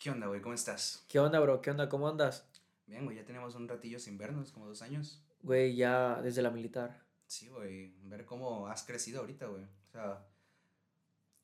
¿Qué 0.00 0.08
onda, 0.08 0.28
güey? 0.28 0.40
¿Cómo 0.40 0.54
estás? 0.54 1.04
¿Qué 1.08 1.18
onda, 1.18 1.38
bro? 1.40 1.60
¿Qué 1.60 1.70
onda? 1.70 1.90
¿Cómo 1.90 2.08
andas? 2.08 2.46
Bien, 2.86 3.04
güey, 3.04 3.18
ya 3.18 3.24
tenemos 3.26 3.54
un 3.54 3.68
ratillo 3.68 3.98
sin 3.98 4.16
vernos, 4.16 4.50
como 4.50 4.66
dos 4.66 4.80
años. 4.80 5.22
Güey, 5.42 5.76
ya 5.76 6.22
desde 6.22 6.40
la 6.40 6.50
militar. 6.50 7.04
Sí, 7.26 7.48
güey, 7.48 7.92
ver 8.04 8.24
cómo 8.24 8.66
has 8.68 8.82
crecido 8.82 9.20
ahorita, 9.20 9.48
güey. 9.48 9.62
O 9.62 9.92
sea, 9.92 10.26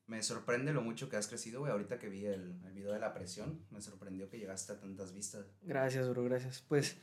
me 0.07 0.23
sorprende 0.23 0.73
lo 0.73 0.81
mucho 0.81 1.11
que 1.11 1.17
has 1.19 1.29
crecido, 1.29 1.61
güey. 1.61 1.71
Ahorita 1.71 1.99
que 1.99 2.09
vi 2.09 2.25
el, 2.25 2.59
el 2.65 2.73
video 2.73 2.95
de 2.95 2.99
la 2.99 3.13
presión, 3.13 3.61
me 3.71 3.83
sorprendió 3.83 4.31
que 4.31 4.39
llegaste 4.39 4.73
a 4.73 4.81
tantas 4.81 5.13
vistas. 5.13 5.45
Gracias, 5.61 6.09
bro, 6.09 6.25
gracias. 6.25 6.65
Pues 6.67 6.97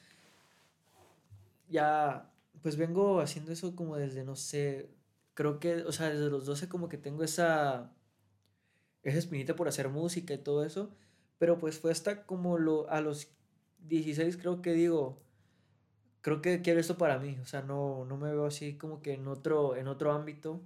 ya, 1.69 2.33
pues 2.63 2.77
vengo 2.77 3.19
haciendo 3.19 3.51
eso 3.51 3.75
como 3.75 3.95
desde, 3.97 4.23
no 4.23 4.35
sé, 4.35 4.89
creo 5.35 5.59
que, 5.59 5.83
o 5.83 5.91
sea, 5.91 6.09
desde 6.09 6.31
los 6.31 6.47
12 6.47 6.67
como 6.67 6.89
que 6.89 6.97
tengo 6.97 7.23
esa, 7.23 7.93
esa 9.03 9.19
espinita 9.19 9.55
por 9.55 9.67
hacer 9.67 9.87
música 9.89 10.33
y 10.33 10.39
todo 10.39 10.65
eso. 10.65 10.95
Pero 11.37 11.59
pues 11.59 11.79
fue 11.79 11.91
hasta 11.91 12.25
como 12.25 12.57
lo, 12.57 12.89
a 12.89 13.01
los 13.01 13.29
16 13.79 14.37
creo 14.37 14.61
que 14.61 14.73
digo, 14.73 15.21
creo 16.21 16.41
que 16.41 16.61
quiero 16.61 16.79
esto 16.79 16.97
para 16.97 17.19
mí. 17.19 17.37
O 17.41 17.45
sea, 17.45 17.61
no, 17.61 18.05
no 18.05 18.17
me 18.17 18.31
veo 18.31 18.45
así 18.45 18.77
como 18.77 19.01
que 19.01 19.13
en 19.13 19.27
otro, 19.27 19.75
en 19.75 19.87
otro 19.87 20.11
ámbito. 20.13 20.61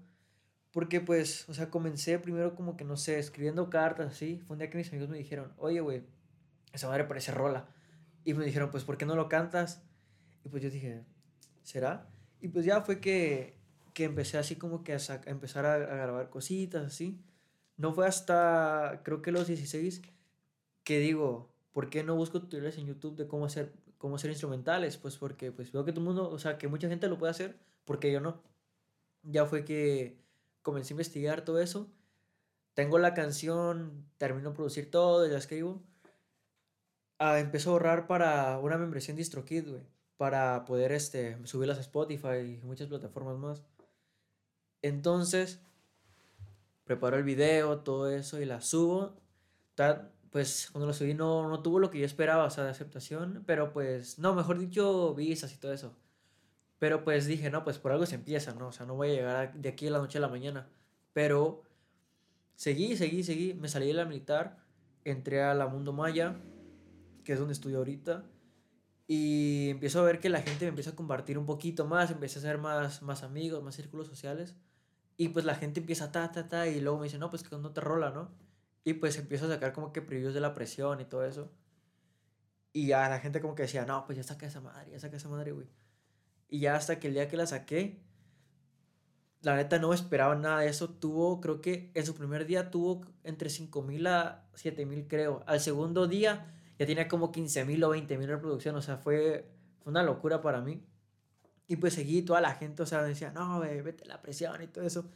Porque 0.71 1.01
pues, 1.01 1.49
o 1.49 1.53
sea, 1.53 1.69
comencé 1.71 2.19
primero 2.19 2.55
como 2.55 2.77
que, 2.77 2.85
no 2.85 2.95
sé, 2.97 3.19
escribiendo 3.19 3.69
cartas 3.69 4.13
así. 4.13 4.39
Fue 4.45 4.53
un 4.53 4.59
día 4.59 4.69
que 4.69 4.77
mis 4.77 4.89
amigos 4.89 5.09
me 5.09 5.17
dijeron, 5.17 5.53
oye, 5.57 5.81
güey, 5.81 6.03
esa 6.71 6.87
madre 6.87 7.05
parece 7.05 7.31
rola. 7.31 7.67
Y 8.23 8.33
me 8.35 8.45
dijeron, 8.45 8.69
pues, 8.69 8.83
¿por 8.83 8.97
qué 8.97 9.05
no 9.05 9.15
lo 9.15 9.27
cantas? 9.29 9.83
Y 10.45 10.49
pues 10.49 10.61
yo 10.61 10.69
dije, 10.69 11.03
¿será? 11.63 12.07
Y 12.39 12.49
pues 12.49 12.65
ya 12.65 12.81
fue 12.81 12.99
que, 12.99 13.57
que 13.93 14.03
empecé 14.03 14.37
así 14.37 14.55
como 14.55 14.83
que 14.83 14.93
a, 14.93 14.97
a 14.97 15.29
empezar 15.29 15.65
a, 15.65 15.73
a 15.73 15.77
grabar 15.77 16.29
cositas 16.29 16.85
así. 16.85 17.19
No 17.77 17.93
fue 17.93 18.05
hasta, 18.07 19.01
creo 19.03 19.21
que 19.23 19.31
los 19.31 19.47
16, 19.47 20.01
que 20.87 20.99
digo, 20.99 21.49
¿por 21.73 21.89
qué 21.89 22.01
no 22.01 22.15
busco 22.15 22.39
tutoriales 22.39 22.77
en 22.77 22.87
YouTube 22.87 23.17
de 23.17 23.27
cómo 23.27 23.45
hacer, 23.45 23.73
cómo 23.97 24.15
hacer 24.15 24.31
instrumentales? 24.31 24.95
Pues 24.95 25.17
porque 25.17 25.51
pues 25.51 25.73
veo 25.73 25.83
que 25.83 25.91
todo 25.91 25.99
el 25.99 26.05
mundo, 26.05 26.29
o 26.29 26.39
sea, 26.39 26.57
que 26.57 26.69
mucha 26.69 26.87
gente 26.87 27.09
lo 27.09 27.17
puede 27.17 27.31
hacer, 27.31 27.57
porque 27.83 28.09
yo 28.09 28.21
no. 28.21 28.41
Ya 29.21 29.45
fue 29.45 29.65
que 29.65 30.17
comencé 30.61 30.93
a 30.93 30.95
investigar 30.95 31.43
todo 31.43 31.59
eso. 31.59 31.91
Tengo 32.73 32.99
la 32.99 33.13
canción, 33.13 34.05
termino 34.17 34.51
de 34.51 34.55
producir 34.55 34.89
todo, 34.89 35.27
ya 35.27 35.37
escribo. 35.37 35.83
Ah, 37.19 37.33
a 37.35 37.69
ahorrar 37.69 38.07
para 38.07 38.57
una 38.59 38.77
membresía 38.77 39.11
en 39.11 39.17
DistroKid, 39.17 39.67
güey. 39.67 39.83
Para 40.15 40.63
poder 40.63 40.93
este, 40.93 41.37
subirlas 41.45 41.79
a 41.79 41.81
Spotify 41.81 42.59
y 42.61 42.65
muchas 42.65 42.87
plataformas 42.87 43.35
más. 43.35 43.61
Entonces, 44.81 45.59
preparo 46.85 47.17
el 47.17 47.25
video, 47.25 47.79
todo 47.79 48.09
eso 48.09 48.39
y 48.39 48.45
la 48.45 48.61
subo. 48.61 49.17
Pues 50.31 50.69
cuando 50.71 50.87
lo 50.87 50.93
subí 50.93 51.13
no, 51.13 51.49
no 51.49 51.61
tuvo 51.61 51.79
lo 51.79 51.89
que 51.89 51.99
yo 51.99 52.05
esperaba, 52.05 52.45
o 52.45 52.49
sea, 52.49 52.63
de 52.63 52.71
aceptación. 52.71 53.43
Pero 53.45 53.73
pues, 53.73 54.19
no, 54.19 54.33
mejor 54.33 54.59
dicho, 54.59 55.13
visas 55.15 55.53
y 55.53 55.57
todo 55.57 55.73
eso. 55.73 55.95
Pero 56.79 57.03
pues 57.03 57.25
dije, 57.25 57.49
no, 57.49 57.63
pues 57.63 57.79
por 57.79 57.91
algo 57.91 58.05
se 58.05 58.15
empieza, 58.15 58.53
¿no? 58.53 58.67
O 58.67 58.71
sea, 58.71 58.85
no 58.85 58.95
voy 58.95 59.09
a 59.09 59.13
llegar 59.13 59.53
de 59.53 59.69
aquí 59.69 59.87
a 59.87 59.91
la 59.91 59.99
noche 59.99 60.19
a 60.19 60.21
la 60.21 60.27
mañana. 60.27 60.69
Pero 61.13 61.63
seguí, 62.55 62.95
seguí, 62.95 63.23
seguí. 63.23 63.53
Me 63.55 63.67
salí 63.67 63.87
de 63.87 63.93
la 63.93 64.05
militar, 64.05 64.57
entré 65.03 65.41
a 65.41 65.53
la 65.55 65.67
Mundo 65.67 65.93
Maya, 65.93 66.35
que 67.23 67.33
es 67.33 67.39
donde 67.39 67.53
estudio 67.53 67.79
ahorita. 67.79 68.25
Y 69.07 69.69
empiezo 69.69 70.01
a 70.01 70.03
ver 70.03 70.19
que 70.19 70.29
la 70.29 70.41
gente 70.41 70.65
me 70.65 70.69
empieza 70.69 70.91
a 70.91 70.95
compartir 70.95 71.37
un 71.37 71.45
poquito 71.45 71.85
más, 71.85 72.11
empecé 72.11 72.39
a 72.39 72.41
hacer 72.41 72.57
más, 72.57 73.01
más 73.01 73.23
amigos, 73.23 73.63
más 73.63 73.75
círculos 73.75 74.07
sociales. 74.07 74.55
Y 75.15 75.29
pues 75.29 75.45
la 75.45 75.55
gente 75.55 75.79
empieza 75.79 76.11
ta, 76.11 76.31
ta, 76.31 76.47
ta, 76.47 76.67
y 76.67 76.79
luego 76.81 76.99
me 76.99 77.05
dice, 77.05 77.17
no, 77.17 77.29
pues 77.29 77.43
que 77.43 77.57
no 77.57 77.71
te 77.71 77.81
rola, 77.81 78.11
¿no? 78.11 78.29
Y 78.87 78.93
pues 78.93 79.17
empiezo 79.17 79.47
a 79.47 79.49
sacar 79.49 79.73
como 79.73 79.91
que 79.91 80.01
previews 80.01 80.33
de 80.33 80.39
la 80.39 80.53
presión 80.53 81.01
y 81.01 81.03
todo 81.03 81.25
eso. 81.25 81.51
Y 82.71 82.87
ya 82.87 83.09
la 83.09 83.19
gente 83.19 83.41
como 83.41 83.53
que 83.53 83.63
decía, 83.63 83.85
no, 83.85 84.05
pues 84.05 84.15
ya 84.15 84.23
saca 84.23 84.45
esa 84.45 84.61
madre, 84.61 84.91
ya 84.91 84.97
saca 84.97 85.17
esa 85.17 85.27
madre, 85.27 85.51
güey. 85.51 85.67
Y 86.47 86.59
ya 86.61 86.77
hasta 86.77 86.97
que 86.97 87.09
el 87.09 87.13
día 87.13 87.27
que 87.27 87.35
la 87.35 87.45
saqué, 87.47 88.01
la 89.41 89.57
neta 89.57 89.77
no 89.77 89.93
esperaba 89.93 90.35
nada 90.35 90.61
de 90.61 90.69
eso. 90.69 90.87
Tuvo, 90.87 91.41
creo 91.41 91.59
que 91.59 91.91
en 91.95 92.05
su 92.05 92.15
primer 92.15 92.45
día 92.45 92.71
tuvo 92.71 93.01
entre 93.25 93.49
5000 93.49 94.07
a 94.07 94.47
7000, 94.53 95.07
creo. 95.09 95.43
Al 95.47 95.59
segundo 95.59 96.07
día 96.07 96.55
ya 96.79 96.85
tenía 96.85 97.09
como 97.09 97.33
15000 97.33 97.83
o 97.83 97.89
20000 97.89 98.29
reproducciones. 98.29 98.79
O 98.79 98.81
sea, 98.85 98.95
fue, 98.95 99.51
fue 99.79 99.91
una 99.91 100.01
locura 100.01 100.39
para 100.41 100.61
mí. 100.61 100.81
Y 101.67 101.75
pues 101.75 101.93
seguí 101.93 102.21
toda 102.21 102.39
la 102.39 102.55
gente, 102.55 102.83
o 102.83 102.85
sea, 102.85 103.01
me 103.01 103.09
decía, 103.09 103.31
no, 103.31 103.57
güey, 103.57 103.81
vete 103.81 104.05
la 104.05 104.21
presión 104.21 104.63
y 104.63 104.67
todo 104.67 104.85
eso. 104.85 105.11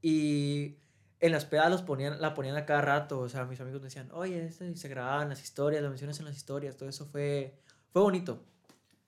Y 0.00 0.76
en 1.20 1.32
las 1.32 1.44
pedas 1.44 1.70
los 1.70 1.82
ponían, 1.82 2.20
la 2.20 2.34
ponían 2.34 2.56
a 2.56 2.66
cada 2.66 2.80
rato, 2.80 3.20
o 3.20 3.28
sea, 3.28 3.44
mis 3.44 3.60
amigos 3.60 3.80
me 3.80 3.86
decían, 3.86 4.08
oye, 4.12 4.46
este, 4.46 4.68
y 4.68 4.76
se 4.76 4.88
grababan 4.88 5.28
las 5.28 5.42
historias, 5.42 5.82
las 5.82 5.90
menciones 5.90 6.18
en 6.20 6.26
las 6.26 6.36
historias, 6.36 6.76
todo 6.76 6.88
eso 6.88 7.06
fue, 7.06 7.58
fue 7.90 8.02
bonito. 8.02 8.44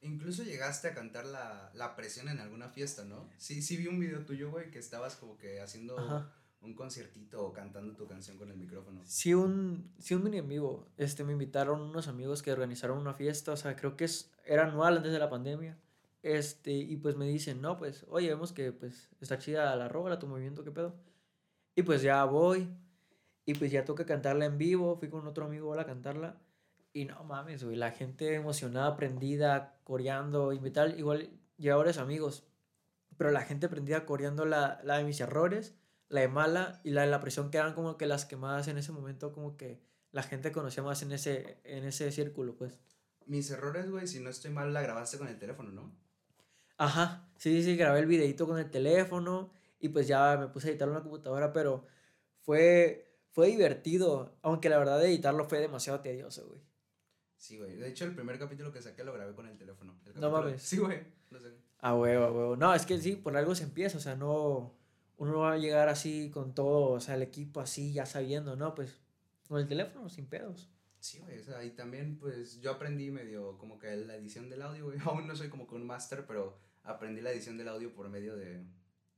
Incluso 0.03 0.43
llegaste 0.43 0.89
a 0.89 0.95
cantar 0.95 1.27
la, 1.27 1.71
la 1.75 1.95
presión 1.95 2.29
en 2.29 2.41
alguna 2.41 2.69
fiesta, 2.71 3.05
¿no? 3.05 3.29
Sí, 3.37 3.63
sí 3.63 3.77
vi 3.77 3.87
un 3.87 4.01
video 4.01 4.25
tuyo, 4.25 4.51
güey, 4.51 4.71
que 4.71 4.79
estabas 4.79 5.17
como 5.17 5.37
que 5.37 5.61
haciendo 5.61 5.99
Ajá. 5.99 6.33
un 6.63 6.75
conciertito 6.75 7.45
o 7.45 7.53
cantando 7.53 7.95
tu 7.95 8.07
canción 8.07 8.39
con 8.39 8.51
el 8.51 8.57
micrófono. 8.57 9.03
Sí, 9.05 9.35
un, 9.35 9.93
sí, 9.99 10.15
un 10.15 10.25
mini 10.25 10.39
en 10.39 10.49
vivo. 10.49 10.89
Este, 10.97 11.23
me 11.23 11.33
invitaron 11.33 11.83
unos 11.83 12.09
amigos 12.09 12.43
que 12.43 12.51
organizaron 12.51 12.97
una 12.97 13.13
fiesta, 13.13 13.53
o 13.53 13.57
sea, 13.57 13.77
creo 13.77 13.97
que 13.97 14.05
es, 14.07 14.33
era 14.47 14.67
anual 14.67 14.97
antes 14.97 15.13
de 15.13 15.19
la 15.19 15.29
pandemia. 15.29 15.79
Este, 16.23 16.73
y 16.73 16.97
pues 16.97 17.17
me 17.17 17.27
dicen, 17.27 17.61
no, 17.61 17.79
pues, 17.79 18.07
oye, 18.09 18.29
vemos 18.29 18.53
que 18.53 18.73
pues 18.73 19.11
está 19.21 19.39
chida 19.39 19.77
la 19.77 19.89
rola, 19.89 20.19
tu 20.19 20.27
movimiento, 20.27 20.65
qué 20.65 20.71
pedo. 20.71 20.95
Y 21.75 21.83
pues 21.83 22.03
ya 22.03 22.25
voy, 22.25 22.69
y 23.45 23.55
pues 23.55 23.71
ya 23.71 23.85
toca 23.85 24.07
cantarla 24.07 24.45
en 24.45 24.59
vivo, 24.59 24.97
fui 24.97 25.09
con 25.09 25.27
otro 25.27 25.47
amigo 25.47 25.73
a 25.75 25.85
cantarla. 25.85 26.41
Y 26.93 27.05
no 27.05 27.23
mames, 27.25 27.65
güey, 27.65 27.77
la 27.77 27.93
gente 27.93 28.35
emocionada, 28.35 28.97
prendida, 28.97 29.81
coreando, 29.85 30.53
y 30.53 30.71
tal. 30.71 30.99
Igual 30.99 31.31
lleva 31.57 31.77
varios 31.77 31.99
amigos, 31.99 32.47
pero 33.17 33.31
la 33.31 33.43
gente 33.43 33.69
prendida 33.69 34.07
coreando 34.07 34.45
la, 34.45 34.81
la 34.85 34.99
de 34.99 35.05
mis 35.05 35.21
errores, 35.21 35.77
la 36.09 36.21
de 36.21 36.29
mala 36.29 36.81
y 36.85 36.91
la 36.91 37.03
de 37.03 37.09
la 37.09 37.21
presión 37.21 37.51
que 37.51 37.59
eran 37.59 37.75
como 37.75 37.97
que 37.97 38.07
las 38.07 38.25
que 38.25 38.37
más 38.37 38.67
en 38.69 38.79
ese 38.79 38.93
momento 38.93 39.33
como 39.33 39.57
que 39.57 39.81
la 40.13 40.23
gente 40.23 40.51
conocía 40.51 40.83
más 40.83 41.03
en 41.03 41.13
ese, 41.13 41.61
en 41.65 41.85
ese 41.85 42.11
círculo, 42.11 42.57
pues. 42.57 42.81
Mis 43.27 43.51
errores, 43.51 43.89
güey, 43.89 44.09
si 44.09 44.21
no 44.21 44.31
estoy 44.31 44.51
mal, 44.51 44.73
la 44.73 44.83
grabaste 44.83 45.19
con 45.19 45.29
el 45.29 45.39
teléfono, 45.39 45.71
¿no? 45.71 45.93
Ajá, 46.77 47.29
sí, 47.37 47.63
sí, 47.63 47.77
grabé 47.77 48.01
el 48.01 48.07
videito 48.07 48.47
con 48.47 48.59
el 48.59 48.71
teléfono 48.71 49.53
y 49.81 49.89
pues 49.89 50.07
ya 50.07 50.37
me 50.39 50.49
puse 50.49 50.69
a 50.69 50.71
editarlo 50.71 50.93
en 50.93 50.99
la 50.99 51.03
computadora, 51.03 51.53
pero 51.53 51.87
fue, 52.41 53.17
fue 53.31 53.49
divertido, 53.49 54.39
aunque 54.43 54.69
la 54.69 54.79
verdad 54.79 55.05
editarlo 55.05 55.47
fue 55.47 55.59
demasiado 55.59 56.01
tedioso, 56.01 56.47
güey. 56.47 56.61
Sí, 57.37 57.57
güey. 57.57 57.77
De 57.77 57.89
hecho, 57.89 58.05
el 58.05 58.15
primer 58.15 58.39
capítulo 58.39 58.71
que 58.71 58.83
saqué 58.83 59.03
lo 59.03 59.15
grabé 59.15 59.35
con 59.35 59.47
el 59.47 59.57
teléfono. 59.57 59.99
El 60.05 60.21
No 60.21 60.31
mames. 60.31 60.63
Sí, 60.63 60.77
güey. 60.77 61.01
No 61.31 61.41
sé. 61.41 61.49
A 61.79 61.95
huevo, 61.95 62.27
a 62.27 62.31
huevo. 62.31 62.57
No, 62.57 62.75
es 62.75 62.85
que 62.85 63.01
sí, 63.01 63.17
por 63.17 63.35
algo 63.35 63.55
se 63.55 63.65
empieza, 63.65 63.97
o 63.97 64.01
sea, 64.01 64.15
no, 64.15 64.75
uno 65.17 65.33
no 65.33 65.39
va 65.39 65.53
a 65.53 65.59
llegar 65.59 65.89
así 65.89 66.31
con 66.31 66.55
todo, 66.55 66.91
o 66.91 67.01
sea, 67.01 67.15
el 67.15 67.23
equipo 67.23 67.61
así, 67.61 67.95
ya 67.95 68.05
sabiendo, 68.05 68.57
¿no? 68.57 68.75
Pues 68.75 69.01
con 69.49 69.59
el 69.59 69.67
teléfono, 69.67 70.11
sin 70.11 70.27
pedos. 70.27 70.71
Sí, 70.99 71.19
güey, 71.21 71.39
o 71.39 71.43
sea, 71.43 71.65
y 71.65 71.71
también, 71.71 72.19
pues, 72.19 72.61
yo 72.61 72.73
aprendí 72.73 73.11
medio 73.11 73.57
como 73.57 73.79
que 73.79 73.97
la 73.97 74.17
edición 74.17 74.51
del 74.51 74.61
audio, 74.61 74.85
güey. 74.85 74.99
Aún 75.07 75.27
no 75.27 75.35
soy 75.35 75.49
como 75.49 75.67
que 75.67 75.77
un 75.77 75.87
máster, 75.87 76.27
pero 76.27 76.59
aprendí 76.83 77.23
la 77.23 77.33
edición 77.33 77.57
del 77.57 77.69
audio 77.69 77.95
por 77.95 78.11
medio 78.11 78.37
de, 78.37 78.67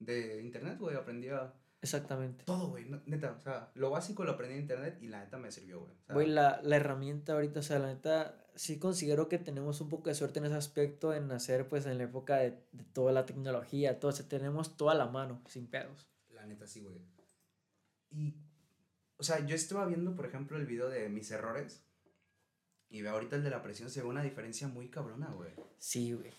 de 0.04 0.40
internet, 0.42 0.78
güey. 0.78 0.96
Aprendí 0.96 1.28
a 1.28 1.52
Exactamente. 1.80 2.44
todo, 2.44 2.68
güey, 2.68 2.86
neta. 3.06 3.32
O 3.32 3.40
sea, 3.40 3.70
lo 3.74 3.90
básico 3.90 4.24
lo 4.24 4.32
aprendí 4.32 4.54
en 4.54 4.62
internet 4.62 4.98
y 5.00 5.08
la 5.08 5.24
neta 5.24 5.36
me 5.38 5.50
sirvió, 5.50 5.80
güey. 5.80 5.92
O 5.92 6.04
sea, 6.04 6.14
Güey, 6.14 6.28
la, 6.28 6.60
la 6.62 6.76
herramienta 6.76 7.32
ahorita, 7.32 7.60
o 7.60 7.62
sea, 7.62 7.78
la 7.80 7.88
neta, 7.88 8.46
sí 8.54 8.78
considero 8.78 9.28
que 9.28 9.38
tenemos 9.38 9.80
un 9.80 9.88
poco 9.88 10.08
de 10.08 10.14
suerte 10.14 10.38
en 10.38 10.44
ese 10.46 10.54
aspecto, 10.54 11.12
en 11.12 11.30
hacer, 11.32 11.68
pues, 11.68 11.86
en 11.86 11.98
la 11.98 12.04
época 12.04 12.36
de, 12.36 12.52
de 12.72 12.84
toda 12.92 13.12
la 13.12 13.26
tecnología, 13.26 13.98
todo, 13.98 14.10
o 14.10 14.14
sea, 14.14 14.28
tenemos 14.28 14.76
toda 14.76 14.94
la 14.94 15.06
mano, 15.06 15.42
sin 15.48 15.66
pedos. 15.66 16.08
La 16.30 16.46
neta, 16.46 16.66
sí, 16.66 16.82
güey. 16.82 17.00
Y, 18.10 18.34
o 19.16 19.22
sea, 19.24 19.44
yo 19.44 19.56
estaba 19.56 19.86
viendo, 19.86 20.14
por 20.14 20.26
ejemplo, 20.26 20.56
el 20.56 20.66
video 20.66 20.88
de 20.88 21.08
mis 21.08 21.30
errores. 21.30 21.84
Y 22.90 23.00
veo 23.00 23.12
ahorita 23.14 23.36
el 23.36 23.42
de 23.42 23.50
la 23.50 23.62
presión, 23.62 23.88
se 23.90 24.02
ve 24.02 24.06
una 24.08 24.22
diferencia 24.22 24.68
muy 24.68 24.88
cabrona, 24.90 25.28
güey. 25.32 25.50
Sí, 25.78 26.12
güey. 26.12 26.30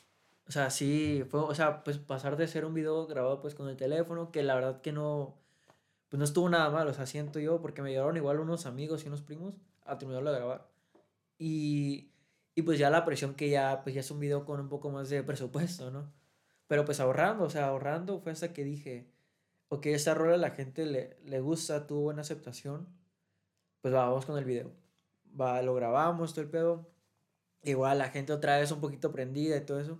O 0.48 0.51
sea, 0.51 0.69
sí, 0.69 1.24
fue, 1.30 1.40
o 1.40 1.56
sea, 1.56 1.84
pues 1.84 1.98
pasar 1.98 2.38
de 2.38 2.48
ser 2.48 2.66
un 2.66 2.74
video 2.74 3.07
grabado 3.07 3.42
pues 3.42 3.56
con 3.56 3.69
el 3.69 3.78
teléfono, 3.78 4.31
que 4.31 4.44
la 4.44 4.56
verdad 4.56 4.81
que 4.81 4.92
no, 4.92 5.36
pues 6.10 6.19
no 6.19 6.25
estuvo 6.25 6.50
nada 6.50 6.69
mal, 6.69 6.88
o 6.88 6.94
sea, 6.94 7.06
siento 7.06 7.40
yo, 7.40 7.62
porque 7.62 7.81
me 7.81 7.92
llevaron 7.92 8.18
igual 8.18 8.40
unos 8.40 8.66
amigos 8.66 9.04
y 9.04 9.07
unos 9.07 9.22
primos 9.22 9.56
a 9.86 9.98
terminarlo 9.98 10.31
de 10.31 10.38
grabar. 10.38 10.68
Y, 11.40 12.12
y 12.56 12.62
pues 12.63 12.78
ya 12.80 12.90
la 12.90 13.06
presión 13.06 13.36
que 13.36 13.50
ya, 13.50 13.81
pues 13.84 13.95
ya 13.95 14.01
es 14.01 14.12
un 14.12 14.19
video 14.19 14.45
con 14.45 14.60
un 14.60 14.69
poco 14.69 14.92
más 14.92 15.10
de 15.10 15.24
presupuesto, 15.24 15.92
¿no? 15.92 16.12
Pero 16.68 16.86
pues 16.86 17.00
ahorrando, 17.00 17.45
o 17.45 17.50
sea, 17.50 17.68
ahorrando 17.68 18.19
fue 18.19 18.31
hasta 18.31 18.54
que 18.54 18.63
dije, 18.63 19.07
ok, 19.69 19.88
esta 19.88 20.13
rola 20.13 20.36
a 20.36 20.38
la 20.38 20.51
gente 20.51 20.86
le, 20.86 21.18
le 21.25 21.40
gusta, 21.40 21.88
tuvo 21.88 22.01
buena 22.01 22.22
aceptación, 22.22 22.88
pues 23.81 23.94
va, 23.94 24.07
vamos 24.07 24.25
con 24.25 24.38
el 24.38 24.45
video. 24.45 24.72
Va, 25.40 25.62
lo 25.62 25.74
grabamos, 25.75 26.34
todo 26.34 26.42
el 26.42 26.50
pedo. 26.50 26.90
Igual 27.63 27.98
la 27.98 28.10
gente 28.10 28.34
otra 28.34 28.57
vez 28.60 28.72
un 28.72 28.81
poquito 28.81 29.12
prendida 29.12 29.57
y 29.57 29.62
todo 29.66 29.80
eso. 29.80 30.00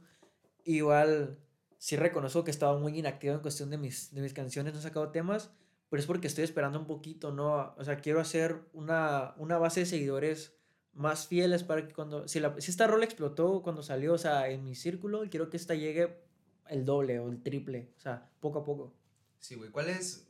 Igual 0.63 1.39
sí 1.77 1.95
reconozco 1.95 2.44
que 2.44 2.51
estaba 2.51 2.77
muy 2.77 2.98
inactivo 2.98 3.33
en 3.33 3.42
cuestión 3.42 3.69
de 3.69 3.77
mis, 3.77 4.13
de 4.13 4.21
mis 4.21 4.33
canciones, 4.33 4.74
no 4.74 4.80
he 4.80 4.83
sacado 4.83 5.12
temas, 5.12 5.51
pero 5.89 6.00
es 6.00 6.07
porque 6.07 6.27
estoy 6.27 6.44
esperando 6.44 6.80
un 6.80 6.88
poquito, 6.88 7.31
¿no? 7.31 7.75
O 7.77 7.83
sea, 7.83 7.98
quiero 7.98 8.19
hacer 8.19 8.62
una, 8.74 9.33
una 9.38 9.57
base 9.57 9.81
de 9.81 9.86
seguidores 9.86 10.56
más 10.94 11.27
fieles 11.27 11.63
para 11.63 11.88
que 11.88 11.94
cuando, 11.94 12.27
si, 12.27 12.39
la, 12.39 12.60
si 12.60 12.71
esta 12.71 12.88
rol 12.88 13.04
explotó 13.04 13.62
cuando 13.62 13.83
salió, 13.83 14.13
o 14.13 14.18
sea, 14.18 14.50
en 14.50 14.63
mi 14.63 14.75
círculo, 14.75 15.24
quiero 15.30 15.50
que 15.50 15.57
esta 15.57 15.75
llegue 15.75 16.24
el 16.69 16.86
doble 16.86 17.19
o 17.19 17.30
el 17.30 17.42
triple, 17.42 17.92
o 17.98 18.00
sea, 18.00 18.30
poco 18.39 18.59
a 18.59 18.63
poco. 18.63 18.94
Sí, 19.39 19.56
güey, 19.56 19.69
¿cuáles 19.69 20.27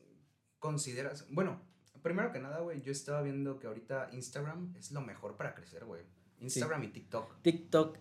consideras? 0.59 1.27
Bueno, 1.29 1.61
primero 2.01 2.31
que 2.31 2.39
nada, 2.39 2.59
güey, 2.59 2.81
yo 2.81 2.91
estaba 2.91 3.21
viendo 3.21 3.59
que 3.59 3.67
ahorita 3.67 4.09
Instagram 4.11 4.73
es 4.77 4.91
lo 4.91 5.01
mejor 5.01 5.37
para 5.37 5.53
crecer, 5.53 5.85
güey. 5.85 6.03
Instagram 6.39 6.83
y 6.83 6.87
TikTok. 6.89 7.41
TikTok, 7.41 7.97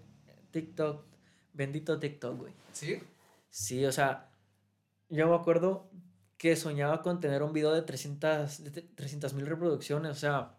TikTok, 0.50 1.04
bendito 1.52 1.98
TikTok, 1.98 2.38
güey. 2.38 2.52
¿Sí? 2.72 3.02
Sí, 3.50 3.84
o 3.84 3.92
sea, 3.92 4.30
yo 5.08 5.28
me 5.28 5.34
acuerdo 5.34 5.90
que 6.38 6.56
soñaba 6.56 7.02
con 7.02 7.20
tener 7.20 7.42
un 7.42 7.52
video 7.52 7.72
de 7.72 7.82
300 7.82 9.34
mil 9.34 9.46
reproducciones, 9.46 10.10
o 10.10 10.14
sea, 10.14 10.58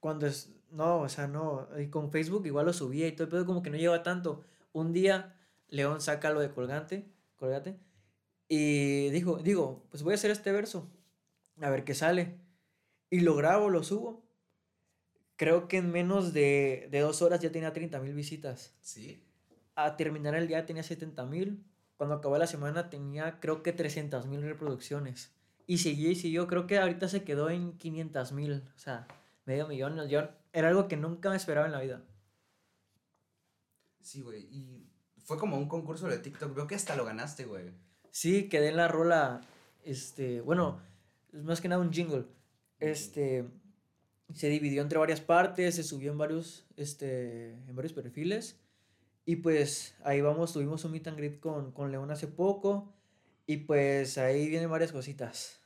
cuando 0.00 0.26
es, 0.26 0.50
no, 0.70 1.00
o 1.00 1.08
sea, 1.08 1.26
no, 1.26 1.68
y 1.78 1.88
con 1.88 2.10
Facebook 2.10 2.46
igual 2.46 2.66
lo 2.66 2.72
subía 2.72 3.06
y 3.06 3.12
todo, 3.12 3.28
pero 3.28 3.46
como 3.46 3.62
que 3.62 3.70
no 3.70 3.76
lleva 3.76 4.02
tanto. 4.02 4.44
Un 4.72 4.92
día 4.92 5.36
León 5.68 6.00
saca 6.00 6.30
lo 6.30 6.40
de 6.40 6.50
colgante, 6.50 7.08
colgate, 7.36 7.78
y 8.48 9.10
dijo, 9.10 9.38
digo, 9.38 9.86
pues 9.90 10.02
voy 10.02 10.12
a 10.12 10.14
hacer 10.14 10.30
este 10.30 10.52
verso, 10.52 10.90
a 11.60 11.70
ver 11.70 11.84
qué 11.84 11.94
sale. 11.94 12.38
Y 13.10 13.20
lo 13.20 13.36
grabo, 13.36 13.70
lo 13.70 13.82
subo. 13.82 14.24
Creo 15.36 15.68
que 15.68 15.76
en 15.78 15.90
menos 15.92 16.32
de, 16.32 16.88
de 16.90 17.00
dos 17.00 17.22
horas 17.22 17.40
ya 17.40 17.52
tenía 17.52 17.72
30 17.72 18.00
mil 18.00 18.14
visitas. 18.14 18.74
Sí. 18.80 19.25
A 19.76 19.96
terminar 19.96 20.34
el 20.34 20.48
día 20.48 20.66
tenía 20.66 20.82
70 20.82 21.24
mil 21.26 21.64
cuando 21.96 22.16
acabó 22.16 22.36
la 22.38 22.46
semana 22.46 22.90
tenía 22.90 23.40
creo 23.40 23.62
que 23.62 23.72
300 23.72 24.26
mil 24.26 24.42
reproducciones. 24.42 25.32
Y 25.66 25.78
siguió 25.78 26.10
y 26.10 26.14
siguió, 26.14 26.46
creo 26.46 26.66
que 26.66 26.78
ahorita 26.78 27.08
se 27.08 27.24
quedó 27.24 27.50
en 27.50 27.76
500 27.76 28.32
mil, 28.32 28.62
o 28.74 28.78
sea, 28.78 29.06
medio 29.46 29.66
millón. 29.66 30.08
Yo, 30.08 30.28
era 30.52 30.68
algo 30.68 30.88
que 30.88 30.96
nunca 30.96 31.30
me 31.30 31.36
esperaba 31.36 31.66
en 31.66 31.72
la 31.72 31.80
vida. 31.80 32.02
Sí, 34.00 34.22
güey, 34.22 34.42
y 34.50 34.86
fue 35.24 35.38
como 35.38 35.58
un 35.58 35.66
concurso 35.66 36.06
de 36.06 36.18
TikTok, 36.18 36.54
veo 36.54 36.66
que 36.66 36.76
hasta 36.76 36.94
lo 36.94 37.04
ganaste, 37.04 37.44
güey. 37.46 37.72
Sí, 38.10 38.48
quedé 38.48 38.68
en 38.68 38.76
la 38.76 38.86
rola, 38.86 39.40
este, 39.84 40.40
bueno, 40.40 40.80
es 41.32 41.42
más 41.42 41.60
que 41.60 41.68
nada 41.68 41.82
un 41.82 41.92
jingle. 41.92 42.26
Este, 42.78 43.48
se 44.32 44.48
dividió 44.48 44.82
entre 44.82 44.98
varias 44.98 45.20
partes, 45.20 45.74
se 45.74 45.82
subió 45.82 46.12
en 46.12 46.18
varios, 46.18 46.64
este, 46.76 47.50
en 47.50 47.74
varios 47.74 47.92
perfiles. 47.92 48.56
Y 49.26 49.36
pues 49.36 49.96
ahí 50.04 50.20
vamos, 50.20 50.52
tuvimos 50.52 50.84
un 50.84 50.92
meet 50.92 51.08
and 51.08 51.18
greet 51.18 51.40
con, 51.40 51.72
con 51.72 51.90
León 51.90 52.10
hace 52.12 52.28
poco. 52.28 52.94
Y 53.44 53.58
pues 53.58 54.16
ahí 54.18 54.48
vienen 54.48 54.70
varias 54.70 54.92
cositas. 54.92 55.60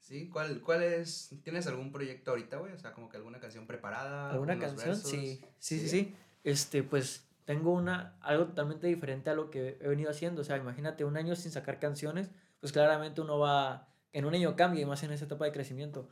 ¿Sí? 0.00 0.28
¿Cuál, 0.28 0.60
¿Cuál 0.62 0.82
es? 0.82 1.30
¿Tienes 1.44 1.66
algún 1.66 1.92
proyecto 1.92 2.32
ahorita, 2.32 2.56
güey? 2.56 2.72
O 2.72 2.78
sea, 2.78 2.92
como 2.92 3.08
que 3.08 3.18
alguna 3.18 3.38
canción 3.38 3.66
preparada. 3.66 4.30
¿Alguna 4.30 4.58
canción? 4.58 4.96
Sí. 4.96 5.40
sí. 5.58 5.78
sí, 5.78 5.88
sí, 5.88 6.16
Este, 6.42 6.82
pues 6.82 7.28
tengo 7.44 7.72
una, 7.72 8.16
algo 8.20 8.46
totalmente 8.46 8.86
diferente 8.86 9.30
a 9.30 9.34
lo 9.34 9.50
que 9.50 9.78
he 9.80 9.88
venido 9.88 10.10
haciendo. 10.10 10.40
O 10.40 10.44
sea, 10.44 10.56
imagínate 10.56 11.04
un 11.04 11.16
año 11.16 11.36
sin 11.36 11.52
sacar 11.52 11.78
canciones, 11.78 12.30
pues 12.60 12.72
claramente 12.72 13.20
uno 13.20 13.38
va, 13.38 13.88
en 14.12 14.24
un 14.24 14.34
año 14.34 14.56
cambia 14.56 14.82
y 14.82 14.86
más 14.86 15.02
en 15.02 15.12
esa 15.12 15.26
etapa 15.26 15.44
de 15.44 15.52
crecimiento. 15.52 16.08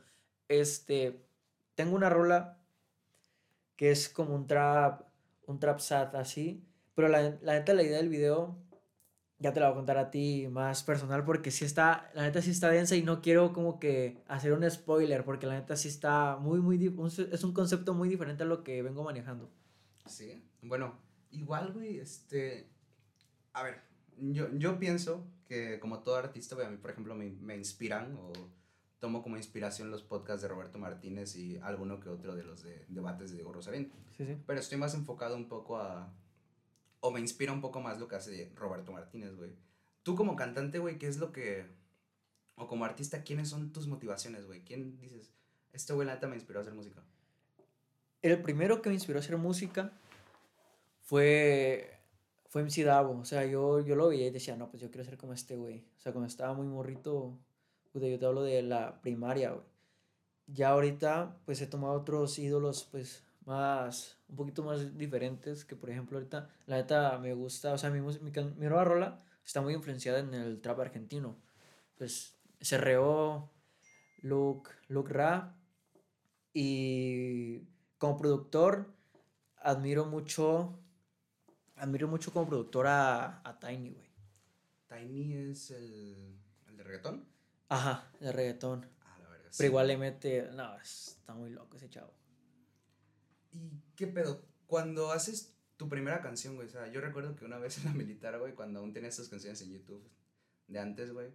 Este, 0.47 1.25
tengo 1.75 1.95
una 1.95 2.09
rola 2.09 2.59
que 3.75 3.91
es 3.91 4.09
como 4.09 4.35
un 4.35 4.47
trap, 4.47 5.01
un 5.47 5.59
trap 5.59 5.79
sad 5.79 6.15
así, 6.15 6.67
pero 6.95 7.07
la, 7.07 7.37
la 7.41 7.53
neta, 7.53 7.73
la 7.73 7.83
idea 7.83 7.97
del 7.97 8.09
video, 8.09 8.57
ya 9.41 9.53
te 9.53 9.59
la 9.59 9.67
voy 9.67 9.73
a 9.73 9.75
contar 9.77 9.97
a 9.97 10.11
ti 10.11 10.47
más 10.51 10.83
personal, 10.83 11.25
porque 11.25 11.49
sí 11.49 11.65
está, 11.65 12.11
la 12.13 12.21
neta 12.23 12.41
sí 12.41 12.51
está 12.51 12.69
densa 12.69 12.95
y 12.95 13.01
no 13.01 13.21
quiero 13.21 13.53
como 13.53 13.79
que 13.79 14.23
hacer 14.27 14.53
un 14.53 14.69
spoiler, 14.69 15.25
porque 15.25 15.47
la 15.47 15.55
neta 15.55 15.75
sí 15.75 15.87
está 15.87 16.37
muy, 16.37 16.59
muy, 16.59 16.95
es 17.31 17.43
un 17.43 17.53
concepto 17.53 17.95
muy 17.95 18.07
diferente 18.07 18.43
a 18.43 18.45
lo 18.45 18.63
que 18.63 18.83
vengo 18.83 19.03
manejando. 19.03 19.49
Sí, 20.05 20.43
bueno, 20.61 20.99
igual, 21.31 21.73
güey, 21.73 21.97
este, 21.97 22.69
a 23.53 23.63
ver, 23.63 23.81
yo, 24.17 24.47
yo 24.53 24.77
pienso 24.77 25.25
que 25.47 25.79
como 25.79 26.03
todo 26.03 26.17
artista, 26.17 26.53
güey, 26.53 26.67
a 26.67 26.69
mí, 26.69 26.77
por 26.77 26.91
ejemplo, 26.91 27.15
me, 27.15 27.31
me 27.31 27.57
inspiran 27.57 28.15
o 28.15 28.31
tomo 28.99 29.23
como 29.23 29.37
inspiración 29.37 29.89
los 29.89 30.03
podcasts 30.03 30.43
de 30.43 30.49
Roberto 30.49 30.77
Martínez 30.77 31.35
y 31.35 31.57
alguno 31.57 31.99
que 31.99 32.09
otro 32.09 32.35
de 32.35 32.43
los 32.43 32.61
de 32.61 32.85
debates 32.87 33.31
de 33.31 33.37
Diego 33.37 33.51
Rosarín. 33.51 33.91
Sí, 34.15 34.25
sí. 34.27 34.37
Pero 34.45 34.59
estoy 34.59 34.77
más 34.77 34.93
enfocado 34.93 35.35
un 35.35 35.49
poco 35.49 35.77
a, 35.77 36.13
o 37.01 37.11
me 37.11 37.19
inspira 37.19 37.51
un 37.51 37.61
poco 37.61 37.81
más 37.81 37.99
lo 37.99 38.07
que 38.07 38.15
hace 38.15 38.51
Roberto 38.55 38.91
Martínez, 38.91 39.35
güey. 39.35 39.51
Tú 40.03 40.15
como 40.15 40.35
cantante, 40.35 40.79
güey, 40.79 40.97
¿qué 40.97 41.07
es 41.07 41.17
lo 41.17 41.31
que... 41.31 41.65
O 42.55 42.67
como 42.67 42.85
artista, 42.85 43.23
¿quiénes 43.23 43.49
son 43.49 43.71
tus 43.71 43.87
motivaciones, 43.87 44.45
güey? 44.45 44.63
¿Quién 44.63 44.97
dices, 44.99 45.33
este 45.73 45.93
güey 45.93 46.07
la 46.07 46.15
neta 46.15 46.27
me 46.27 46.35
inspiró 46.35 46.59
a 46.59 46.61
hacer 46.61 46.73
música? 46.73 47.03
El 48.21 48.41
primero 48.41 48.81
que 48.81 48.89
me 48.89 48.95
inspiró 48.95 49.19
a 49.19 49.21
hacer 49.21 49.37
música 49.37 49.91
fue 51.01 52.01
fue 52.51 52.63
MC 52.63 52.83
Davo. 52.83 53.17
O 53.17 53.25
sea, 53.25 53.45
yo, 53.45 53.79
yo 53.79 53.95
lo 53.95 54.09
veía 54.09 54.27
y 54.27 54.29
decía, 54.29 54.57
no, 54.57 54.69
pues 54.69 54.81
yo 54.81 54.91
quiero 54.91 55.05
ser 55.05 55.17
como 55.17 55.31
este 55.31 55.55
güey. 55.55 55.85
O 55.97 56.01
sea, 56.01 56.11
cuando 56.11 56.27
estaba 56.27 56.53
muy 56.53 56.67
morrito, 56.67 57.39
pues 57.93 58.03
yo 58.03 58.19
te 58.19 58.25
hablo 58.25 58.43
de 58.43 58.61
la 58.61 59.01
primaria, 59.01 59.51
güey. 59.51 59.65
Ya 60.47 60.69
ahorita, 60.71 61.37
pues 61.45 61.61
he 61.61 61.67
tomado 61.67 61.93
otros 61.93 62.37
ídolos, 62.37 62.83
pues 62.91 63.23
más, 63.45 64.17
un 64.31 64.37
poquito 64.37 64.63
más 64.63 64.97
diferentes, 64.97 65.65
que 65.65 65.75
por 65.75 65.89
ejemplo 65.89 66.17
ahorita, 66.17 66.49
la 66.65 66.77
neta 66.77 67.17
me 67.19 67.33
gusta, 67.33 67.73
o 67.73 67.77
sea, 67.77 67.89
mi, 67.89 67.99
mi, 67.99 68.31
mi 68.31 68.65
nueva 68.65 68.85
rola 68.85 69.17
está 69.45 69.61
muy 69.61 69.73
influenciada 69.73 70.19
en 70.19 70.33
el 70.33 70.61
trap 70.61 70.79
argentino. 70.79 71.37
Pues 71.97 72.35
CRO, 72.59 73.51
Luke, 74.21 74.71
Luke 74.87 75.13
Ra, 75.13 75.55
y 76.53 77.59
como 77.97 78.17
productor 78.17 78.93
admiro 79.57 80.05
mucho, 80.05 80.79
admiro 81.75 82.07
mucho 82.07 82.31
como 82.31 82.47
productor 82.47 82.87
a, 82.87 83.41
a 83.47 83.59
Tiny, 83.59 83.91
güey. 83.91 84.09
Tiny 84.87 85.33
es 85.51 85.71
el, 85.71 86.39
el 86.67 86.77
de 86.77 86.83
reggaetón. 86.83 87.25
Ajá, 87.69 88.09
de 88.19 88.31
reggaetón. 88.31 88.87
Ah, 89.01 89.17
la 89.21 89.29
verdad. 89.29 89.51
Pero 89.57 89.67
igual 89.67 89.87
le 89.87 89.97
mete, 89.97 90.49
no, 90.53 90.77
está 90.77 91.33
muy 91.33 91.49
loco 91.49 91.77
ese 91.77 91.89
chavo. 91.89 92.20
¿Y 93.51 93.81
qué 93.95 94.07
pedo? 94.07 94.45
Cuando 94.67 95.11
haces 95.11 95.55
tu 95.77 95.89
primera 95.89 96.21
canción, 96.21 96.55
güey, 96.55 96.67
o 96.67 96.71
sea, 96.71 96.87
yo 96.87 97.01
recuerdo 97.01 97.35
que 97.35 97.45
una 97.45 97.57
vez 97.57 97.77
en 97.79 97.85
la 97.85 97.91
militar, 97.93 98.37
güey, 98.39 98.53
cuando 98.53 98.79
aún 98.79 98.93
tenías 98.93 99.15
estas 99.15 99.29
canciones 99.29 99.61
en 99.61 99.71
YouTube 99.71 100.07
de 100.67 100.79
antes, 100.79 101.11
güey, 101.11 101.29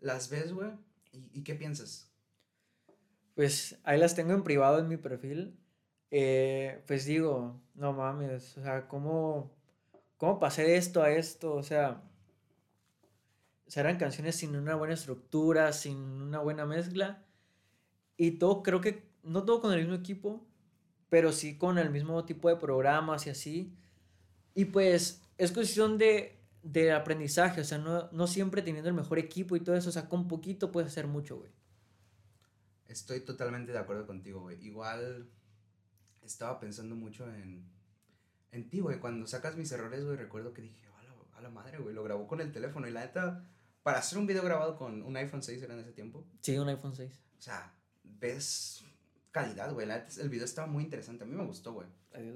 las 0.00 0.30
ves, 0.30 0.52
güey, 0.52 0.70
¿y, 1.12 1.42
qué 1.44 1.54
piensas? 1.54 2.10
Pues 3.34 3.78
ahí 3.84 3.98
las 3.98 4.14
tengo 4.14 4.32
en 4.34 4.42
privado 4.42 4.78
en 4.78 4.88
mi 4.88 4.96
perfil. 4.96 5.58
Eh, 6.10 6.82
pues 6.86 7.04
digo, 7.04 7.60
no 7.74 7.92
mames, 7.92 8.56
o 8.58 8.62
sea, 8.62 8.88
¿cómo, 8.88 9.54
cómo 10.16 10.38
pasé 10.38 10.62
de 10.62 10.76
esto 10.76 11.02
a 11.02 11.10
esto? 11.10 11.54
O 11.54 11.62
sea, 11.62 12.02
eran 13.76 13.98
canciones 13.98 14.36
sin 14.36 14.56
una 14.56 14.74
buena 14.74 14.94
estructura, 14.94 15.72
sin 15.72 15.98
una 15.98 16.40
buena 16.40 16.64
mezcla. 16.66 17.24
Y 18.16 18.32
todo, 18.32 18.62
creo 18.62 18.80
que, 18.80 19.08
no 19.22 19.44
todo 19.44 19.60
con 19.60 19.72
el 19.72 19.80
mismo 19.80 19.94
equipo, 19.94 20.46
pero 21.08 21.32
sí 21.32 21.56
con 21.56 21.78
el 21.78 21.90
mismo 21.90 22.24
tipo 22.24 22.48
de 22.48 22.56
programas 22.56 23.26
y 23.26 23.30
así. 23.30 23.72
Y 24.54 24.66
pues 24.66 25.22
es 25.36 25.52
cuestión 25.52 25.98
de, 25.98 26.38
de 26.62 26.92
aprendizaje, 26.92 27.60
o 27.60 27.64
sea, 27.64 27.78
no, 27.78 28.10
no 28.12 28.26
siempre 28.26 28.62
teniendo 28.62 28.88
el 28.88 28.94
mejor 28.94 29.18
equipo 29.18 29.56
y 29.56 29.60
todo 29.60 29.76
eso, 29.76 29.88
o 29.88 29.92
sea, 29.92 30.08
con 30.08 30.28
poquito 30.28 30.72
puedes 30.72 30.90
hacer 30.90 31.06
mucho, 31.06 31.38
güey. 31.38 31.50
Estoy 32.88 33.20
totalmente 33.20 33.72
de 33.72 33.78
acuerdo 33.78 34.06
contigo, 34.06 34.40
güey. 34.40 34.64
Igual 34.64 35.28
estaba 36.22 36.58
pensando 36.58 36.94
mucho 36.94 37.28
en, 37.28 37.64
en 38.50 38.70
ti, 38.70 38.80
güey. 38.80 38.98
Cuando 38.98 39.26
sacas 39.26 39.56
mis 39.56 39.70
errores, 39.72 40.04
güey, 40.04 40.16
recuerdo 40.16 40.54
que 40.54 40.62
dije, 40.62 40.86
a 40.98 41.02
la, 41.02 41.38
a 41.38 41.42
la 41.42 41.50
madre, 41.50 41.78
güey, 41.78 41.94
lo 41.94 42.02
grabó 42.02 42.26
con 42.26 42.40
el 42.40 42.50
teléfono. 42.50 42.88
Y 42.88 42.90
la 42.90 43.00
neta, 43.00 43.44
para 43.82 43.98
hacer 43.98 44.18
un 44.18 44.26
video 44.26 44.42
grabado 44.42 44.76
con 44.76 45.02
un 45.02 45.16
iPhone 45.18 45.42
6 45.42 45.62
era 45.62 45.74
en 45.74 45.80
ese 45.80 45.92
tiempo. 45.92 46.26
Sí, 46.40 46.56
un 46.56 46.68
iPhone 46.70 46.94
6. 46.94 47.12
O 47.38 47.42
sea, 47.42 47.74
ves 48.02 48.82
calidad, 49.42 49.72
güey. 49.72 49.88
El 50.20 50.28
video 50.28 50.44
estaba 50.44 50.66
muy 50.66 50.84
interesante. 50.84 51.24
A 51.24 51.26
mí 51.26 51.34
me 51.34 51.44
gustó, 51.44 51.72
güey. 51.72 51.88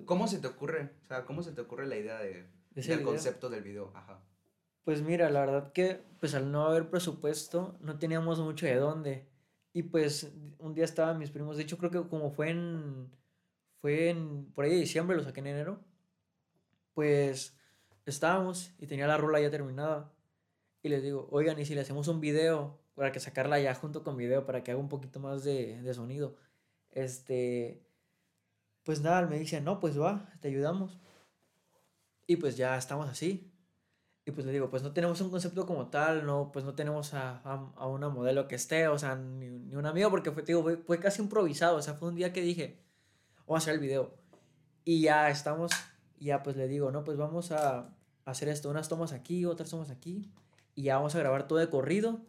¿Cómo 0.04 0.28
se 0.28 0.38
te 0.38 0.46
ocurre? 0.46 0.90
O 1.04 1.06
sea, 1.06 1.24
¿cómo 1.24 1.42
se 1.42 1.52
te 1.52 1.60
ocurre 1.60 1.86
la 1.86 1.96
idea 1.96 2.18
de, 2.18 2.46
del 2.74 3.02
concepto 3.02 3.50
del 3.50 3.62
video? 3.62 3.92
Ajá. 3.94 4.22
Pues 4.84 5.02
mira, 5.02 5.30
la 5.30 5.40
verdad 5.40 5.72
que, 5.72 6.02
pues 6.18 6.34
al 6.34 6.50
no 6.50 6.66
haber 6.66 6.90
presupuesto, 6.90 7.76
no 7.80 7.98
teníamos 7.98 8.40
mucho 8.40 8.66
de 8.66 8.76
dónde. 8.76 9.28
Y 9.72 9.84
pues 9.84 10.32
un 10.58 10.74
día 10.74 10.84
estaban 10.84 11.18
mis 11.18 11.30
primos, 11.30 11.56
de 11.56 11.62
hecho 11.62 11.78
creo 11.78 11.90
que 11.90 12.08
como 12.08 12.30
fue 12.30 12.50
en, 12.50 13.10
fue 13.80 14.10
en, 14.10 14.52
por 14.52 14.64
ahí 14.64 14.72
de 14.72 14.76
diciembre, 14.76 15.16
lo 15.16 15.22
saqué 15.22 15.40
en 15.40 15.46
enero, 15.46 15.80
pues 16.92 17.56
estábamos 18.04 18.74
y 18.78 18.86
tenía 18.86 19.06
la 19.06 19.16
rola 19.16 19.40
ya 19.40 19.50
terminada. 19.50 20.12
Y 20.82 20.88
les 20.88 21.02
digo, 21.02 21.28
oigan, 21.30 21.58
¿y 21.58 21.64
si 21.64 21.74
le 21.74 21.80
hacemos 21.80 22.08
un 22.08 22.20
video 22.20 22.80
para 22.94 23.12
que 23.12 23.20
sacarla 23.20 23.60
ya 23.60 23.74
junto 23.74 24.02
con 24.02 24.16
video 24.16 24.44
para 24.44 24.62
que 24.62 24.72
haga 24.72 24.80
un 24.80 24.88
poquito 24.88 25.20
más 25.20 25.44
de, 25.44 25.80
de 25.80 25.94
sonido? 25.94 26.36
Este, 26.92 27.82
pues 28.84 29.00
nada, 29.00 29.26
me 29.26 29.38
dice, 29.38 29.60
no, 29.60 29.80
pues 29.80 30.00
va, 30.00 30.28
te 30.40 30.48
ayudamos. 30.48 30.98
Y 32.26 32.36
pues 32.36 32.56
ya 32.56 32.76
estamos 32.76 33.08
así. 33.08 33.52
Y 34.24 34.30
pues 34.30 34.46
le 34.46 34.52
digo, 34.52 34.70
pues 34.70 34.84
no 34.84 34.92
tenemos 34.92 35.20
un 35.20 35.30
concepto 35.30 35.66
como 35.66 35.88
tal, 35.88 36.24
no, 36.24 36.52
pues 36.52 36.64
no 36.64 36.74
tenemos 36.74 37.12
a, 37.12 37.38
a, 37.38 37.86
una 37.88 38.08
modelo 38.08 38.46
que 38.46 38.54
esté, 38.54 38.86
o 38.86 38.96
sea, 38.96 39.16
ni, 39.16 39.48
ni 39.48 39.74
un 39.74 39.84
amigo, 39.84 40.10
porque 40.10 40.30
fue, 40.30 40.44
digo, 40.44 40.64
fue, 40.86 41.00
casi 41.00 41.22
improvisado, 41.22 41.76
o 41.76 41.82
sea, 41.82 41.94
fue 41.94 42.08
un 42.08 42.14
día 42.14 42.32
que 42.32 42.40
dije, 42.40 42.78
vamos 43.46 43.62
a 43.62 43.64
hacer 43.64 43.74
el 43.74 43.80
video. 43.80 44.14
Y 44.84 45.02
ya 45.02 45.28
estamos, 45.28 45.72
ya 46.20 46.44
pues 46.44 46.56
le 46.56 46.68
digo, 46.68 46.92
no, 46.92 47.02
pues 47.02 47.16
vamos 47.18 47.50
a 47.50 47.96
hacer 48.24 48.48
esto, 48.48 48.70
unas 48.70 48.88
tomas 48.88 49.12
aquí, 49.12 49.44
otras 49.44 49.70
tomas 49.70 49.90
aquí, 49.90 50.30
y 50.76 50.84
ya 50.84 50.96
vamos 50.96 51.16
a 51.16 51.18
grabar 51.18 51.48
todo 51.48 51.58
de 51.58 51.68
corrido, 51.68 52.20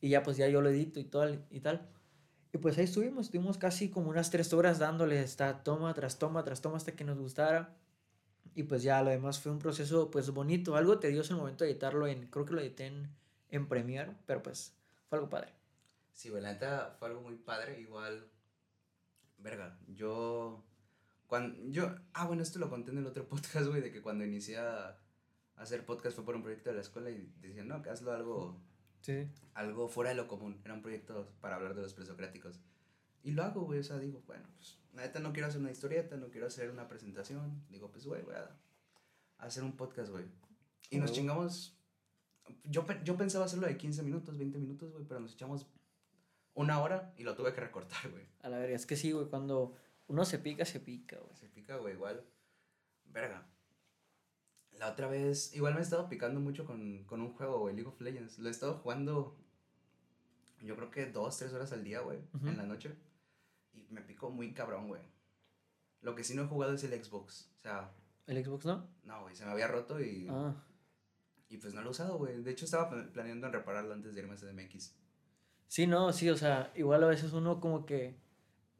y 0.00 0.08
ya 0.08 0.22
pues 0.22 0.38
ya 0.38 0.48
yo 0.48 0.62
lo 0.62 0.70
edito 0.70 1.00
y, 1.00 1.04
todo, 1.04 1.36
y 1.50 1.60
tal. 1.60 1.86
Y 2.52 2.58
pues 2.58 2.76
ahí 2.76 2.84
estuvimos, 2.84 3.26
estuvimos 3.26 3.56
casi 3.56 3.90
como 3.90 4.10
unas 4.10 4.30
tres 4.30 4.52
horas 4.52 4.78
dándole 4.78 5.22
esta 5.22 5.62
toma 5.62 5.94
tras 5.94 6.18
toma 6.18 6.44
tras 6.44 6.60
toma 6.60 6.76
hasta 6.76 6.94
que 6.94 7.04
nos 7.04 7.18
gustara. 7.18 7.74
Y 8.54 8.64
pues 8.64 8.82
ya 8.82 9.02
lo 9.02 9.10
demás 9.10 9.40
fue 9.40 9.50
un 9.50 9.58
proceso 9.58 10.10
pues 10.10 10.30
bonito, 10.30 10.76
algo 10.76 10.98
tedioso 10.98 11.32
el 11.32 11.40
momento 11.40 11.64
de 11.64 11.70
editarlo 11.70 12.06
en, 12.06 12.26
creo 12.26 12.44
que 12.44 12.52
lo 12.52 12.60
edité 12.60 12.86
en, 12.86 13.08
en 13.48 13.66
Premiere, 13.66 14.14
pero 14.26 14.42
pues 14.42 14.74
fue 15.08 15.18
algo 15.18 15.30
padre. 15.30 15.52
Sí, 16.12 16.28
güey, 16.28 16.42
la 16.42 16.52
neta 16.52 16.94
fue 16.98 17.08
algo 17.08 17.22
muy 17.22 17.36
padre, 17.36 17.80
igual, 17.80 18.28
verga, 19.38 19.78
yo, 19.88 20.62
cuando, 21.26 21.58
yo, 21.70 21.94
ah, 22.12 22.26
bueno, 22.26 22.42
esto 22.42 22.58
lo 22.58 22.68
conté 22.68 22.90
en 22.90 22.98
el 22.98 23.06
otro 23.06 23.26
podcast, 23.28 23.66
güey, 23.66 23.80
de 23.80 23.90
que 23.90 24.02
cuando 24.02 24.24
inicié 24.24 24.58
a 24.58 24.98
hacer 25.56 25.86
podcast 25.86 26.14
fue 26.14 26.24
por 26.24 26.36
un 26.36 26.42
proyecto 26.42 26.70
de 26.70 26.76
la 26.76 26.82
escuela 26.82 27.10
y 27.10 27.32
decían, 27.40 27.68
no, 27.68 27.82
que 27.82 27.90
hazlo 27.90 28.12
algo, 28.12 28.60
sí. 29.02 29.28
algo 29.54 29.88
fuera 29.88 30.10
de 30.10 30.16
lo 30.16 30.26
común, 30.26 30.60
era 30.64 30.74
un 30.74 30.82
proyecto 30.82 31.28
para 31.40 31.56
hablar 31.56 31.74
de 31.74 31.82
los 31.82 31.92
presocráticos. 31.94 32.60
Y 33.22 33.32
lo 33.32 33.44
hago, 33.44 33.62
güey, 33.62 33.80
o 33.80 33.84
sea, 33.84 33.98
digo, 33.98 34.22
bueno, 34.26 34.48
pues 34.56 34.78
neta 34.94 35.20
no 35.20 35.32
quiero 35.32 35.48
hacer 35.48 35.60
una 35.60 35.70
historieta, 35.70 36.16
no 36.16 36.28
quiero 36.28 36.46
hacer 36.46 36.70
una 36.70 36.88
presentación. 36.88 37.62
Digo, 37.68 37.90
pues, 37.90 38.06
güey, 38.06 38.22
voy 38.22 38.34
a 38.34 38.56
hacer 39.38 39.62
un 39.62 39.76
podcast, 39.76 40.10
güey. 40.10 40.24
Y 40.90 40.98
nos 40.98 41.12
chingamos. 41.12 41.76
Yo, 42.64 42.84
yo 43.04 43.16
pensaba 43.16 43.44
hacerlo 43.44 43.66
de 43.66 43.76
15 43.76 44.02
minutos, 44.02 44.36
20 44.36 44.58
minutos, 44.58 44.92
güey, 44.92 45.04
pero 45.04 45.20
nos 45.20 45.34
echamos 45.34 45.66
una 46.54 46.82
hora 46.82 47.14
y 47.16 47.22
lo 47.22 47.34
tuve 47.34 47.52
que 47.54 47.60
recortar, 47.60 48.10
güey. 48.10 48.26
A 48.42 48.48
la 48.48 48.58
verga, 48.58 48.76
es 48.76 48.86
que 48.86 48.96
sí, 48.96 49.12
güey, 49.12 49.26
cuando 49.26 49.76
uno 50.08 50.24
se 50.24 50.38
pica, 50.38 50.64
se 50.64 50.80
pica, 50.80 51.18
güey. 51.18 51.36
Se 51.36 51.48
pica, 51.48 51.76
güey, 51.76 51.94
igual. 51.94 52.24
Verga. 53.04 53.46
La 54.78 54.90
otra 54.90 55.06
vez, 55.06 55.54
igual 55.54 55.74
me 55.74 55.80
he 55.80 55.82
estado 55.82 56.08
picando 56.08 56.40
mucho 56.40 56.64
con, 56.64 57.04
con 57.04 57.20
un 57.20 57.32
juego, 57.34 57.60
güey, 57.60 57.74
League 57.74 57.88
of 57.88 58.00
Legends. 58.00 58.38
Lo 58.38 58.48
he 58.48 58.50
estado 58.50 58.74
jugando, 58.74 59.36
yo 60.60 60.76
creo 60.76 60.90
que 60.90 61.06
dos, 61.06 61.38
tres 61.38 61.52
horas 61.52 61.72
al 61.72 61.84
día, 61.84 62.00
güey, 62.00 62.18
en 62.44 62.56
la 62.56 62.64
noche. 62.64 62.94
Y 63.74 63.86
me 63.90 64.02
picó 64.02 64.30
muy 64.30 64.52
cabrón, 64.52 64.88
güey. 64.88 65.02
Lo 66.00 66.14
que 66.14 66.24
sí 66.24 66.34
no 66.34 66.42
he 66.42 66.46
jugado 66.46 66.74
es 66.74 66.84
el 66.84 67.02
Xbox. 67.02 67.50
O 67.56 67.60
sea. 67.60 67.92
¿El 68.26 68.44
Xbox 68.44 68.66
no? 68.66 68.88
No, 69.04 69.22
güey, 69.22 69.36
se 69.36 69.44
me 69.44 69.52
había 69.52 69.68
roto 69.68 70.00
y. 70.00 70.26
Ah. 70.28 70.54
Y 71.48 71.58
pues 71.58 71.74
no 71.74 71.82
lo 71.82 71.88
he 71.88 71.90
usado, 71.90 72.18
güey. 72.18 72.42
De 72.42 72.50
hecho, 72.50 72.64
estaba 72.64 72.90
planeando 73.12 73.46
en 73.46 73.52
repararlo 73.52 73.92
antes 73.92 74.14
de 74.14 74.20
irme 74.22 74.34
a 74.34 74.36
CDMX. 74.36 74.94
Sí, 75.68 75.86
no, 75.86 76.12
sí, 76.12 76.28
o 76.28 76.36
sea, 76.36 76.72
igual 76.74 77.04
a 77.04 77.08
veces 77.08 77.32
uno 77.32 77.60
como 77.60 77.86
que. 77.86 78.21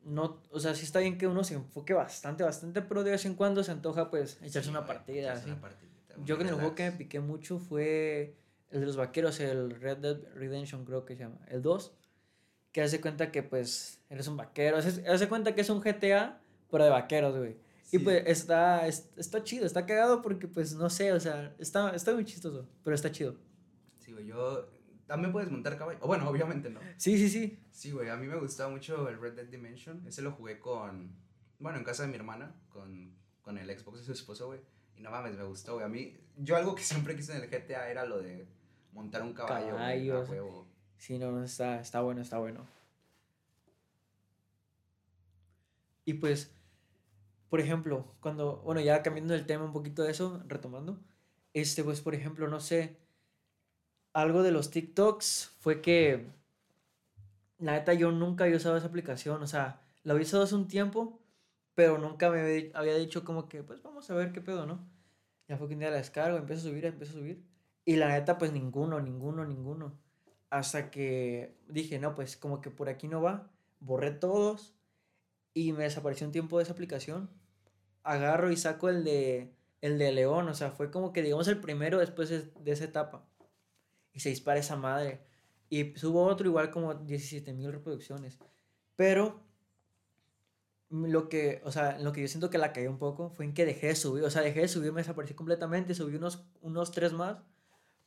No, 0.05 0.41
o 0.51 0.59
sea, 0.59 0.75
sí 0.75 0.85
está 0.85 0.99
bien 0.99 1.17
que 1.17 1.27
uno 1.27 1.45
se 1.45 1.55
enfoque 1.55 1.95
bastante, 1.95 2.43
bastante, 2.43 2.83
pero 2.83 3.05
de 3.05 3.13
vez 3.13 3.25
en 3.25 3.35
cuando 3.35 3.63
se 3.63 3.71
antoja, 3.71 4.11
pues, 4.11 4.39
echarse 4.43 4.69
una 4.69 4.85
partida. 4.85 5.35
Así. 5.35 5.51
Yo 6.25 6.37
que 6.37 6.43
en 6.43 6.49
el 6.51 6.55
juego 6.57 6.75
que 6.75 6.91
me 6.91 6.93
piqué 6.93 7.21
mucho 7.21 7.59
fue 7.59 8.37
el 8.71 8.81
de 8.81 8.87
los 8.87 8.97
vaqueros, 8.97 9.39
el 9.41 9.71
Red 9.81 9.99
Dead 9.99 10.19
Redemption, 10.35 10.85
creo 10.85 11.05
que 11.05 11.17
se 11.17 11.23
llama. 11.23 11.39
El 11.49 11.63
2 11.63 11.93
que 12.73 12.81
hace 12.81 13.01
cuenta 13.01 13.31
que 13.31 13.43
pues 13.43 14.01
eres 14.09 14.27
un 14.27 14.37
vaquero, 14.37 14.79
hace, 14.79 15.07
hace 15.07 15.29
cuenta 15.29 15.55
que 15.55 15.61
es 15.61 15.71
un 15.71 15.81
GTA, 15.81 16.41
pero 16.71 16.85
de 16.85 16.91
vaqueros, 16.91 17.37
güey. 17.37 17.57
Y 17.93 17.99
pues 17.99 18.23
está, 18.27 18.87
está 18.87 19.45
chido, 19.45 19.67
está 19.67 19.85
cagado 19.85 20.23
porque 20.23 20.49
pues 20.49 20.75
no 20.75 20.89
sé, 20.89 21.13
o 21.13 21.21
sea, 21.21 21.55
está, 21.59 21.95
está 21.95 22.15
muy 22.15 22.25
chistoso, 22.25 22.67
pero 22.83 22.95
está 22.97 23.13
chido. 23.13 23.37
Sí, 23.99 24.13
güey, 24.13 24.27
yo... 24.27 24.67
También 25.13 25.31
puedes 25.31 25.51
montar 25.51 25.77
caballo. 25.77 25.99
O 26.01 26.07
bueno, 26.07 26.27
obviamente 26.31 26.71
no. 26.71 26.81
Sí, 26.97 27.19
sí, 27.19 27.29
sí. 27.29 27.63
Sí, 27.71 27.91
güey, 27.91 28.09
a 28.09 28.17
mí 28.17 28.27
me 28.27 28.37
gustaba 28.37 28.71
mucho 28.71 29.11
el 29.11 29.21
Red 29.21 29.35
Dead 29.35 29.45
Dimension. 29.45 30.03
Ese 30.07 30.23
lo 30.23 30.33
jugué 30.33 30.59
con... 30.59 31.15
Bueno, 31.59 31.77
en 31.77 31.85
casa 31.85 32.05
de 32.05 32.09
mi 32.09 32.15
hermana, 32.15 32.55
con, 32.71 33.15
con 33.43 33.59
el 33.59 33.79
Xbox 33.79 33.99
de 33.99 34.05
su 34.07 34.13
esposo, 34.13 34.47
güey. 34.47 34.61
Y 34.97 35.03
no 35.03 35.11
mames, 35.11 35.37
me 35.37 35.45
gustó, 35.45 35.75
güey. 35.75 35.85
A 35.85 35.89
mí, 35.91 36.17
yo 36.39 36.57
algo 36.57 36.75
que 36.75 36.83
siempre 36.83 37.15
quise 37.15 37.37
en 37.37 37.43
el 37.43 37.51
GTA 37.51 37.91
era 37.91 38.07
lo 38.07 38.23
de 38.23 38.49
montar 38.95 39.23
un 39.23 39.35
caballo. 39.35 39.77
Caballos. 39.77 40.31
Sí, 40.97 41.19
no, 41.19 41.45
está, 41.45 41.79
está 41.79 42.01
bueno, 42.01 42.23
está 42.23 42.39
bueno. 42.39 42.67
Y 46.07 46.15
pues, 46.15 46.57
por 47.51 47.61
ejemplo, 47.61 48.15
cuando, 48.21 48.63
bueno, 48.63 48.81
ya 48.81 49.03
cambiando 49.03 49.35
el 49.35 49.45
tema 49.45 49.67
un 49.67 49.75
poquito 49.75 50.05
de 50.05 50.11
eso, 50.11 50.43
retomando, 50.47 51.05
este, 51.53 51.85
pues, 51.85 52.01
por 52.01 52.15
ejemplo, 52.15 52.49
no 52.49 52.61
sé, 52.61 53.02
algo 54.13 54.43
de 54.43 54.53
los 54.53 54.71
TikToks 54.71 55.57
fue 55.61 55.81
que, 55.81 56.31
la 57.59 57.73
neta, 57.73 57.95
yo 57.95 58.11
nunca 58.13 58.45
había 58.45 58.57
usado 58.57 58.77
esa 58.77 58.87
aplicación, 58.87 59.43
o 59.43 59.47
sea, 59.47 59.81
la 60.03 60.13
había 60.13 60.27
usado 60.27 60.45
hace 60.45 60.55
un 60.55 60.69
tiempo, 60.69 61.21
pero 61.75 61.99
nunca 61.99 62.31
me 62.31 62.71
había 62.75 62.97
dicho 62.97 63.25
como 63.25 63.49
que, 63.49 63.63
pues, 63.63 63.83
vamos 63.83 64.11
a 64.11 64.15
ver 64.15 64.33
qué 64.33 64.41
pedo, 64.41 64.67
¿no? 64.67 64.81
Ya 65.49 65.57
fue 65.57 65.69
que 65.69 65.75
un 65.75 65.81
día 65.81 65.91
la 65.91 65.97
descargo, 65.97 66.39
empiezo 66.39 66.67
a 66.67 66.71
subir, 66.71 66.85
empiezo 66.87 67.15
a 67.17 67.21
subir, 67.21 67.45
y 67.85 67.97
la 67.97 68.09
neta, 68.09 68.39
pues, 68.39 68.53
ninguno, 68.53 69.01
ninguno, 69.01 69.45
ninguno. 69.45 69.99
Hasta 70.53 70.91
que 70.91 71.57
dije, 71.69 71.99
no, 71.99 72.15
pues 72.15 72.37
como 72.37 72.61
que 72.61 72.71
por 72.71 72.91
aquí 72.91 73.09
no 73.09 73.23
va. 73.23 73.51
Borré 73.81 74.11
todos 74.11 74.75
y 75.55 75.73
me 75.73 75.85
desapareció 75.85 76.27
un 76.27 76.33
tiempo 76.33 76.59
de 76.59 76.65
esa 76.65 76.75
aplicación. 76.75 77.31
Agarro 78.03 78.53
y 78.53 78.59
saco 78.59 78.91
el 78.91 79.03
de, 79.03 79.55
el 79.81 79.99
de 79.99 80.13
León. 80.13 80.49
O 80.49 80.55
sea, 80.55 80.71
fue 80.71 80.91
como 80.91 81.13
que 81.15 81.23
digamos 81.23 81.49
el 81.49 81.59
primero 81.59 81.99
después 81.99 82.29
de, 82.29 82.71
esa 82.71 82.85
etapa. 82.85 83.25
Y 84.13 84.21
se 84.21 84.29
dispara 84.29 84.61
esa 84.61 84.77
madre. 84.77 85.25
Y 85.69 85.95
subo 85.97 86.25
otro 86.25 86.47
igual 86.47 86.71
como 86.71 86.95
17 86.95 87.53
mil 87.53 87.73
reproducciones. 87.73 88.39
Pero 88.97 89.43
lo 90.91 91.29
que, 91.29 91.63
o 91.65 91.73
sea, 91.73 91.99
lo 91.99 92.13
que 92.13 92.21
yo 92.21 92.29
siento 92.29 92.51
que 92.51 92.59
la 92.59 92.73
caí 92.73 92.87
un 92.87 92.99
poco 92.99 93.31
fue 93.31 93.47
en 93.47 93.55
que 93.55 93.65
dejé 93.65 93.89
de 93.89 93.97
subir. 93.97 94.25
O 94.25 94.31
sea, 94.31 94.43
dejé 94.43 94.61
de 94.61 94.69
subir, 94.69 94.93
me 94.93 95.01
desaparecí 95.01 95.35
completamente. 95.35 95.95
Subí 95.95 96.17
unos, 96.17 96.45
unos 96.61 96.93
tres 96.93 97.13
más. 97.13 97.39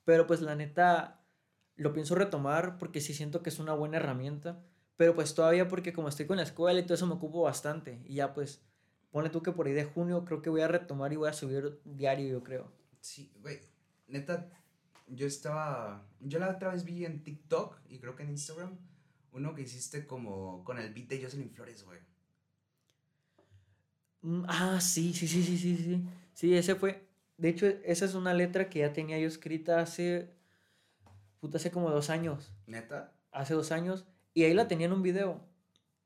Pero 0.04 0.28
pues 0.28 0.42
la 0.42 0.56
neta 0.56 1.26
lo 1.76 1.94
pienso 1.94 2.16
retomar 2.16 2.78
porque 2.78 3.02
sí 3.02 3.14
siento 3.14 3.42
que 3.42 3.50
es 3.50 3.60
una 3.60 3.74
buena 3.74 3.98
herramienta, 3.98 4.64
pero 4.98 5.16
pues 5.16 5.34
todavía 5.36 5.68
porque 5.68 5.94
como 5.94 6.08
estoy 6.08 6.26
con 6.26 6.38
la 6.38 6.44
escuela 6.44 6.80
y 6.80 6.84
todo 6.84 6.94
eso 6.94 7.08
me 7.08 7.16
ocupo 7.16 7.42
bastante 7.42 8.02
y 8.06 8.16
ya 8.16 8.34
pues 8.34 8.62
pone 9.12 9.30
tú 9.30 9.42
que 9.44 9.52
por 9.52 9.68
ahí 9.68 9.74
de 9.74 9.86
junio 9.86 10.26
creo 10.26 10.42
que 10.42 10.50
voy 10.50 10.62
a 10.62 10.68
retomar 10.68 11.12
y 11.12 11.18
voy 11.18 11.30
a 11.30 11.34
subir 11.34 11.82
diario 11.84 12.28
yo 12.28 12.44
creo. 12.44 12.72
Sí, 13.02 13.32
güey, 13.42 13.60
neta, 14.08 14.50
yo 15.08 15.28
estaba, 15.28 16.08
yo 16.20 16.40
la 16.40 16.50
otra 16.50 16.72
vez 16.72 16.84
vi 16.84 17.06
en 17.06 17.24
TikTok 17.24 17.80
y 17.90 18.00
creo 18.00 18.16
que 18.16 18.24
en 18.24 18.30
Instagram 18.30 18.78
uno 19.32 19.54
que 19.54 19.64
hiciste 19.64 20.08
como 20.08 20.64
con 20.64 20.78
el 20.80 20.94
beat 20.94 21.10
de 21.10 21.24
Jocelyn 21.24 21.52
Flores, 21.52 21.84
güey. 21.84 22.00
Mm, 24.22 24.46
ah, 24.48 24.80
sí, 24.82 25.14
sí, 25.14 25.28
sí, 25.28 25.44
sí, 25.44 25.58
sí, 25.58 25.78
sí. 25.78 26.04
Sí, 26.34 26.56
ese 26.56 26.76
fue. 26.76 27.08
De 27.38 27.50
hecho, 27.50 27.68
esa 27.68 28.06
es 28.06 28.16
una 28.16 28.34
letra 28.34 28.70
que 28.70 28.80
ya 28.80 28.94
tenía 28.94 29.20
yo 29.20 29.28
escrita 29.28 29.80
hace 29.80 30.36
hace 31.54 31.72
como 31.72 31.92
dos 31.92 32.10
años. 32.10 32.52
¿Neta? 32.66 33.14
Hace 33.32 33.54
dos 33.54 33.72
años. 33.72 34.06
Y 34.34 34.44
ahí 34.44 34.54
la 34.54 34.68
tenía 34.68 34.88
en 34.88 34.94
un 34.94 35.04
video. 35.04 35.46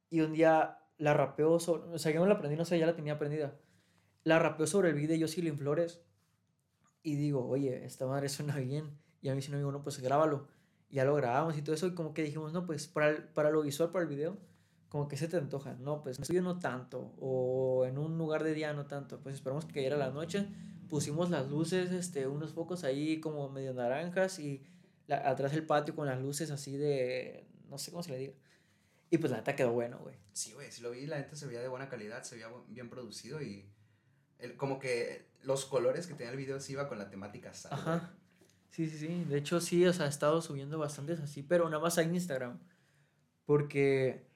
Y 0.10 0.22
un 0.22 0.34
día 0.34 0.79
la 0.98 1.13
rapeó 1.13 1.53
O 1.53 1.98
sea, 1.98 2.12
yo 2.12 2.20
no 2.20 2.25
la 2.25 2.34
aprendí, 2.34 2.58
no 2.58 2.65
sé, 2.65 2.77
ya 2.77 2.86
la 2.86 2.96
tenía 2.96 3.13
aprendida. 3.13 3.56
La 4.24 4.39
rapeó 4.39 4.68
sobre 4.68 4.89
el 4.89 4.96
video 4.96 5.15
yo 5.15 5.27
Jocelyn 5.27 5.58
Flores. 5.58 6.01
Y 7.01 7.15
digo, 7.15 7.48
oye, 7.48 7.86
esta 7.86 8.06
madre 8.06 8.29
suena 8.29 8.58
bien. 8.58 8.98
Y 9.22 9.29
a 9.29 9.36
mí 9.36 9.41
si 9.41 9.51
no 9.51 9.58
digo, 9.58 9.72
no, 9.72 9.82
pues 9.82 10.00
grábalo. 10.00 10.48
Y 10.89 10.96
ya 10.96 11.06
lo 11.06 11.15
grabamos 11.15 11.58
y 11.58 11.62
todo 11.62 11.75
eso. 11.75 11.88
Y 11.88 11.94
como 11.94 12.13
que 12.13 12.24
dijimos, 12.24 12.53
no, 12.53 12.65
pues 12.65 12.88
para, 12.88 13.34
para 13.34 13.51
lo 13.51 13.62
visual, 13.62 13.91
para 13.91 14.03
el 14.03 14.10
video, 14.10 14.38
como 14.89 15.08
que 15.08 15.18
se 15.18 15.27
te 15.27 15.38
antoja. 15.38 15.74
No, 15.75 16.01
pues 16.01 16.18
en 16.18 16.24
estudio 16.24 16.41
no 16.41 16.60
tanto. 16.60 17.13
O 17.20 17.86
en 17.86 17.98
un 17.98 18.18
lugar 18.18 18.44
de 18.44 18.53
día 18.53 18.74
no 18.74 18.88
tanto. 18.88 19.20
Pues 19.20 19.36
esperamos 19.36 19.65
que 19.65 19.74
cayera 19.74 19.98
la 19.98 20.10
noche. 20.10 20.48
Pusimos 20.89 21.29
las 21.29 21.48
luces, 21.50 21.91
este, 21.91 22.27
unos 22.27 22.53
focos 22.53 22.84
ahí 22.84 23.20
como 23.20 23.50
medio 23.50 23.74
naranjas 23.74 24.39
y 24.39 24.63
atrás 25.10 25.51
del 25.51 25.65
patio 25.65 25.96
con 25.96 26.08
las 26.08 26.22
luces 26.22 26.51
así 26.51 26.77
de, 26.77 27.48
no 27.70 27.77
sé 27.77 27.91
cómo 27.91 28.03
se 28.03 28.12
le 28.12 28.18
diga. 28.18 28.34
Y 29.12 29.18
pues 29.18 29.32
la 29.32 29.38
neta 29.38 29.56
quedó 29.56 29.72
bueno, 29.72 30.00
güey. 30.00 30.15
Sí, 30.34 30.53
güey, 30.53 30.72
si 30.72 30.82
lo 30.82 30.91
vi, 30.91 31.08
la 31.08 31.18
neta 31.18 31.36
se 31.36 31.48
veía 31.48 31.62
de 31.62 31.68
buena 31.68 31.89
calidad, 31.89 32.24
se 32.24 32.36
veía 32.36 32.48
bien 32.68 32.89
producido 32.89 33.41
y 33.41 33.68
el, 34.38 34.56
como 34.56 34.79
que 34.79 35.28
los 35.43 35.65
colores 35.65 36.08
que 36.08 36.13
tenía 36.13 36.31
el 36.31 36.38
video 36.38 36.60
sí 36.60 36.74
iba 36.74 36.88
con 36.88 37.00
la 37.00 37.10
temática 37.10 37.51
Ajá. 37.72 38.13
Sí, 38.69 38.88
sí, 38.89 38.98
sí. 38.98 39.25
De 39.25 39.38
hecho, 39.38 39.60
sí, 39.60 39.86
o 39.86 39.93
sea, 39.93 40.05
he 40.05 40.10
estado 40.10 40.41
subiendo 40.41 40.77
bastantes 40.77 41.19
así, 41.19 41.41
pero 41.41 41.69
nada 41.69 41.81
más 41.81 41.98
en 41.98 42.13
Instagram. 42.13 42.60
Porque 43.46 44.27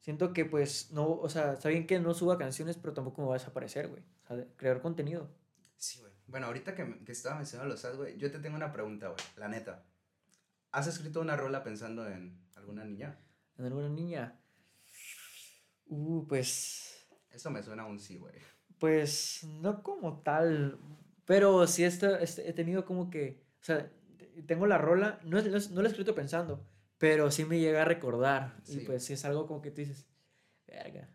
siento 0.00 0.32
que, 0.32 0.44
pues, 0.44 0.90
no, 0.92 1.08
o 1.08 1.28
sea, 1.28 1.54
está 1.54 1.70
bien 1.70 1.86
que 1.86 1.98
no 1.98 2.12
suba 2.12 2.36
canciones, 2.36 2.76
pero 2.76 2.92
tampoco 2.92 3.22
me 3.22 3.28
va 3.28 3.34
a 3.34 3.38
desaparecer, 3.38 3.88
güey. 3.88 4.02
O 4.24 4.26
sea, 4.26 4.46
crear 4.56 4.82
contenido. 4.82 5.30
Sí, 5.76 5.98
güey. 6.00 6.12
Bueno, 6.26 6.46
ahorita 6.46 6.74
que, 6.74 7.02
que 7.04 7.12
estaba 7.12 7.36
mencionando 7.36 7.72
los 7.72 7.84
ads, 7.84 7.96
güey, 7.96 8.18
yo 8.18 8.30
te 8.30 8.38
tengo 8.38 8.56
una 8.56 8.72
pregunta, 8.72 9.08
güey, 9.08 9.20
la 9.36 9.48
neta. 9.48 9.86
¿Has 10.72 10.86
escrito 10.86 11.20
una 11.20 11.36
rola 11.36 11.64
pensando 11.64 12.06
en 12.06 12.38
alguna 12.54 12.84
niña? 12.84 13.18
¿En 13.56 13.64
alguna 13.64 13.88
niña? 13.88 14.40
Uh, 15.86 16.26
pues. 16.28 17.08
Eso 17.30 17.50
me 17.50 17.62
suena 17.62 17.82
a 17.82 17.86
un 17.86 17.98
sí, 17.98 18.18
güey. 18.18 18.34
Pues 18.80 19.44
no 19.44 19.82
como 19.82 20.20
tal. 20.22 20.78
Pero 21.26 21.66
sí 21.68 21.84
he, 21.84 21.88
he 21.88 22.52
tenido 22.52 22.84
como 22.84 23.08
que 23.10 23.44
O 23.60 23.64
sea, 23.64 23.88
tengo 24.46 24.66
la 24.66 24.78
rola, 24.78 25.20
no, 25.22 25.38
es- 25.38 25.70
no 25.70 25.82
la 25.82 25.88
he 25.88 25.90
escrito 25.90 26.14
pensando, 26.14 26.66
pero 26.98 27.30
sí 27.30 27.44
me 27.44 27.60
llega 27.60 27.82
a 27.82 27.84
recordar. 27.84 28.56
Y 28.66 28.80
pues 28.80 29.04
sí 29.04 29.12
es 29.12 29.24
algo 29.24 29.46
como 29.46 29.60
que 29.62 29.70
tú 29.70 29.82
dices, 29.82 30.06
verga. 30.66 31.08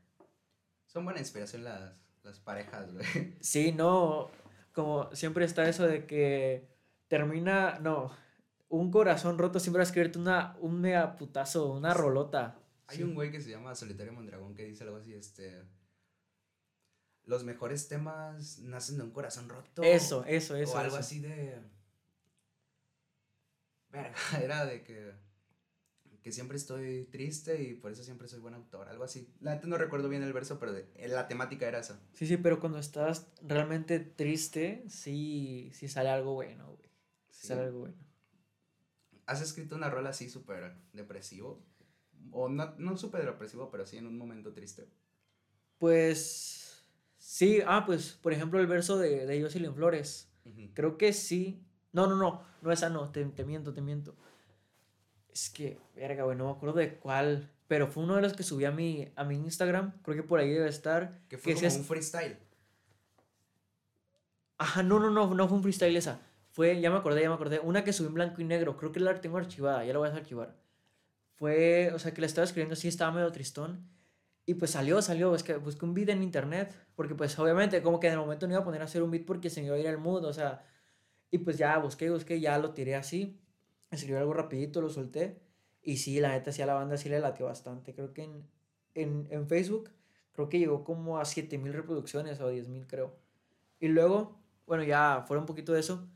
Son 0.85 1.03
buena 1.03 1.19
inspiración 1.19 1.63
las, 1.63 1.93
las 2.23 2.39
parejas, 2.39 2.93
güey. 2.93 3.03
Sí, 3.41 3.71
no, 3.71 4.29
como 4.73 5.09
siempre 5.15 5.43
está 5.45 5.67
eso 5.67 5.87
de 5.87 6.05
que 6.05 6.69
termina, 7.07 7.79
no, 7.79 8.11
un 8.69 8.91
corazón 8.91 9.37
roto 9.37 9.59
siempre 9.59 9.79
va 9.79 9.83
a 9.83 9.87
escribirte 9.87 10.19
una, 10.19 10.55
un 10.61 10.79
mega 10.79 11.15
putazo, 11.17 11.71
una 11.73 11.93
rolota. 11.93 12.59
Hay 12.87 12.97
Sí. 12.97 13.03
un 13.03 13.15
güey 13.15 13.31
que 13.31 13.41
se 13.41 13.49
llama 13.49 13.73
Solitario 13.75 14.13
Mondragón 14.13 14.53
que 14.55 14.65
dice 14.65 14.83
algo 14.83 14.97
así, 14.97 15.13
este... 15.15 15.63
Los 17.25 17.43
mejores 17.43 17.87
temas 17.87 18.59
nacen 18.59 18.97
de 18.97 19.03
un 19.03 19.11
corazón 19.11 19.49
roto. 19.49 19.81
Eso, 19.83 20.23
eso, 20.25 20.55
eso. 20.55 20.73
o 20.73 20.77
algo 20.77 20.95
eso. 20.95 20.97
así 21.05 21.19
de... 21.19 21.59
Verga, 23.89 24.15
era 24.41 24.65
de 24.65 24.83
que... 24.83 25.13
Que 26.21 26.31
siempre 26.31 26.57
estoy 26.57 27.05
triste 27.05 27.61
y 27.61 27.75
por 27.75 27.91
eso 27.91 28.03
siempre 28.03 28.27
soy 28.27 28.39
buen 28.39 28.55
autor, 28.55 28.87
algo 28.89 29.03
así. 29.03 29.31
La 29.41 29.53
neta 29.53 29.67
no 29.67 29.77
recuerdo 29.77 30.09
bien 30.09 30.23
el 30.23 30.33
verso, 30.33 30.57
pero 30.57 30.73
de- 30.73 30.87
la 31.07 31.27
temática 31.27 31.67
era 31.67 31.77
esa. 31.79 31.99
Sí, 32.13 32.25
sí, 32.25 32.37
pero 32.37 32.59
cuando 32.59 32.79
estás 32.79 33.27
realmente 33.43 33.99
triste, 33.99 34.83
sí, 34.89 35.69
sí 35.73 35.87
sale 35.87 36.09
algo 36.09 36.33
bueno, 36.33 36.65
güey. 36.77 36.89
Sí 37.29 37.41
Sí. 37.41 37.47
sale 37.49 37.61
algo 37.61 37.79
bueno. 37.81 37.95
¿Has 39.27 39.41
escrito 39.41 39.75
una 39.75 39.89
rola 39.91 40.09
así 40.09 40.27
súper 40.29 40.75
depresivo? 40.93 41.63
O 42.31 42.49
no, 42.49 42.73
no 42.79 42.97
súper 42.97 43.23
depresivo, 43.23 43.69
pero 43.69 43.85
sí 43.85 43.97
en 43.97 44.07
un 44.07 44.17
momento 44.17 44.51
triste. 44.51 44.87
Pues, 45.77 46.54
sí, 47.37 47.59
ah, 47.65 47.83
pues, 47.85 48.13
por 48.21 48.31
ejemplo, 48.33 48.59
el 48.59 48.67
verso 48.67 48.97
de, 48.97 49.25
de 49.25 49.41
Jocelyn 49.41 49.73
Flores. 49.73 50.29
Ujú. 50.45 50.69
Creo 50.73 50.97
que 50.97 51.11
sí. 51.13 51.61
No, 51.91 52.07
no, 52.07 52.15
no, 52.15 52.41
no 52.61 52.71
esa 52.71 52.89
no, 52.89 53.09
te, 53.11 53.23
te 53.25 53.43
miento, 53.45 53.73
te 53.73 53.81
miento. 53.81 54.15
Es 55.33 55.49
que, 55.49 55.77
verga, 55.95 56.23
güey, 56.23 56.37
no 56.37 56.45
me 56.45 56.51
acuerdo 56.51 56.75
de 56.77 56.97
cuál, 56.97 57.49
pero 57.67 57.87
fue 57.87 58.03
uno 58.03 58.15
de 58.15 58.21
los 58.21 58.33
que 58.33 58.43
subí 58.43 58.63
a 58.65 58.71
mi, 58.71 59.11
a 59.15 59.23
mi 59.25 59.35
Instagram, 59.35 59.93
creo 60.01 60.15
que 60.15 60.23
por 60.23 60.39
ahí 60.39 60.49
debe 60.49 60.69
estar. 60.69 61.19
Que 61.29 61.37
fue 61.37 61.53
sí 61.53 61.59
como 61.59 61.67
es- 61.67 61.77
un 61.77 61.83
freestyle. 61.85 62.37
Ajá, 64.57 64.83
no, 64.83 64.99
no, 64.99 65.09
no, 65.09 65.33
no 65.33 65.47
fue 65.47 65.57
un 65.57 65.63
freestyle 65.63 65.95
esa. 65.97 66.21
Fue, 66.51 66.79
ya 66.79 66.89
me 66.89 66.97
acordé, 66.97 67.21
ya 67.21 67.27
me 67.29 67.35
acordé, 67.35 67.59
una 67.59 67.83
que 67.83 67.91
subí 67.91 68.07
en 68.07 68.13
blanco 68.13 68.39
y 68.41 68.45
negro, 68.45 68.77
creo 68.77 68.91
que 68.93 69.01
la 69.01 69.19
tengo 69.19 69.37
archivada, 69.37 69.83
ya 69.83 69.91
la 69.91 69.99
voy 69.99 70.07
a 70.09 70.13
archivar. 70.13 70.55
Fue, 71.35 71.91
o 71.93 71.99
sea, 71.99 72.13
que 72.13 72.21
la 72.21 72.27
estaba 72.27 72.45
escribiendo 72.45 72.73
así, 72.73 72.87
estaba 72.87 73.11
medio 73.11 73.29
tristón. 73.33 73.89
Y 74.45 74.53
pues 74.55 74.71
salió, 74.71 75.01
salió, 75.01 75.33
es 75.33 75.43
que 75.43 75.57
busqué 75.57 75.85
un 75.85 75.93
beat 75.93 76.09
en 76.09 76.21
internet, 76.21 76.75
porque 76.95 77.15
pues 77.15 77.37
obviamente 77.39 77.81
como 77.81 77.99
que 77.99 78.07
el 78.09 78.17
momento 78.17 78.47
no 78.47 78.53
iba 78.53 78.61
a 78.61 78.65
poner 78.65 78.81
a 78.81 78.85
hacer 78.85 79.01
un 79.01 79.11
beat 79.11 79.25
porque 79.25 79.49
se 79.49 79.61
me 79.61 79.67
iba 79.67 79.75
a 79.75 79.79
ir 79.79 79.87
el 79.87 79.97
mood, 79.97 80.23
o 80.25 80.33
sea, 80.33 80.63
y 81.31 81.39
pues 81.39 81.57
ya 81.57 81.77
busqué, 81.79 82.09
busqué, 82.11 82.39
ya 82.39 82.57
lo 82.59 82.73
tiré 82.73 82.95
así, 82.95 83.41
escribí 83.89 84.17
algo 84.17 84.33
rapidito, 84.33 84.81
lo 84.81 84.89
solté, 84.89 85.41
y 85.81 85.97
sí, 85.97 86.19
la 86.19 86.29
neta 86.29 86.51
sí 86.51 86.61
a 86.61 86.67
la 86.67 86.75
banda 86.75 86.97
sí 86.97 87.09
le 87.09 87.19
latió 87.19 87.47
bastante, 87.47 87.93
creo 87.95 88.13
que 88.13 88.23
en, 88.23 88.47
en, 88.93 89.27
en 89.31 89.47
Facebook, 89.47 89.89
creo 90.33 90.49
que 90.49 90.59
llegó 90.59 90.83
como 90.83 91.17
a 91.17 91.25
7000 91.25 91.73
reproducciones 91.73 92.39
o 92.41 92.49
10000 92.49 92.87
creo. 92.87 93.15
Y 93.79 93.87
luego, 93.87 94.39
bueno, 94.67 94.83
ya 94.83 95.23
fuera 95.27 95.41
un 95.41 95.45
poquito 95.47 95.73
de 95.73 95.79
eso, 95.79 96.07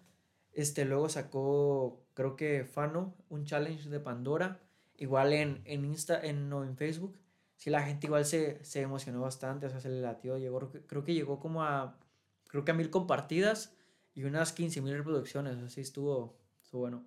este, 0.54 0.86
luego 0.86 1.10
sacó, 1.10 2.06
creo 2.14 2.36
que 2.36 2.66
Fano, 2.66 3.16
un 3.30 3.46
challenge 3.46 3.90
de 3.90 4.00
Pandora, 4.00 4.60
igual 4.98 5.34
en, 5.34 5.62
en 5.66 5.86
Insta, 5.86 6.20
en, 6.22 6.50
no, 6.50 6.64
en 6.64 6.76
Facebook, 6.78 7.18
sí 7.60 7.70
la 7.70 7.84
gente 7.84 8.08
igual 8.08 8.26
se, 8.26 8.64
se 8.64 8.82
emocionó 8.82 9.22
bastante, 9.22 9.68
o 9.68 9.70
sea, 9.70 9.80
se 9.80 9.90
le 9.90 10.00
latió, 10.02 10.38
llegó, 10.38 10.72
creo 10.88 11.04
que- 11.04 11.14
llegó 11.14 11.40
como 11.40 11.64
a, 11.64 12.00
creo 12.48 12.64
que 12.66 12.72
a 12.72 12.74
mil 12.74 12.90
compartidas 12.90 13.76
y 14.16 14.24
unas 14.24 14.52
15 14.54 14.82
mil 14.82 14.96
reproducciones, 14.98 15.58
así 15.62 15.82
estuvo, 15.82 16.40
estuvo 16.64 16.82
bueno. 16.82 17.06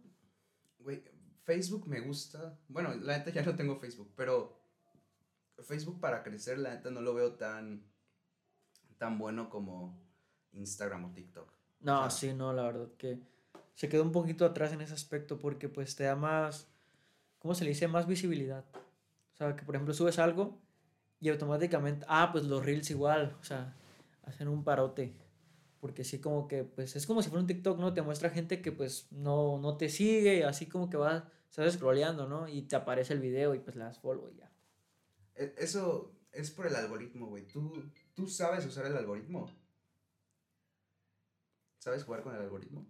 Güey, 0.78 1.02
Facebook 1.44 1.88
me 1.88 2.00
gusta. 2.00 2.58
Bueno, 2.68 2.94
la 2.94 3.18
neta 3.18 3.30
ya 3.30 3.42
no 3.42 3.56
tengo 3.56 3.76
Facebook, 3.76 4.12
pero 4.14 4.60
Facebook 5.62 5.98
para 5.98 6.22
crecer, 6.22 6.58
la 6.58 6.74
neta 6.74 6.90
no 6.90 7.00
lo 7.00 7.14
veo 7.14 7.34
tan, 7.34 7.82
tan 8.98 9.18
bueno 9.18 9.48
como 9.48 9.98
Instagram 10.52 11.06
o 11.06 11.12
TikTok. 11.12 11.50
No, 11.80 12.00
O 12.00 12.02
sea, 12.02 12.10
sí, 12.10 12.34
no, 12.34 12.52
la 12.52 12.62
verdad 12.64 12.88
que 12.98 13.20
se 13.74 13.88
quedó 13.88 14.02
un 14.02 14.12
poquito 14.12 14.44
atrás 14.44 14.72
en 14.72 14.82
ese 14.82 14.92
aspecto 14.94 15.38
porque 15.38 15.68
pues 15.68 15.96
te 15.96 16.04
da 16.04 16.14
más, 16.14 16.68
¿cómo 17.38 17.54
se 17.54 17.64
le 17.64 17.70
dice? 17.70 17.88
Más 17.88 18.06
visibilidad. 18.06 18.64
Sea, 19.42 19.56
que 19.56 19.64
por 19.64 19.74
ejemplo 19.74 19.92
subes 19.94 20.18
algo 20.18 20.60
y 21.20 21.28
automáticamente, 21.28 22.06
ah, 22.08 22.30
pues 22.32 22.44
los 22.44 22.64
reels 22.64 22.90
igual, 22.90 23.36
o 23.40 23.44
sea, 23.44 23.76
hacen 24.22 24.48
un 24.48 24.62
parote. 24.64 25.14
Porque 25.80 26.04
sí, 26.04 26.20
como 26.20 26.46
que, 26.46 26.62
pues 26.62 26.94
es 26.94 27.06
como 27.06 27.22
si 27.22 27.28
fuera 27.28 27.40
un 27.40 27.46
TikTok, 27.48 27.78
¿no? 27.78 27.92
Te 27.92 28.02
muestra 28.02 28.30
gente 28.30 28.62
que 28.62 28.70
pues 28.70 29.10
no, 29.10 29.58
no 29.58 29.76
te 29.76 29.88
sigue, 29.88 30.44
así 30.44 30.66
como 30.66 30.88
que 30.88 30.96
vas, 30.96 31.24
estás 31.48 31.74
scrolleando, 31.74 32.28
¿no? 32.28 32.46
Y 32.48 32.62
te 32.62 32.76
aparece 32.76 33.14
el 33.14 33.20
video 33.20 33.54
y 33.54 33.58
pues 33.58 33.74
le 33.74 33.82
das 33.82 33.98
follow 33.98 34.28
y 34.30 34.36
ya. 34.36 34.52
E- 35.34 35.54
Eso 35.58 36.14
es 36.30 36.52
por 36.52 36.68
el 36.68 36.76
algoritmo, 36.76 37.26
güey. 37.26 37.48
¿Tú, 37.48 37.90
¿Tú 38.14 38.28
sabes 38.28 38.64
usar 38.64 38.86
el 38.86 38.96
algoritmo? 38.96 39.50
¿Sabes 41.78 42.04
jugar 42.04 42.22
con 42.22 42.34
el 42.36 42.42
algoritmo? 42.42 42.86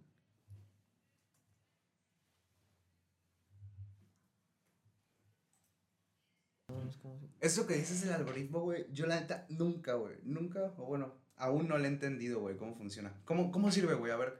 Como 7.01 7.19
si- 7.19 7.27
Eso 7.39 7.67
que 7.67 7.75
dices 7.75 8.01
del 8.03 8.13
algoritmo, 8.13 8.61
güey, 8.61 8.85
yo 8.91 9.05
la 9.05 9.19
neta 9.19 9.45
nunca, 9.49 9.93
güey, 9.95 10.15
nunca, 10.23 10.73
o 10.77 10.85
bueno, 10.85 11.13
aún 11.35 11.67
no 11.67 11.77
le 11.77 11.85
he 11.85 11.91
entendido, 11.91 12.39
güey, 12.39 12.57
cómo 12.57 12.75
funciona. 12.75 13.13
¿Cómo, 13.25 13.51
cómo 13.51 13.71
sirve, 13.71 13.93
güey? 13.95 14.11
A 14.11 14.17
ver. 14.17 14.37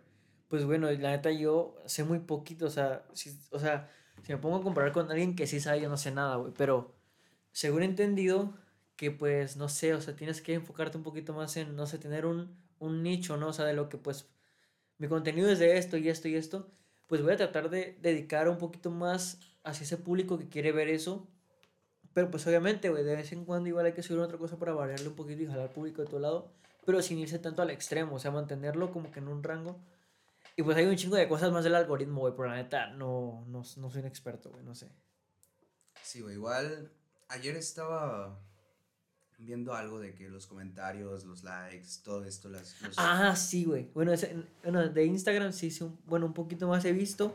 Pues 0.47 0.65
bueno, 0.65 0.89
la 0.91 1.11
neta 1.11 1.31
yo 1.31 1.75
sé 1.85 2.03
muy 2.03 2.19
poquito, 2.19 2.65
o 2.67 2.69
sea, 2.69 3.05
si, 3.13 3.37
o 3.51 3.59
sea, 3.59 3.89
si 4.21 4.31
me 4.31 4.37
pongo 4.37 4.57
a 4.57 4.61
comparar 4.61 4.91
con 4.91 5.09
alguien 5.09 5.35
que 5.35 5.47
sí 5.47 5.59
sabe, 5.59 5.81
yo 5.81 5.89
no 5.89 5.97
sé 5.97 6.11
nada, 6.11 6.35
güey, 6.35 6.53
pero 6.55 6.95
según 7.51 7.81
he 7.81 7.85
entendido 7.85 8.53
que 8.95 9.09
pues, 9.11 9.57
no 9.57 9.67
sé, 9.69 9.93
o 9.95 10.01
sea, 10.01 10.15
tienes 10.15 10.41
que 10.41 10.53
enfocarte 10.53 10.97
un 10.97 11.03
poquito 11.03 11.33
más 11.33 11.57
en, 11.57 11.75
no 11.75 11.87
sé, 11.87 11.97
tener 11.97 12.25
un, 12.27 12.55
un 12.79 13.01
nicho, 13.01 13.37
¿no? 13.37 13.47
O 13.47 13.53
sea, 13.53 13.65
de 13.65 13.73
lo 13.73 13.89
que 13.89 13.97
pues 13.97 14.29
mi 14.99 15.07
contenido 15.07 15.49
es 15.49 15.57
de 15.59 15.77
esto 15.77 15.97
y 15.97 16.07
esto 16.09 16.27
y 16.27 16.35
esto, 16.35 16.69
pues 17.07 17.21
voy 17.23 17.33
a 17.33 17.37
tratar 17.37 17.69
de 17.71 17.97
dedicar 18.01 18.47
un 18.47 18.59
poquito 18.59 18.91
más 18.91 19.39
hacia 19.63 19.83
ese 19.83 19.97
público 19.97 20.37
que 20.37 20.47
quiere 20.49 20.71
ver 20.71 20.87
eso. 20.89 21.27
Pero 22.13 22.29
pues 22.29 22.45
obviamente, 22.47 22.89
güey, 22.89 23.03
de 23.03 23.15
vez 23.15 23.31
en 23.31 23.43
cuando 23.45 23.69
igual 23.69 23.85
hay 23.87 23.93
que 23.93 24.03
subir 24.03 24.19
otra 24.19 24.37
cosa 24.37 24.57
para 24.57 24.73
variarle 24.73 25.07
un 25.07 25.15
poquito 25.15 25.41
y 25.41 25.47
jalar 25.47 25.71
público 25.71 26.01
de 26.01 26.07
todo 26.07 26.19
lado, 26.19 26.51
pero 26.85 27.01
sin 27.01 27.17
irse 27.17 27.39
tanto 27.39 27.61
al 27.61 27.69
extremo, 27.71 28.15
o 28.15 28.19
sea, 28.19 28.29
mantenerlo 28.31 28.91
como 28.91 29.11
que 29.11 29.19
en 29.19 29.27
un 29.27 29.41
rango. 29.43 29.79
Y 30.55 30.61
pues 30.61 30.77
hay 30.77 30.85
un 30.85 30.95
chingo 30.95 31.15
de 31.15 31.27
cosas 31.27 31.51
más 31.51 31.63
del 31.63 31.73
algoritmo, 31.73 32.21
güey, 32.21 32.33
pero 32.35 32.49
la 32.49 32.55
neta 32.55 32.87
no, 32.91 33.43
no, 33.47 33.59
no 33.77 33.89
soy 33.89 34.01
un 34.01 34.05
experto, 34.07 34.51
güey, 34.51 34.63
no 34.63 34.75
sé. 34.75 34.89
Sí, 36.03 36.21
güey, 36.21 36.35
igual 36.35 36.91
ayer 37.29 37.55
estaba 37.55 38.37
viendo 39.39 39.73
algo 39.73 39.99
de 39.99 40.13
que 40.13 40.29
los 40.29 40.45
comentarios, 40.45 41.25
los 41.25 41.43
likes, 41.43 41.87
todo 42.03 42.23
esto, 42.23 42.49
las... 42.49 42.79
los- 42.81 42.95
Ah, 42.99 43.35
sí, 43.35 43.65
güey. 43.65 43.89
Bueno, 43.93 44.13
ese- 44.13 44.35
bueno, 44.61 44.87
de 44.87 45.05
Instagram 45.05 45.51
sí, 45.51 45.71
sí, 45.71 45.83
un- 45.83 45.99
bueno, 46.05 46.27
un 46.27 46.33
poquito 46.33 46.67
más 46.67 46.85
he 46.85 46.93
visto 46.93 47.33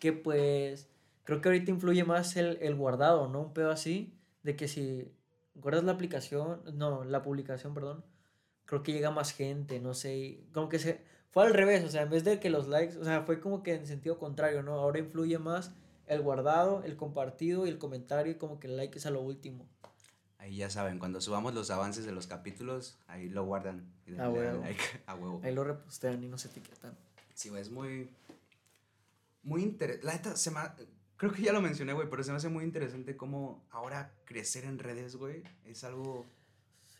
que 0.00 0.12
pues 0.12 0.88
creo 1.28 1.42
que 1.42 1.50
ahorita 1.50 1.70
influye 1.70 2.04
más 2.04 2.38
el, 2.38 2.56
el 2.62 2.74
guardado, 2.74 3.28
¿no? 3.28 3.42
Un 3.42 3.52
pedo 3.52 3.70
así, 3.70 4.14
de 4.42 4.56
que 4.56 4.66
si 4.66 5.12
guardas 5.54 5.84
la 5.84 5.92
aplicación, 5.92 6.62
no, 6.72 7.04
la 7.04 7.22
publicación, 7.22 7.74
perdón, 7.74 8.02
creo 8.64 8.82
que 8.82 8.94
llega 8.94 9.10
más 9.10 9.32
gente, 9.34 9.78
no 9.78 9.92
sé, 9.92 10.16
y 10.16 10.48
como 10.54 10.70
que 10.70 10.78
se, 10.78 11.02
fue 11.30 11.44
al 11.44 11.52
revés, 11.52 11.84
o 11.84 11.90
sea, 11.90 12.00
en 12.00 12.08
vez 12.08 12.24
de 12.24 12.40
que 12.40 12.48
los 12.48 12.66
likes, 12.66 12.96
o 12.96 13.04
sea, 13.04 13.24
fue 13.24 13.42
como 13.42 13.62
que 13.62 13.74
en 13.74 13.86
sentido 13.86 14.18
contrario, 14.18 14.62
¿no? 14.62 14.76
Ahora 14.76 15.00
influye 15.00 15.38
más 15.38 15.72
el 16.06 16.22
guardado, 16.22 16.82
el 16.84 16.96
compartido 16.96 17.66
y 17.66 17.68
el 17.68 17.76
comentario 17.76 18.32
y 18.32 18.36
como 18.36 18.58
que 18.58 18.66
el 18.68 18.78
like 18.78 18.96
es 18.96 19.04
a 19.04 19.10
lo 19.10 19.20
último. 19.20 19.68
Ahí 20.38 20.56
ya 20.56 20.70
saben, 20.70 20.98
cuando 20.98 21.20
subamos 21.20 21.52
los 21.52 21.70
avances 21.70 22.06
de 22.06 22.12
los 22.12 22.26
capítulos, 22.26 22.96
ahí 23.06 23.28
lo 23.28 23.44
guardan 23.44 23.84
y 24.06 24.16
A 24.18 24.30
huevo. 24.30 24.62
like 24.62 24.82
a 25.04 25.14
huevo. 25.14 25.42
Ahí 25.44 25.54
lo 25.54 25.62
repostean 25.62 26.24
y 26.24 26.28
nos 26.28 26.46
etiquetan. 26.46 26.96
Sí, 27.34 27.50
es 27.54 27.70
muy... 27.70 28.08
Muy 29.42 29.62
interesante. 29.62 30.06
La 30.06 30.14
neta, 30.14 30.34
se 30.34 30.50
me... 30.50 30.60
Creo 31.18 31.32
que 31.32 31.42
ya 31.42 31.52
lo 31.52 31.60
mencioné, 31.60 31.92
güey, 31.94 32.08
pero 32.08 32.22
se 32.22 32.30
me 32.30 32.36
hace 32.36 32.48
muy 32.48 32.62
interesante 32.62 33.16
cómo 33.16 33.66
ahora 33.70 34.14
crecer 34.24 34.64
en 34.64 34.78
redes, 34.78 35.16
güey, 35.16 35.42
es 35.64 35.82
algo... 35.82 36.26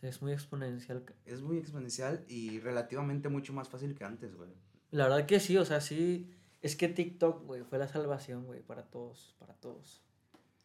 Es 0.01 0.21
muy 0.21 0.33
exponencial. 0.33 1.05
Es 1.25 1.41
muy 1.41 1.57
exponencial 1.57 2.25
y 2.27 2.59
relativamente 2.59 3.29
mucho 3.29 3.53
más 3.53 3.69
fácil 3.69 3.95
que 3.95 4.03
antes, 4.03 4.35
güey. 4.35 4.51
La 4.91 5.05
verdad 5.05 5.25
que 5.25 5.39
sí, 5.39 5.57
o 5.57 5.63
sea, 5.63 5.79
sí. 5.79 6.29
Es 6.61 6.75
que 6.75 6.89
TikTok, 6.89 7.45
güey, 7.45 7.63
fue 7.63 7.79
la 7.79 7.87
salvación, 7.87 8.45
güey, 8.45 8.61
para 8.61 8.83
todos, 8.83 9.35
para 9.39 9.53
todos. 9.53 10.03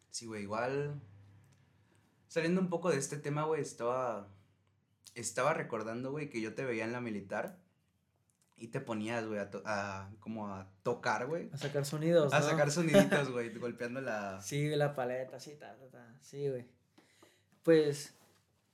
Sí, 0.09 0.25
güey, 0.25 0.43
igual. 0.43 1.01
Saliendo 2.27 2.59
un 2.59 2.69
poco 2.69 2.89
de 2.89 2.97
este 2.97 3.17
tema, 3.17 3.43
güey, 3.43 3.61
estaba. 3.61 4.33
Estaba 5.15 5.53
recordando, 5.53 6.11
güey, 6.11 6.29
que 6.29 6.41
yo 6.41 6.55
te 6.55 6.65
veía 6.65 6.83
en 6.83 6.91
la 6.91 6.99
militar 6.99 7.64
y 8.57 8.69
te 8.69 8.79
ponías, 8.79 9.25
güey, 9.27 9.39
a, 9.39 9.49
to- 9.49 9.63
a- 9.65 10.09
como 10.19 10.47
a 10.47 10.67
tocar, 10.83 11.25
güey. 11.27 11.49
A 11.53 11.57
sacar 11.57 11.85
sonidos, 11.85 12.33
A 12.33 12.39
¿no? 12.39 12.45
sacar 12.49 12.71
soniditos, 12.71 13.29
güey, 13.31 13.53
golpeando 13.57 14.01
la. 14.01 14.41
Sí, 14.41 14.69
la 14.69 14.95
paleta, 14.95 15.39
sí, 15.39 15.55
ta, 15.59 15.75
ta, 15.75 15.87
ta. 15.89 16.19
Sí, 16.21 16.47
güey. 16.49 16.65
Pues, 17.63 18.13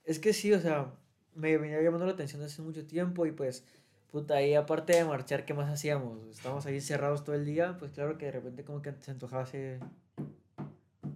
es 0.04 0.20
que 0.20 0.34
sí, 0.34 0.54
o 0.54 0.60
sea, 0.60 0.92
me 1.36 1.58
venía 1.58 1.82
llamando 1.82 2.06
la 2.06 2.12
atención 2.14 2.42
hace 2.44 2.62
mucho 2.62 2.86
tiempo 2.86 3.26
y 3.26 3.32
pues, 3.32 3.64
Puta, 4.12 4.36
ahí 4.36 4.56
aparte 4.56 4.92
de 4.94 5.06
marchar, 5.06 5.46
¿qué 5.46 5.54
más 5.54 5.70
hacíamos? 5.72 6.20
Estábamos 6.28 6.66
ahí 6.66 6.82
cerrados 6.82 7.24
todo 7.24 7.34
el 7.34 7.46
día, 7.46 7.78
pues 7.80 7.94
claro 7.94 8.18
que 8.18 8.26
de 8.26 8.34
repente 8.34 8.66
como 8.66 8.82
que 8.82 8.94
se 9.00 9.10
antojaba 9.12 9.44
hacer 9.44 9.80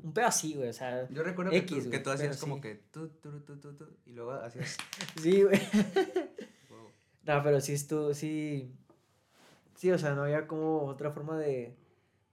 un 0.01 0.13
pedo 0.13 0.27
así, 0.27 0.53
güey, 0.55 0.69
o 0.69 0.73
sea, 0.73 1.05
Yo 1.09 1.21
recuerdo 1.21 1.51
que, 1.51 1.57
X, 1.57 1.77
tú, 1.77 1.83
que 1.83 1.89
güey, 1.89 2.03
tú 2.03 2.09
hacías 2.11 2.37
como 2.37 2.55
sí. 2.55 2.61
que 2.61 2.75
tú, 2.93 3.09
tú, 3.21 3.41
tú, 3.41 3.57
tú, 3.57 3.73
tú, 3.73 3.89
y 4.05 4.13
luego 4.13 4.31
hacías. 4.31 4.77
Sí, 5.21 5.43
güey. 5.43 5.59
No, 7.25 7.41
pero 7.43 7.59
sí 7.61 7.73
estuvo, 7.73 8.13
sí. 8.13 8.71
Sí, 9.75 9.91
o 9.91 9.97
sea, 9.97 10.13
no 10.15 10.23
había 10.23 10.47
como 10.47 10.83
otra 10.85 11.11
forma 11.11 11.37
de 11.37 11.75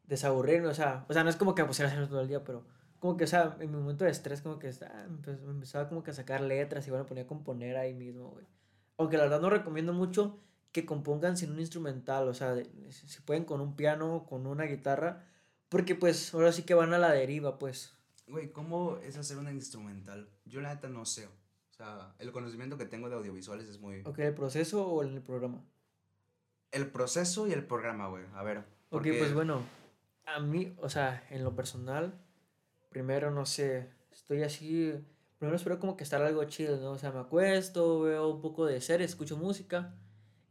desaburrirme, 0.06 0.68
o 0.68 0.74
sea, 0.74 1.06
o 1.08 1.12
sea, 1.12 1.24
no 1.24 1.30
es 1.30 1.36
como 1.36 1.54
que 1.54 1.62
me 1.62 1.68
pusiera 1.68 1.90
a 1.90 1.94
hacer 1.94 2.08
todo 2.08 2.20
el 2.20 2.28
día, 2.28 2.44
pero 2.44 2.64
como 3.00 3.16
que, 3.16 3.24
o 3.24 3.26
sea, 3.26 3.56
en 3.60 3.70
mi 3.70 3.76
momento 3.78 4.04
de 4.04 4.10
estrés, 4.10 4.42
como 4.42 4.58
que 4.58 4.68
ah, 4.68 5.06
empe- 5.08 5.40
me 5.40 5.50
empezaba 5.52 5.88
como 5.88 6.02
que 6.02 6.12
a 6.12 6.14
sacar 6.14 6.40
letras 6.40 6.86
y 6.86 6.90
bueno, 6.90 7.06
ponía 7.06 7.24
a 7.24 7.26
componer 7.26 7.76
ahí 7.76 7.94
mismo, 7.94 8.30
güey. 8.30 8.46
Aunque 8.98 9.16
la 9.16 9.24
verdad 9.24 9.40
no 9.40 9.50
recomiendo 9.50 9.92
mucho 9.92 10.38
que 10.72 10.86
compongan 10.86 11.36
sin 11.36 11.50
un 11.52 11.60
instrumental, 11.60 12.28
o 12.28 12.34
sea, 12.34 12.54
si 12.90 13.20
pueden 13.22 13.44
con 13.44 13.60
un 13.60 13.76
piano, 13.76 14.26
con 14.28 14.46
una 14.46 14.64
guitarra, 14.64 15.24
porque 15.68 15.94
pues 15.96 16.32
ahora 16.34 16.52
sí 16.52 16.62
que 16.64 16.74
van 16.74 16.92
a 16.94 16.98
la 16.98 17.12
deriva, 17.12 17.58
pues. 17.58 17.94
Güey, 18.28 18.52
¿cómo 18.52 18.98
es 18.98 19.16
hacer 19.18 19.38
una 19.38 19.52
instrumental? 19.52 20.28
Yo 20.46 20.60
la 20.60 20.74
neta 20.74 20.88
no 20.88 21.04
sé. 21.04 21.28
O 21.72 21.74
sea, 21.74 22.14
el 22.18 22.30
conocimiento 22.32 22.76
que 22.76 22.84
tengo 22.84 23.08
de 23.08 23.16
audiovisuales 23.16 23.66
es 23.66 23.80
muy... 23.80 24.02
Ok, 24.04 24.18
el 24.20 24.34
proceso 24.34 24.86
o 24.86 25.02
el 25.02 25.22
programa. 25.22 25.64
El 26.70 26.90
proceso 26.90 27.48
y 27.48 27.52
el 27.52 27.64
programa, 27.66 28.08
güey. 28.08 28.24
A 28.34 28.42
ver. 28.42 28.58
Ok, 28.58 28.64
porque- 28.90 29.14
pues 29.18 29.32
bueno, 29.32 29.62
a 30.26 30.38
mí, 30.40 30.74
o 30.80 30.88
sea, 30.90 31.26
en 31.30 31.42
lo 31.44 31.56
personal, 31.56 32.14
primero, 32.90 33.30
no 33.30 33.46
sé, 33.46 33.90
estoy 34.10 34.42
así, 34.42 34.92
primero 35.38 35.56
espero 35.56 35.78
como 35.78 35.96
que 35.96 36.04
estar 36.04 36.20
algo 36.22 36.44
chido, 36.44 36.76
¿no? 36.78 36.90
O 36.92 36.98
sea, 36.98 37.10
me 37.10 37.20
acuesto, 37.20 38.02
veo 38.02 38.28
un 38.28 38.42
poco 38.42 38.66
de 38.66 38.80
series, 38.82 39.10
escucho 39.10 39.38
música, 39.38 39.94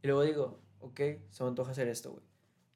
y 0.02 0.08
luego 0.08 0.22
digo, 0.22 0.60
ok, 0.80 1.00
se 1.30 1.42
me 1.44 1.48
antoja 1.50 1.70
hacer 1.70 1.86
esto, 1.86 2.10
güey. 2.12 2.24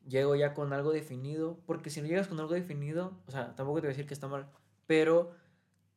Llego 0.09 0.37
ya 0.37 0.55
con 0.55 0.73
algo 0.73 0.93
definido, 0.93 1.59
porque 1.67 1.91
si 1.91 2.01
no 2.01 2.07
llegas 2.07 2.29
con 2.29 2.39
algo 2.39 2.55
definido, 2.55 3.21
o 3.27 3.31
sea, 3.33 3.57
tampoco 3.57 3.81
te 3.81 3.89
voy 3.89 3.93
a 3.93 3.97
decir 3.97 4.07
que 4.07 4.15
está 4.15 4.29
mal, 4.29 4.49
pero 4.87 5.33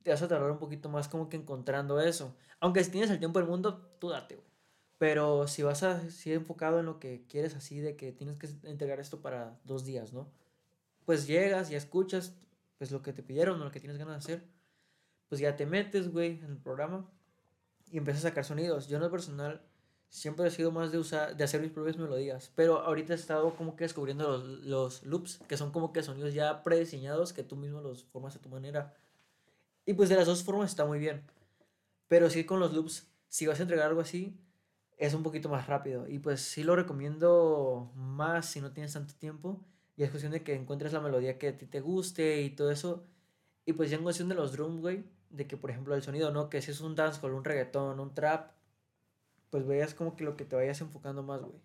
te 0.04 0.12
vas 0.12 0.22
a 0.22 0.28
tardar 0.28 0.52
un 0.52 0.60
poquito 0.60 0.90
más 0.90 1.08
como 1.08 1.30
que 1.30 1.38
encontrando 1.38 2.00
eso. 2.00 2.36
Aunque 2.60 2.84
si 2.84 2.92
tienes 2.92 3.10
el 3.10 3.20
tiempo 3.20 3.40
del 3.40 3.48
mundo, 3.48 3.96
tú 4.00 4.10
date, 4.10 4.36
güey. 4.36 4.48
Pero 4.98 5.48
si 5.48 5.64
vas 5.64 5.84
a 5.84 6.10
si 6.10 6.34
enfocado 6.34 6.80
en 6.80 6.86
lo 6.86 7.00
que 7.00 7.26
quieres 7.28 7.56
así 7.56 7.80
de 7.80 7.96
que 7.96 8.12
tienes 8.12 8.36
que 8.38 8.50
entregar 8.64 9.00
esto 9.00 9.22
para 9.22 9.58
dos 9.64 9.86
días, 9.86 10.12
¿no? 10.12 10.30
Pues 11.06 11.26
llegas 11.26 11.72
y 11.72 11.76
escuchas 11.76 12.36
pues 12.78 12.92
lo 12.92 13.02
que 13.02 13.14
te 13.14 13.24
pidieron 13.24 13.62
o 13.62 13.64
lo 13.64 13.72
que 13.72 13.80
tienes 13.80 13.98
ganas 13.98 14.26
de 14.26 14.34
hacer. 14.34 14.48
Pues 15.30 15.40
ya 15.40 15.56
te 15.56 15.66
metes, 15.66 16.12
güey, 16.12 16.40
en 16.40 16.52
el 16.52 16.58
programa 16.58 17.10
y 17.92 17.98
empiezas 17.98 18.26
a 18.26 18.30
sacar 18.30 18.44
sonidos. 18.44 18.88
Yo 18.88 18.98
en 18.98 19.04
lo 19.04 19.12
personal 19.12 19.62
siempre 20.10 20.48
he 20.48 20.52
sido 20.52 20.72
más 20.72 20.92
de 20.92 20.98
usar 20.98 21.38
de 21.38 21.44
hacer 21.44 21.62
mis 21.62 21.72
propias 21.72 21.98
melodías, 21.98 22.52
pero 22.56 22.80
ahorita 22.80 23.14
he 23.14 23.16
estado 23.16 23.56
como 23.56 23.76
que 23.76 23.86
descubriendo 23.86 24.38
los, 24.38 24.64
los 24.66 25.04
loops, 25.04 25.40
que 25.48 25.56
son 25.56 25.72
como 25.72 25.94
que 25.94 26.04
sonidos 26.04 26.34
ya 26.34 26.64
prediseñados 26.64 27.32
que 27.32 27.44
tú 27.44 27.56
mismo 27.56 27.82
los 27.82 28.04
formas 28.06 28.36
a 28.36 28.42
tu 28.42 28.50
manera. 28.50 28.96
Y 29.90 29.94
pues 29.96 30.08
de 30.10 30.16
las 30.16 30.28
dos 30.28 30.44
formas 30.44 30.70
está 30.70 30.86
muy 30.86 31.00
bien. 31.00 31.24
Pero 32.08 32.30
sí 32.30 32.44
con 32.44 32.60
los 32.60 32.74
loops, 32.74 33.08
si 33.28 33.48
vas 33.48 33.60
a 33.60 33.64
entregar 33.64 33.88
algo 33.88 34.02
así, 34.02 34.38
es 34.98 35.16
un 35.16 35.24
poquito 35.24 35.50
más 35.50 35.66
rápido. 35.66 36.08
Y 36.08 36.20
pues 36.20 36.42
sí 36.42 36.62
lo 36.64 36.76
recomiendo 36.76 37.92
más 37.96 38.46
si 38.46 38.62
no 38.62 38.72
tienes 38.72 38.94
tanto 38.94 39.16
tiempo. 39.16 39.66
Y 39.98 40.04
es 40.04 40.12
cuestión 40.12 40.32
de 40.32 40.44
que 40.44 40.54
encuentres 40.54 40.94
la 40.94 41.00
melodía 41.02 41.40
que 41.40 41.48
a 41.48 41.58
ti 41.58 41.66
te 41.66 41.82
guste 41.82 42.44
y 42.44 42.52
todo 42.52 42.70
eso. 42.70 43.04
Y 43.66 43.74
pues 43.74 43.90
ya 43.90 43.98
en 43.98 44.04
cuestión 44.04 44.30
de 44.30 44.36
los 44.36 44.52
drums, 44.52 44.80
güey, 44.80 45.06
de 45.32 45.48
que 45.48 45.58
por 45.58 45.72
ejemplo 45.72 45.96
el 45.96 46.04
sonido, 46.04 46.32
¿no? 46.32 46.52
Que 46.52 46.62
si 46.62 46.70
es 46.70 46.82
un 46.82 46.96
dancehall, 46.96 47.34
un 47.34 47.44
reggaetón, 47.44 48.00
un 48.00 48.14
trap, 48.14 48.52
pues 49.50 49.66
veas 49.66 49.96
como 49.96 50.16
que 50.16 50.24
lo 50.24 50.38
que 50.38 50.46
te 50.46 50.56
vayas 50.56 50.82
enfocando 50.82 51.24
más, 51.24 51.42
güey. 51.42 51.58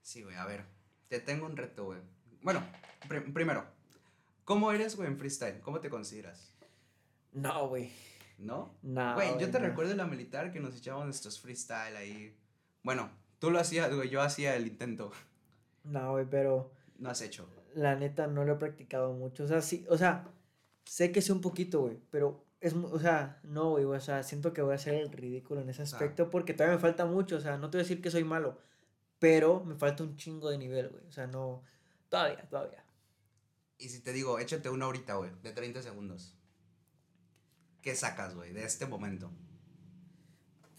Sí, 0.00 0.22
güey, 0.22 0.36
a 0.36 0.46
ver. 0.46 0.64
Te 1.08 1.20
tengo 1.20 1.44
un 1.44 1.58
reto, 1.58 1.84
güey. 1.84 2.00
Bueno, 2.40 2.64
pri- 3.06 3.20
primero. 3.32 3.66
¿Cómo 4.44 4.72
eres, 4.72 4.96
güey, 4.96 5.08
en 5.08 5.18
freestyle? 5.18 5.60
¿Cómo 5.60 5.78
te 5.80 5.90
consideras? 5.90 6.51
No, 7.32 7.68
güey. 7.68 7.90
¿No? 8.38 8.74
No. 8.82 9.14
Güey, 9.14 9.38
yo 9.38 9.50
te 9.50 9.60
no. 9.60 9.66
recuerdo 9.66 9.92
en 9.92 9.98
la 9.98 10.06
militar 10.06 10.52
que 10.52 10.60
nos 10.60 10.76
echábamos 10.76 11.06
nuestros 11.06 11.40
freestyle 11.40 11.96
ahí. 11.96 12.36
Bueno, 12.82 13.10
tú 13.38 13.50
lo 13.50 13.58
hacías, 13.60 13.94
güey, 13.94 14.08
yo 14.08 14.20
hacía 14.22 14.56
el 14.56 14.66
intento. 14.66 15.12
No, 15.84 16.12
güey, 16.12 16.26
pero 16.28 16.72
No 16.98 17.10
has 17.10 17.20
hecho. 17.22 17.48
la 17.74 17.94
neta 17.96 18.26
no 18.26 18.44
lo 18.44 18.54
he 18.54 18.56
practicado 18.56 19.12
mucho. 19.12 19.44
O 19.44 19.48
sea, 19.48 19.60
sí, 19.62 19.84
o 19.88 19.96
sea, 19.98 20.28
sé 20.84 21.12
que 21.12 21.22
sé 21.22 21.32
un 21.32 21.40
poquito, 21.40 21.80
güey, 21.82 21.98
pero 22.10 22.44
es, 22.60 22.74
o 22.74 22.98
sea, 22.98 23.40
no, 23.44 23.70
güey, 23.70 23.84
o 23.84 24.00
sea, 24.00 24.22
siento 24.22 24.52
que 24.52 24.62
voy 24.62 24.72
a 24.72 24.76
hacer 24.76 24.94
el 24.94 25.10
ridículo 25.12 25.60
en 25.62 25.68
ese 25.70 25.82
aspecto 25.82 26.30
porque 26.30 26.54
todavía 26.54 26.76
me 26.76 26.80
falta 26.82 27.06
mucho, 27.06 27.36
o 27.36 27.40
sea, 27.40 27.56
no 27.58 27.70
te 27.70 27.78
voy 27.78 27.82
a 27.82 27.84
decir 27.88 28.00
que 28.02 28.10
soy 28.10 28.24
malo, 28.24 28.58
pero 29.18 29.64
me 29.64 29.74
falta 29.74 30.02
un 30.04 30.16
chingo 30.16 30.50
de 30.50 30.58
nivel, 30.58 30.88
güey, 30.90 31.04
o 31.06 31.12
sea, 31.12 31.26
no, 31.26 31.64
todavía, 32.08 32.48
todavía. 32.48 32.84
Y 33.78 33.88
si 33.88 34.00
te 34.00 34.12
digo, 34.12 34.38
échate 34.38 34.68
una 34.70 34.86
horita, 34.86 35.14
güey, 35.14 35.30
de 35.42 35.50
30 35.52 35.82
segundos. 35.82 36.36
¿Qué 37.82 37.94
sacas, 37.96 38.34
güey, 38.34 38.52
de 38.52 38.64
este 38.64 38.86
momento? 38.86 39.30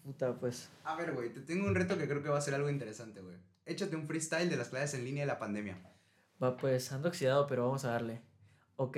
Puta, 0.04 0.34
pues, 0.40 0.70
A 0.84 0.96
ver, 0.96 1.14
güey, 1.14 1.32
te 1.34 1.42
tengo 1.42 1.68
un 1.68 1.76
reto 1.76 1.98
que 1.98 2.08
creo 2.08 2.24
que 2.24 2.30
va 2.30 2.38
a 2.38 2.42
ser 2.42 2.56
algo 2.56 2.70
interesante, 2.70 3.22
güey. 3.22 3.38
Échate 3.66 3.96
un 3.96 4.08
freestyle 4.08 4.50
de 4.50 4.58
las 4.58 4.70
clases 4.70 4.96
en 5.00 5.06
línea 5.06 5.24
de 5.24 5.28
la 5.28 5.40
pandemia. 5.40 5.78
va, 6.42 6.58
pues, 6.58 6.92
ando 6.92 7.10
oxidado, 7.10 7.46
pero 7.48 7.66
vamos 7.66 7.86
a 7.86 7.92
darle. 7.92 8.22
Ok, 8.76 8.98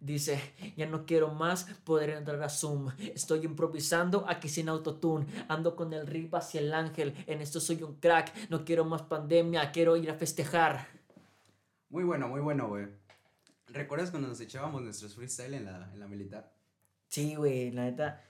dice, 0.00 0.40
ya 0.76 0.86
no 0.86 1.06
quiero 1.06 1.34
más 1.34 1.64
poder 1.84 2.10
entrar 2.10 2.42
a 2.42 2.48
Zoom. 2.48 2.90
Estoy 3.14 3.44
improvisando 3.44 4.24
aquí 4.28 4.48
sin 4.48 4.68
autotune. 4.68 5.26
Ando 5.48 5.76
con 5.76 5.92
el 5.92 6.06
rip 6.06 6.34
hacia 6.34 6.60
el 6.60 6.72
ángel. 6.72 7.14
En 7.26 7.40
esto 7.40 7.60
soy 7.60 7.82
un 7.82 7.96
crack. 8.00 8.48
No 8.48 8.64
quiero 8.64 8.84
más 8.84 9.02
pandemia. 9.02 9.70
Quiero 9.72 9.96
ir 9.96 10.10
a 10.10 10.14
festejar. 10.14 10.86
Muy 11.90 12.02
bueno, 12.04 12.28
muy 12.28 12.40
bueno, 12.40 12.68
güey. 12.68 12.88
¿Recuerdas 13.66 14.10
cuando 14.10 14.28
nos 14.28 14.40
echábamos 14.40 14.82
nuestros 14.82 15.14
freestyle 15.14 15.54
en 15.54 15.64
la, 15.66 15.90
en 15.92 16.00
la 16.00 16.08
militar? 16.08 16.59
Sí, 17.10 17.34
güey, 17.34 17.72
la 17.72 17.84
neta. 17.84 18.22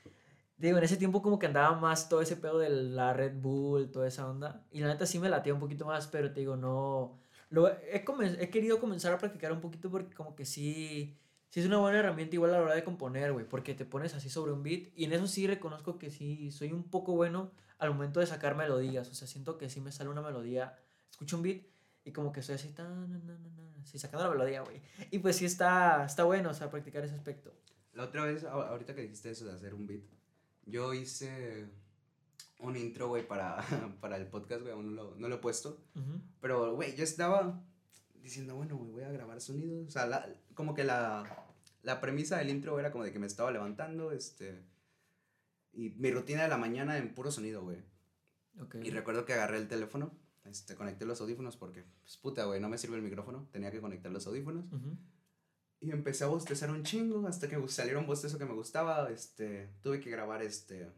Digo, 0.57 0.79
en 0.79 0.85
ese 0.85 0.97
tiempo 0.97 1.23
como 1.23 1.39
que 1.39 1.47
andaba 1.47 1.79
más 1.79 2.09
todo 2.09 2.23
ese 2.23 2.37
pedo 2.37 2.59
de 2.59 2.71
la 2.71 3.13
Red 3.13 3.35
Bull, 3.41 3.91
toda 3.91 4.09
esa 4.09 4.29
onda. 4.29 4.67
Y 4.73 4.81
la 4.81 4.89
neta 4.89 5.07
sí 5.07 5.19
me 5.19 5.29
latía 5.29 5.55
un 5.55 5.61
poquito 5.61 5.87
más, 5.87 6.07
pero 6.09 6.33
te 6.33 6.41
digo, 6.41 6.57
no. 6.57 7.19
Lo 7.51 7.69
he, 7.69 8.05
he 8.41 8.51
querido 8.51 8.81
comenzar 8.81 9.13
a 9.13 9.19
practicar 9.19 9.53
un 9.53 9.61
poquito 9.61 9.91
porque 9.91 10.15
como 10.15 10.35
que 10.35 10.45
sí. 10.47 11.17
Sí 11.51 11.61
es 11.61 11.67
una 11.67 11.79
buena 11.79 11.99
herramienta 11.99 12.37
igual 12.37 12.55
a 12.55 12.59
la 12.59 12.65
hora 12.65 12.75
de 12.75 12.85
componer, 12.85 13.33
güey. 13.33 13.47
Porque 13.49 13.75
te 13.75 13.85
pones 13.85 14.15
así 14.15 14.31
sobre 14.31 14.53
un 14.53 14.63
beat. 14.63 14.89
Y 14.97 15.05
en 15.05 15.13
eso 15.13 15.27
sí 15.27 15.47
reconozco 15.47 15.99
que 15.99 16.11
sí 16.11 16.51
soy 16.51 16.73
un 16.73 16.85
poco 16.85 17.15
bueno 17.15 17.53
al 17.79 17.91
momento 17.93 18.21
de 18.21 18.27
sacar 18.27 18.57
melodías. 18.57 19.09
O 19.11 19.15
sea, 19.15 19.29
siento 19.29 19.59
que 19.59 19.69
sí 19.71 19.81
me 19.81 19.93
sale 19.93 20.11
una 20.11 20.23
melodía. 20.23 20.79
Escucho 21.11 21.37
un 21.37 21.43
beat 21.43 21.63
y 22.05 22.13
como 22.13 22.33
que 22.33 22.41
estoy 22.41 22.55
así, 22.57 22.69
tan, 22.71 23.11
na, 23.11 23.19
na, 23.19 23.39
na, 23.39 23.51
na, 23.51 23.85
sí, 23.85 23.99
sacando 23.99 24.27
la 24.27 24.33
melodía, 24.33 24.63
güey. 24.63 24.81
Y 25.11 25.19
pues 25.19 25.37
sí 25.37 25.45
está, 25.45 26.05
está 26.07 26.25
bueno, 26.25 26.51
o 26.51 26.55
sea, 26.55 26.71
practicar 26.71 27.05
ese 27.05 27.15
aspecto. 27.15 27.53
La 27.95 28.05
otra 28.05 28.25
vez, 28.25 28.45
ahorita 28.45 28.95
que 28.95 29.03
dijiste 29.03 29.31
eso 29.31 29.45
de 29.47 29.53
hacer 29.53 29.75
un 29.75 29.87
beat, 29.87 30.03
yo 30.67 30.95
hice 30.95 31.67
un 32.61 32.77
intro, 32.77 33.09
güey, 33.09 33.27
para, 33.27 33.57
para 34.01 34.17
el 34.17 34.27
podcast, 34.27 34.63
güey, 34.63 34.73
aún 34.73 34.95
no 34.95 35.03
lo, 35.03 35.15
no 35.17 35.29
lo 35.29 35.35
he 35.37 35.39
puesto. 35.39 35.83
Ujú. 35.95 36.21
Pero, 36.41 36.75
güey, 36.75 36.95
yo 36.95 37.05
estaba 37.05 37.63
diciendo, 38.23 38.55
bueno, 38.55 38.77
güey, 38.77 38.91
voy 38.93 39.03
a 39.03 39.11
grabar 39.13 39.41
sonidos. 39.41 39.89
O 39.89 39.91
sea, 39.91 40.07
la- 40.07 40.29
como 40.55 40.75
que 40.75 40.85
la, 40.85 41.47
la 41.83 42.01
premisa 42.01 42.37
del 42.39 42.51
intro 42.51 42.79
era 42.79 42.93
como 42.93 43.05
de 43.05 43.13
que 43.13 43.19
me 43.19 43.27
estaba 43.27 43.51
levantando, 43.51 44.13
este... 44.13 44.63
Y 45.73 45.91
mi 45.91 46.11
rutina 46.11 46.43
de 46.43 46.49
la 46.49 46.59
mañana 46.59 46.99
en 46.99 47.15
puro 47.15 47.31
sonido, 47.31 47.63
güey. 47.63 47.79
Ok. 48.61 48.77
Y 48.83 48.91
recuerdo 48.91 49.25
que 49.25 49.33
agarré 49.35 49.57
el 49.57 49.69
teléfono, 49.69 50.13
este, 50.45 50.75
conecté 50.75 51.07
los 51.07 51.21
audífonos 51.21 51.57
porque, 51.57 51.85
pues, 52.03 52.17
puta, 52.17 52.45
güey, 52.45 52.61
no 52.61 52.69
me 52.69 52.77
sirve 52.77 52.97
el 52.97 53.03
micrófono. 53.03 53.49
Tenía 53.53 53.71
que 53.71 53.81
conectar 53.81 54.11
los 54.13 54.27
audífonos. 54.27 54.65
Ujú. 54.73 54.97
Y 55.81 55.91
empecé 55.93 56.25
a 56.25 56.29
bostezar 56.29 56.71
un 56.71 56.83
chingo 56.83 57.27
hasta 57.27 57.49
que 57.49 57.57
saliera 57.69 57.99
un 57.99 58.07
bostezo 58.07 58.39
que 58.39 58.45
me 58.45 58.53
gustaba. 58.53 59.11
Este, 59.11 59.71
tuve 59.83 60.01
que 60.01 60.11
grabar 60.11 60.43
este, 60.43 60.91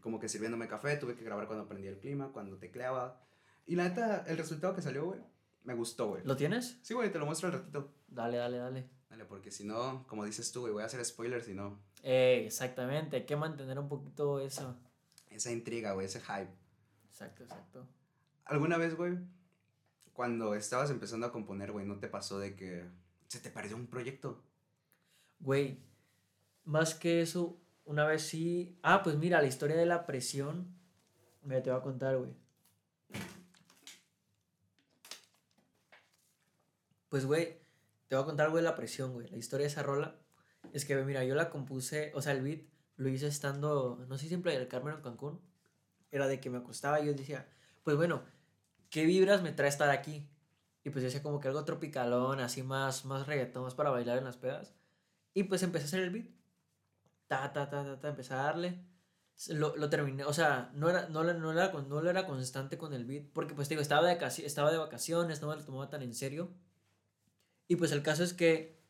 como 0.00 0.20
que 0.20 0.28
sirviéndome 0.28 0.68
café, 0.68 0.96
tuve 0.96 1.16
que 1.16 1.24
grabar 1.24 1.46
cuando 1.46 1.66
prendía 1.68 1.90
el 1.90 1.98
clima, 1.98 2.30
cuando 2.32 2.58
tecleaba. 2.58 3.20
Y 3.66 3.74
la 3.74 3.88
neta, 3.88 4.24
el 4.26 4.38
resultado 4.38 4.74
que 4.74 4.82
salió, 4.82 5.04
güey, 5.04 5.20
me 5.64 5.74
gustó, 5.74 6.08
güey. 6.08 6.22
¿Lo 6.24 6.36
tienes? 6.36 6.78
Sí, 6.82 6.94
güey, 6.94 7.10
te 7.10 7.18
lo 7.18 7.26
muestro 7.26 7.48
al 7.48 7.54
ratito. 7.54 7.92
Dale, 8.06 8.36
dale, 8.36 8.58
dale. 8.58 8.88
Dale, 9.10 9.24
porque 9.24 9.50
si 9.50 9.64
no, 9.64 10.06
como 10.06 10.24
dices 10.24 10.52
tú, 10.52 10.60
güey, 10.60 10.72
voy 10.72 10.82
a 10.82 10.86
hacer 10.86 11.04
spoilers 11.04 11.46
si 11.46 11.54
no. 11.54 11.80
Eh, 12.02 12.44
exactamente, 12.46 13.16
hay 13.16 13.26
que 13.26 13.36
mantener 13.36 13.78
un 13.78 13.88
poquito 13.88 14.40
eso. 14.40 14.76
Esa 15.30 15.50
intriga, 15.50 15.92
güey, 15.92 16.06
ese 16.06 16.20
hype. 16.20 16.52
Exacto, 17.08 17.42
exacto. 17.42 17.86
¿Alguna 18.44 18.78
vez, 18.78 18.96
güey, 18.96 19.18
cuando 20.12 20.54
estabas 20.54 20.90
empezando 20.90 21.26
a 21.26 21.32
componer, 21.32 21.72
güey, 21.72 21.84
no 21.84 21.98
te 21.98 22.08
pasó 22.08 22.38
de 22.38 22.54
que 22.56 22.88
se 23.28 23.40
te 23.40 23.50
perdió 23.50 23.76
un 23.76 23.86
proyecto? 23.86 24.42
Güey, 25.38 25.78
más 26.64 26.94
que 26.94 27.22
eso, 27.22 27.60
una 27.84 28.04
vez 28.04 28.22
sí. 28.22 28.78
Ah, 28.82 29.02
pues 29.02 29.16
mira, 29.16 29.40
la 29.40 29.48
historia 29.48 29.76
de 29.76 29.86
la 29.86 30.06
presión. 30.06 30.74
Mira, 31.42 31.62
te 31.62 31.70
voy 31.70 31.78
a 31.78 31.82
contar, 31.82 32.16
güey. 32.16 32.34
Pues, 37.08 37.24
güey, 37.24 37.58
te 38.08 38.16
voy 38.16 38.22
a 38.22 38.26
contar, 38.26 38.50
güey, 38.50 38.62
la 38.62 38.74
presión, 38.74 39.12
güey. 39.12 39.28
La 39.28 39.36
historia 39.36 39.64
de 39.64 39.72
esa 39.72 39.82
rola 39.82 40.16
es 40.72 40.84
que, 40.84 40.96
mira, 40.96 41.24
yo 41.24 41.34
la 41.34 41.48
compuse, 41.50 42.12
o 42.14 42.22
sea, 42.22 42.32
el 42.32 42.42
beat 42.42 42.62
lo 42.96 43.08
hice 43.08 43.28
estando, 43.28 44.04
no 44.08 44.18
sé, 44.18 44.28
siempre 44.28 44.54
en 44.54 44.60
el 44.60 44.68
Carmen 44.68 44.96
en 44.96 45.02
Cancún. 45.02 45.40
Era 46.10 46.26
de 46.26 46.40
que 46.40 46.50
me 46.50 46.58
acostaba 46.58 47.00
y 47.00 47.06
yo 47.06 47.14
decía, 47.14 47.48
pues 47.84 47.96
bueno, 47.96 48.22
¿qué 48.90 49.04
vibras 49.04 49.42
me 49.42 49.52
trae 49.52 49.68
estar 49.68 49.90
aquí? 49.90 50.28
Y 50.84 50.90
pues 50.90 51.02
decía 51.02 51.22
como 51.22 51.40
que 51.40 51.48
algo 51.48 51.64
tropicalón, 51.64 52.40
así 52.40 52.62
más, 52.62 53.04
más 53.04 53.26
reggaetón, 53.26 53.64
más 53.64 53.74
para 53.74 53.90
bailar 53.90 54.18
en 54.18 54.24
las 54.24 54.36
pedas. 54.36 54.74
Y 55.34 55.44
pues 55.44 55.62
empecé 55.62 55.84
a 55.84 55.88
hacer 55.88 56.00
el 56.00 56.10
beat. 56.10 56.28
Ta, 57.26 57.52
ta, 57.52 57.68
ta, 57.68 57.84
ta, 57.84 58.00
ta, 58.00 58.08
empecé 58.08 58.34
a 58.34 58.38
darle. 58.38 58.84
Lo, 59.48 59.76
lo 59.76 59.88
terminé, 59.88 60.24
o 60.24 60.32
sea, 60.32 60.70
no 60.74 60.90
era, 60.90 61.08
no, 61.08 61.22
no, 61.22 61.52
era, 61.52 61.72
no 61.72 62.10
era 62.10 62.26
constante 62.26 62.76
con 62.76 62.92
el 62.92 63.04
beat, 63.04 63.26
porque 63.32 63.54
pues 63.54 63.68
digo, 63.68 63.80
estaba 63.80 64.08
de, 64.08 64.18
estaba 64.44 64.72
de 64.72 64.78
vacaciones, 64.78 65.40
no 65.40 65.48
me 65.48 65.56
lo 65.56 65.64
tomaba 65.64 65.88
tan 65.90 66.02
en 66.02 66.14
serio. 66.14 66.50
Y 67.68 67.76
pues 67.76 67.92
el 67.92 68.02
caso 68.02 68.24
es 68.24 68.32
que, 68.32 68.82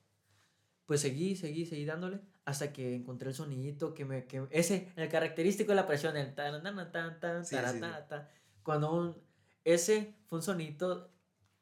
pues 0.87 1.03
seguí, 1.03 1.37
seguí, 1.37 1.67
seguí 1.67 1.85
dándole, 1.85 2.21
hasta 2.47 2.73
que 2.73 2.95
encontré 2.95 3.29
el 3.29 3.35
sonidito 3.35 3.93
que 3.93 4.07
me, 4.07 4.27
que 4.27 4.47
ese, 4.51 4.91
el 4.97 5.11
característico 5.11 5.73
de 5.73 5.77
la 5.77 5.87
presión, 5.87 6.17
el 6.17 6.35
tan, 6.35 6.63
tan, 6.63 6.91
tan, 6.93 7.21
tan, 7.21 8.09
tan, 8.09 8.29
cuando 8.63 8.95
un, 8.95 9.17
ese 9.65 10.15
fue 10.29 10.39
un 10.39 10.43
sonito, 10.43 11.11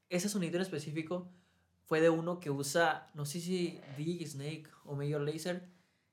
ese 0.09 0.29
sonido 0.29 0.57
en 0.57 0.63
específico 0.63 1.29
fue 1.87 2.01
de 2.01 2.11
uno 2.11 2.41
que 2.41 2.51
usa, 2.51 3.11
no 3.15 3.25
sé 3.25 3.41
si 3.41 3.81
DJ 3.97 4.27
Snake 4.27 4.67
o 4.85 4.95
Major 4.95 5.21
Laser, 5.21 5.69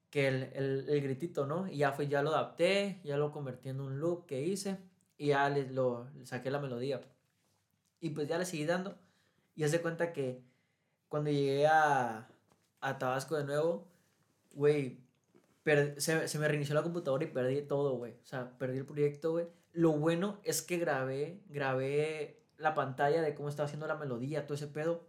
que 0.09 0.27
el, 0.27 0.43
el, 0.53 0.85
el, 0.89 1.01
gritito, 1.01 1.47
¿no? 1.47 1.67
Y 1.67 1.77
ya 1.77 1.91
fue, 1.91 2.07
ya 2.07 2.21
lo 2.21 2.29
adapté, 2.29 3.01
ya 3.03 3.17
lo 3.17 3.31
convertí 3.31 3.69
en 3.69 3.81
un 3.81 3.99
loop 3.99 4.27
que 4.27 4.43
hice 4.43 4.77
y 5.17 5.27
ya 5.27 5.49
le, 5.49 5.71
lo, 5.71 6.07
saqué 6.23 6.51
la 6.51 6.59
melodía. 6.59 7.01
Y 7.99 8.11
pues 8.11 8.27
ya 8.27 8.37
le 8.37 8.45
seguí 8.45 8.65
dando 8.65 8.95
y 9.55 9.63
hace 9.63 9.81
cuenta 9.81 10.13
que 10.13 10.43
cuando 11.09 11.31
llegué 11.31 11.65
a, 11.65 12.27
a 12.81 12.97
Tabasco 12.99 13.35
de 13.37 13.45
nuevo, 13.45 13.87
güey, 14.53 14.99
se, 15.97 16.27
se, 16.27 16.39
me 16.39 16.47
reinició 16.47 16.75
la 16.75 16.83
computadora 16.83 17.23
y 17.23 17.27
perdí 17.27 17.61
todo, 17.63 17.95
güey. 17.95 18.13
O 18.13 18.25
sea, 18.25 18.57
perdí 18.57 18.77
el 18.79 18.85
proyecto, 18.85 19.31
güey. 19.31 19.47
Lo 19.71 19.93
bueno 19.93 20.39
es 20.43 20.61
que 20.61 20.77
grabé, 20.77 21.41
grabé 21.49 22.42
la 22.57 22.73
pantalla 22.73 23.21
de 23.21 23.35
cómo 23.35 23.49
estaba 23.49 23.65
haciendo 23.65 23.87
la 23.87 23.95
melodía, 23.95 24.45
todo 24.45 24.55
ese 24.55 24.67
pedo. 24.67 25.05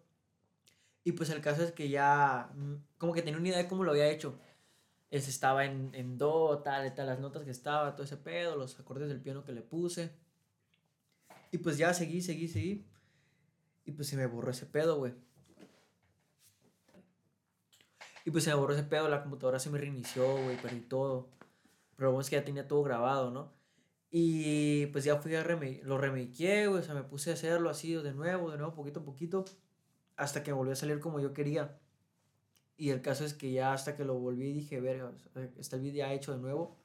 Y 1.05 1.13
pues 1.13 1.31
el 1.31 1.41
caso 1.41 1.63
es 1.63 1.73
que 1.73 1.89
ya, 1.89 2.51
mm, 2.55 2.75
como 2.99 3.13
que 3.13 3.23
tenía 3.23 3.39
una 3.39 3.49
idea 3.49 3.59
de 3.59 3.69
cómo 3.69 3.85
lo 3.85 3.91
había 3.91 4.09
hecho 4.09 4.39
estaba 5.19 5.65
en, 5.65 5.95
en 5.95 6.19
do, 6.19 6.59
tal, 6.59 6.93
tal, 6.95 7.07
las 7.07 7.21
notas 7.21 7.45
que 7.45 7.51
estaba, 7.51 7.95
todo 7.95 8.05
ese 8.05 8.17
pedo, 8.17 8.57
los 8.57 8.79
acordes 8.81 9.09
del 9.09 9.21
piano 9.21 9.45
que 9.45 9.53
le 9.53 9.63
puse. 9.63 10.11
Y 11.53 11.59
pues 11.59 11.79
ya 11.79 11.95
seguí, 11.95 12.21
seguí, 12.21 12.49
seguí. 12.49 12.85
Y 13.85 13.93
pues 13.93 14.09
se 14.09 14.17
me 14.17 14.27
borró 14.27 14.51
ese 14.51 14.67
pedo, 14.67 14.97
güey. 14.97 15.15
Y 18.25 18.31
pues 18.31 18.45
se 18.45 18.51
me 18.51 18.57
borró 18.57 18.73
ese 18.73 18.85
pedo, 18.85 19.09
la 19.09 19.23
computadora 19.23 19.59
se 19.59 19.71
me 19.71 19.79
reinició, 19.79 20.43
güey, 20.43 20.61
perdí 20.61 20.81
todo. 20.81 21.29
Pero 21.97 22.11
bueno, 22.11 22.29
que 22.29 22.37
ya 22.37 22.45
tenía 22.45 22.67
todo 22.67 22.83
grabado, 22.83 23.31
¿no? 23.31 23.53
Y 24.17 24.87
pues 24.93 25.03
ya 25.03 25.17
fui 25.17 25.35
a 25.35 25.43
remake, 25.43 25.83
lo 25.83 25.99
remakeé, 25.99 26.69
o 26.69 26.81
sea, 26.81 26.95
me 26.95 27.03
puse 27.03 27.31
a 27.31 27.35
hacerlo 27.35 27.69
así 27.69 27.95
de 27.95 28.13
nuevo, 28.13 28.49
de 28.49 28.59
nuevo, 28.59 28.73
poquito 28.73 29.01
a 29.01 29.05
poquito, 29.05 29.45
hasta 30.15 30.45
que 30.45 30.53
volvió 30.53 30.73
a 30.73 30.77
salir 30.77 31.01
como 31.01 31.19
yo 31.19 31.33
quería. 31.33 31.81
Y 32.77 32.91
el 32.91 33.03
caso 33.03 33.25
es 33.25 33.35
que 33.35 33.51
ya 33.51 33.73
hasta 33.73 33.97
que 33.97 34.05
lo 34.05 34.15
volví 34.15 34.53
dije, 34.53 34.81
verga, 34.81 35.11
está 35.59 35.75
el 35.75 35.83
video 35.83 36.07
ya 36.07 36.13
hecho 36.13 36.31
de 36.31 36.39
nuevo. 36.39 36.77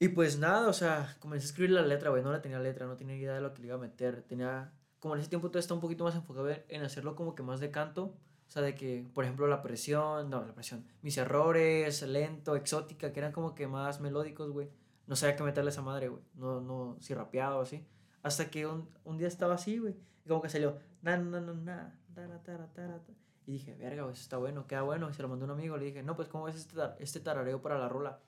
Y 0.00 0.08
pues 0.08 0.36
nada, 0.36 0.66
o 0.66 0.72
sea, 0.72 1.16
comencé 1.20 1.44
a 1.46 1.50
escribir 1.50 1.70
la 1.70 1.82
letra, 1.82 2.10
güey, 2.10 2.24
no 2.24 2.32
la 2.32 2.42
tenía 2.42 2.58
letra, 2.58 2.86
no 2.86 2.96
tenía 2.96 3.14
idea 3.14 3.34
de 3.34 3.40
lo 3.40 3.54
que 3.54 3.60
le 3.60 3.68
iba 3.68 3.76
a 3.76 3.78
meter. 3.78 4.22
Tenía, 4.22 4.72
como 4.98 5.14
en 5.14 5.20
ese 5.20 5.30
tiempo 5.30 5.48
todo 5.48 5.60
está 5.60 5.74
un 5.74 5.80
poquito 5.80 6.02
más 6.02 6.16
enfocado 6.16 6.48
en 6.48 6.82
hacerlo 6.82 7.14
como 7.14 7.36
que 7.36 7.44
más 7.44 7.60
de 7.60 7.70
canto. 7.70 8.16
O 8.48 8.50
sea, 8.50 8.62
de 8.62 8.74
que, 8.74 9.06
por 9.14 9.22
ejemplo, 9.22 9.46
la 9.46 9.62
presión, 9.62 10.28
no, 10.28 10.44
la 10.44 10.54
presión, 10.54 10.88
mis 11.02 11.16
errores, 11.18 12.02
lento, 12.02 12.56
exótica, 12.56 13.12
que 13.12 13.20
eran 13.20 13.30
como 13.30 13.54
que 13.54 13.68
más 13.68 14.00
melódicos, 14.00 14.50
güey. 14.50 14.70
No 15.06 15.16
sabía 15.16 15.36
qué 15.36 15.42
meterle 15.42 15.68
a 15.68 15.72
esa 15.72 15.82
madre, 15.82 16.08
güey. 16.08 16.22
No, 16.34 16.60
no, 16.60 16.96
si 17.00 17.14
rapeado 17.14 17.58
o 17.58 17.62
así. 17.62 17.86
Hasta 18.22 18.50
que 18.50 18.66
un, 18.66 18.88
un 19.04 19.18
día 19.18 19.28
estaba 19.28 19.54
así, 19.54 19.78
güey. 19.78 19.96
Y 20.24 20.28
como 20.28 20.40
que 20.40 20.48
salió, 20.48 20.78
na, 21.02 21.16
na, 21.16 21.40
na, 21.40 21.52
na, 21.52 22.00
ta, 22.14 22.42
ta, 22.42 22.72
ta, 22.72 23.00
y 23.46 23.52
dije, 23.52 23.74
verga, 23.74 24.04
pues 24.04 24.20
está 24.20 24.38
bueno, 24.38 24.66
queda 24.66 24.82
bueno. 24.82 25.10
Y 25.10 25.14
se 25.14 25.22
lo 25.22 25.28
mandó 25.28 25.44
un 25.44 25.50
amigo. 25.50 25.76
Le 25.76 25.86
dije, 25.86 26.02
no, 26.02 26.16
pues, 26.16 26.28
¿cómo 26.28 26.44
ves 26.44 26.56
este, 26.56 26.80
este 26.98 27.20
tarareo 27.20 27.60
para 27.60 27.78
la 27.78 27.88
rola? 27.88 28.20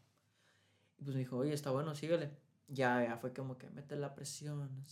Y 0.98 1.04
pues 1.04 1.14
me 1.14 1.20
dijo, 1.20 1.38
oye, 1.38 1.52
está 1.52 1.70
bueno, 1.70 1.94
síguele. 1.94 2.30
Ya, 2.68 3.02
ya 3.04 3.16
fue 3.16 3.32
como 3.32 3.56
que 3.56 3.70
mete 3.70 3.96
la 3.96 4.14
presión. 4.14 4.84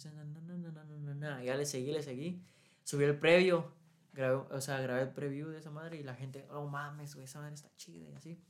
Ya 1.42 1.56
le 1.56 1.66
seguí, 1.66 1.92
le 1.92 2.02
seguí. 2.02 2.42
Subí 2.84 3.04
el 3.04 3.18
previo. 3.18 3.72
Grabé, 4.12 4.36
o 4.36 4.60
sea, 4.60 4.80
grabé 4.80 5.02
el 5.02 5.10
preview 5.10 5.48
de 5.48 5.58
esa 5.58 5.70
madre. 5.70 5.98
Y 5.98 6.02
la 6.02 6.14
gente, 6.14 6.46
oh 6.50 6.66
mames, 6.66 7.14
güey, 7.14 7.24
esa 7.24 7.40
madre 7.40 7.54
está 7.54 7.70
chida 7.76 8.08
y 8.08 8.14
así. 8.14 8.40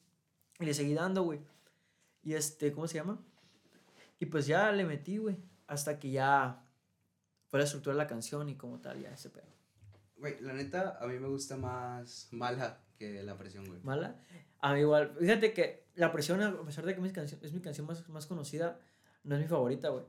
Y 0.61 0.64
le 0.66 0.75
seguí 0.75 0.94
dando, 0.94 1.23
güey. 1.23 1.40
Y 2.25 2.35
este, 2.35 2.73
¿cómo 2.73 2.89
se 2.89 2.95
llama? 2.95 3.23
Y 4.19 4.27
pues 4.27 4.47
ya 4.47 4.73
le 4.73 4.85
metí, 4.85 5.19
güey. 5.19 5.37
Hasta 5.67 5.99
que 5.99 6.11
ya 6.11 6.65
fue 7.47 7.59
la 7.59 7.65
estructura 7.65 7.95
de 7.95 7.99
la 7.99 8.07
canción 8.07 8.49
y 8.49 8.57
como 8.57 8.81
tal, 8.81 9.01
ya 9.01 9.13
ese 9.13 9.31
pedo. 9.31 9.47
Güey, 10.17 10.41
la 10.41 10.55
neta, 10.55 10.99
a 11.01 11.07
mí 11.07 11.19
me 11.19 11.29
gusta 11.29 11.57
más 11.57 12.29
mala 12.33 12.81
que 12.99 13.23
la 13.23 13.37
presión, 13.37 13.67
güey. 13.67 13.81
¿Mala? 13.83 14.17
A 14.61 14.73
mí 14.73 14.81
igual. 14.81 15.15
Fíjate 15.19 15.53
que 15.53 15.85
la 15.95 16.11
presión, 16.13 16.43
a 16.43 16.65
pesar 16.65 16.87
de 16.87 16.95
que 16.95 17.01
mi 17.01 17.11
canción, 17.11 17.41
es 17.43 17.53
mi 17.53 17.61
canción 17.61 17.87
más, 17.87 18.09
más 18.09 18.27
conocida, 18.27 18.81
no 19.23 19.35
es 19.35 19.43
mi 19.43 19.49
favorita, 19.49 19.91
güey. 19.91 20.05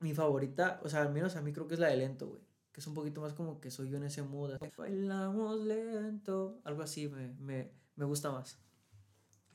Mi 0.00 0.14
favorita, 0.14 0.80
o 0.82 0.88
sea, 0.88 1.02
al 1.02 1.12
menos 1.12 1.36
a 1.36 1.42
mí 1.42 1.52
creo 1.52 1.68
que 1.68 1.74
es 1.74 1.80
la 1.80 1.88
de 1.88 1.96
lento, 1.96 2.26
güey. 2.26 2.42
Que 2.72 2.80
es 2.80 2.86
un 2.86 2.94
poquito 2.94 3.20
más 3.20 3.34
como 3.34 3.60
que 3.60 3.70
soy 3.70 3.90
yo 3.90 3.98
en 3.98 4.04
ese 4.04 4.22
mood. 4.22 4.58
Bailamos 4.76 5.60
lento. 5.60 6.60
Algo 6.64 6.82
así 6.82 7.08
me, 7.08 7.28
me, 7.34 7.70
me 7.96 8.04
gusta 8.04 8.32
más. 8.32 8.58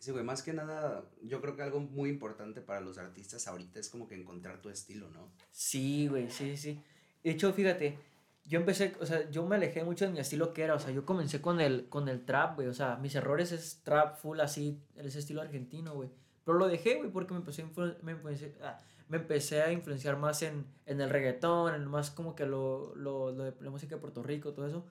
Sí, 0.05 0.11
güey, 0.11 0.23
más 0.23 0.43
que 0.43 0.53
nada, 0.53 1.03
yo 1.23 1.41
creo 1.41 1.55
que 1.55 1.63
algo 1.63 1.79
muy 1.79 2.11
importante 2.11 2.61
para 2.61 2.79
los 2.79 2.99
artistas 2.99 3.47
ahorita 3.47 3.79
es 3.79 3.89
como 3.89 4.07
que 4.07 4.13
encontrar 4.13 4.61
tu 4.61 4.69
estilo, 4.69 5.09
¿no? 5.09 5.31
Sí, 5.49 6.07
güey, 6.07 6.29
sí, 6.29 6.57
sí. 6.57 6.79
De 7.23 7.31
hecho, 7.31 7.51
fíjate, 7.51 7.97
yo 8.43 8.59
empecé, 8.59 8.95
o 8.99 9.05
sea, 9.07 9.27
yo 9.31 9.47
me 9.47 9.55
alejé 9.55 9.83
mucho 9.83 10.05
de 10.05 10.11
mi 10.11 10.19
estilo 10.19 10.53
que 10.53 10.61
era, 10.61 10.75
o 10.75 10.79
sea, 10.79 10.91
yo 10.91 11.07
comencé 11.07 11.41
con 11.41 11.59
el, 11.59 11.89
con 11.89 12.07
el 12.07 12.23
trap, 12.23 12.53
güey, 12.53 12.67
o 12.67 12.73
sea, 12.75 12.97
mis 12.97 13.15
errores 13.15 13.51
es 13.51 13.81
trap 13.81 14.15
full 14.19 14.41
así, 14.41 14.79
ese 14.95 15.17
estilo 15.17 15.41
argentino, 15.41 15.95
güey. 15.95 16.11
Pero 16.43 16.59
lo 16.59 16.67
dejé, 16.67 16.97
güey, 16.97 17.09
porque 17.09 17.33
me 17.33 17.39
empecé, 17.39 17.63
a 17.63 17.95
me, 18.03 18.11
empecé, 18.11 18.55
ah, 18.61 18.79
me 19.07 19.17
empecé 19.17 19.63
a 19.63 19.71
influenciar 19.71 20.17
más 20.17 20.43
en, 20.43 20.67
en 20.85 21.01
el 21.01 21.09
reggaetón, 21.09 21.73
en 21.73 21.87
más 21.87 22.11
como 22.11 22.35
que 22.35 22.45
lo, 22.45 22.93
lo, 22.93 23.31
lo, 23.31 23.45
de 23.45 23.55
la 23.59 23.71
música 23.71 23.95
de 23.95 24.01
Puerto 24.01 24.21
Rico, 24.21 24.53
todo 24.53 24.67
eso. 24.67 24.85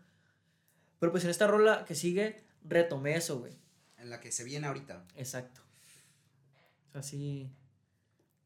Pero 0.99 1.13
pues 1.13 1.23
en 1.23 1.31
esta 1.31 1.47
rola 1.47 1.85
que 1.85 1.95
sigue, 1.95 2.43
retomé 2.65 3.15
eso, 3.15 3.39
güey. 3.39 3.63
En 4.05 4.11
la 4.11 4.21
que 4.21 4.31
se 4.31 4.45
viene 4.45 4.67
ahorita. 4.67 5.03
Exacto. 5.17 5.63
Así. 6.93 7.51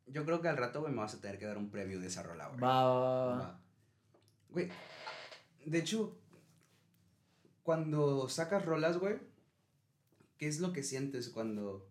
Yo 0.06 0.24
creo 0.24 0.40
que 0.40 0.46
al 0.46 0.56
rato, 0.56 0.80
güey, 0.80 0.92
me 0.92 1.00
vas 1.00 1.14
a 1.14 1.20
tener 1.20 1.36
que 1.36 1.46
dar 1.46 1.58
un 1.58 1.68
preview 1.68 2.00
de 2.00 2.06
esa 2.06 2.22
rola, 2.22 2.46
güey. 2.46 2.60
Va, 2.60 2.84
va, 2.84 3.26
va. 3.36 3.60
Güey, 4.50 4.68
de 5.66 5.78
hecho, 5.78 6.16
cuando 7.64 8.28
sacas 8.28 8.64
rolas, 8.64 8.98
güey, 8.98 9.18
¿qué 10.38 10.46
es 10.46 10.60
lo 10.60 10.72
que 10.72 10.84
sientes 10.84 11.28
cuando, 11.28 11.90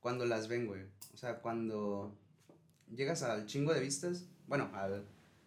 cuando 0.00 0.26
las 0.26 0.48
ven, 0.48 0.66
güey? 0.66 0.82
O 1.14 1.16
sea, 1.16 1.40
cuando 1.40 2.14
llegas 2.94 3.22
al 3.22 3.46
chingo 3.46 3.72
de 3.72 3.80
vistas, 3.80 4.26
bueno, 4.46 4.70
al, 4.74 5.06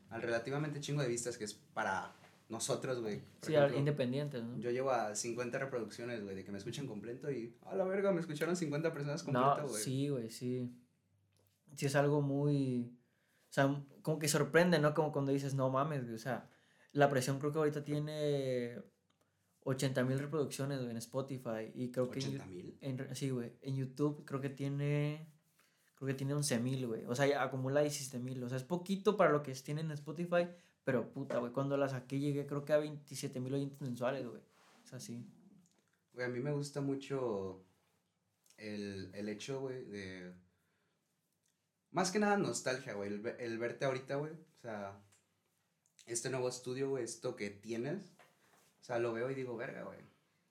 al 0.10 0.21
relativamente 0.23 0.82
chingo 0.82 1.04
de 1.04 1.08
vistas 1.08 1.38
que 1.38 1.43
es 1.43 1.54
para 1.54 2.15
nosotros, 2.49 3.01
güey. 3.01 3.21
Sí, 3.41 3.53
independientes, 3.75 4.43
¿no? 4.43 4.57
Yo 4.60 4.71
llevo 4.71 4.91
a 4.91 5.15
50 5.15 5.60
reproducciones, 5.60 6.23
güey, 6.23 6.36
de 6.36 6.43
que 6.43 6.51
me 6.51 6.57
escuchen 6.57 6.88
completo 6.88 7.31
y 7.31 7.55
a 7.65 7.75
la 7.75 7.83
verga, 7.83 8.12
me 8.12 8.21
escucharon 8.21 8.55
50 8.55 8.93
personas 8.93 9.23
completo, 9.23 9.63
güey. 9.63 9.73
No, 9.73 9.77
sí, 9.77 10.10
güey, 10.10 10.29
sí. 10.29 10.71
Sí, 11.75 11.86
es 11.86 11.95
algo 11.95 12.21
muy. 12.21 12.91
O 13.49 13.53
sea, 13.53 13.83
como 14.01 14.19
que 14.19 14.27
sorprende, 14.27 14.79
¿no? 14.79 14.93
Como 14.93 15.12
cuando 15.12 15.31
dices, 15.31 15.53
no 15.53 15.69
mames, 15.69 16.03
güey, 16.03 16.15
o 16.15 16.19
sea 16.19 16.49
la 16.97 17.10
presión 17.10 17.38
creo 17.39 17.51
que 17.51 17.60
ahorita 17.60 17.83
tiene 17.83 18.81
80 19.62 20.03
mil 20.03 20.17
reproducciones 20.17 20.81
en 20.81 20.97
Spotify 20.97 21.71
y 21.73 21.91
creo 21.91 22.10
que... 22.10 22.19
¿80 22.19 22.47
mil? 22.47 22.77
Sí, 23.13 23.29
güey. 23.29 23.53
En 23.62 23.75
YouTube 23.75 24.25
creo 24.25 24.41
que 24.41 24.49
tiene... 24.49 25.31
Creo 25.95 26.07
que 26.07 26.13
tiene 26.13 26.33
11 26.33 26.60
mil, 26.60 26.88
güey. 26.88 27.05
O 27.05 27.15
sea, 27.15 27.41
acumula 27.41 27.81
17 27.81 28.19
mil. 28.19 28.43
O 28.43 28.49
sea, 28.49 28.57
es 28.57 28.63
poquito 28.63 29.17
para 29.17 29.31
lo 29.31 29.43
que 29.43 29.53
tienen 29.53 29.88
en 29.88 29.91
Spotify. 29.93 30.47
Pero 30.88 31.12
puta, 31.12 31.39
güey. 31.39 31.52
Cuando 31.52 31.76
la 31.76 31.89
saqué 31.89 32.17
llegué 32.17 32.47
creo 32.47 32.63
que 32.63 32.71
a 32.71 32.78
27 32.78 33.41
mil 33.41 33.54
oyentes 33.54 33.82
mensuales, 33.82 34.26
güey. 34.26 34.39
O 34.39 34.88
sea, 34.88 35.02
sí. 35.02 35.21
Güey, 36.13 36.26
a 36.26 36.30
mí 36.30 36.39
me 36.39 36.54
gusta 36.54 36.80
mucho 36.80 37.62
el, 38.56 39.12
el 39.13 39.28
hecho, 39.28 39.60
güey, 39.60 39.84
de... 39.84 40.34
Más 41.91 42.10
que 42.10 42.19
nada 42.19 42.38
nostalgia, 42.38 42.93
güey. 42.93 43.10
El, 43.10 43.28
el 43.38 43.58
verte 43.58 43.84
ahorita, 43.84 44.15
güey. 44.15 44.32
O 44.32 44.62
sea, 44.62 44.97
este 46.06 46.30
nuevo 46.30 46.47
estudio, 46.47 46.91
güey, 46.91 47.04
esto 47.04 47.36
que 47.36 47.50
tienes. 47.50 48.13
O 48.80 48.86
sea, 48.86 48.97
lo 48.97 49.12
veo 49.12 49.30
y 49.30 49.36
digo, 49.36 49.58
verga, 49.58 49.84
güey. 49.84 50.00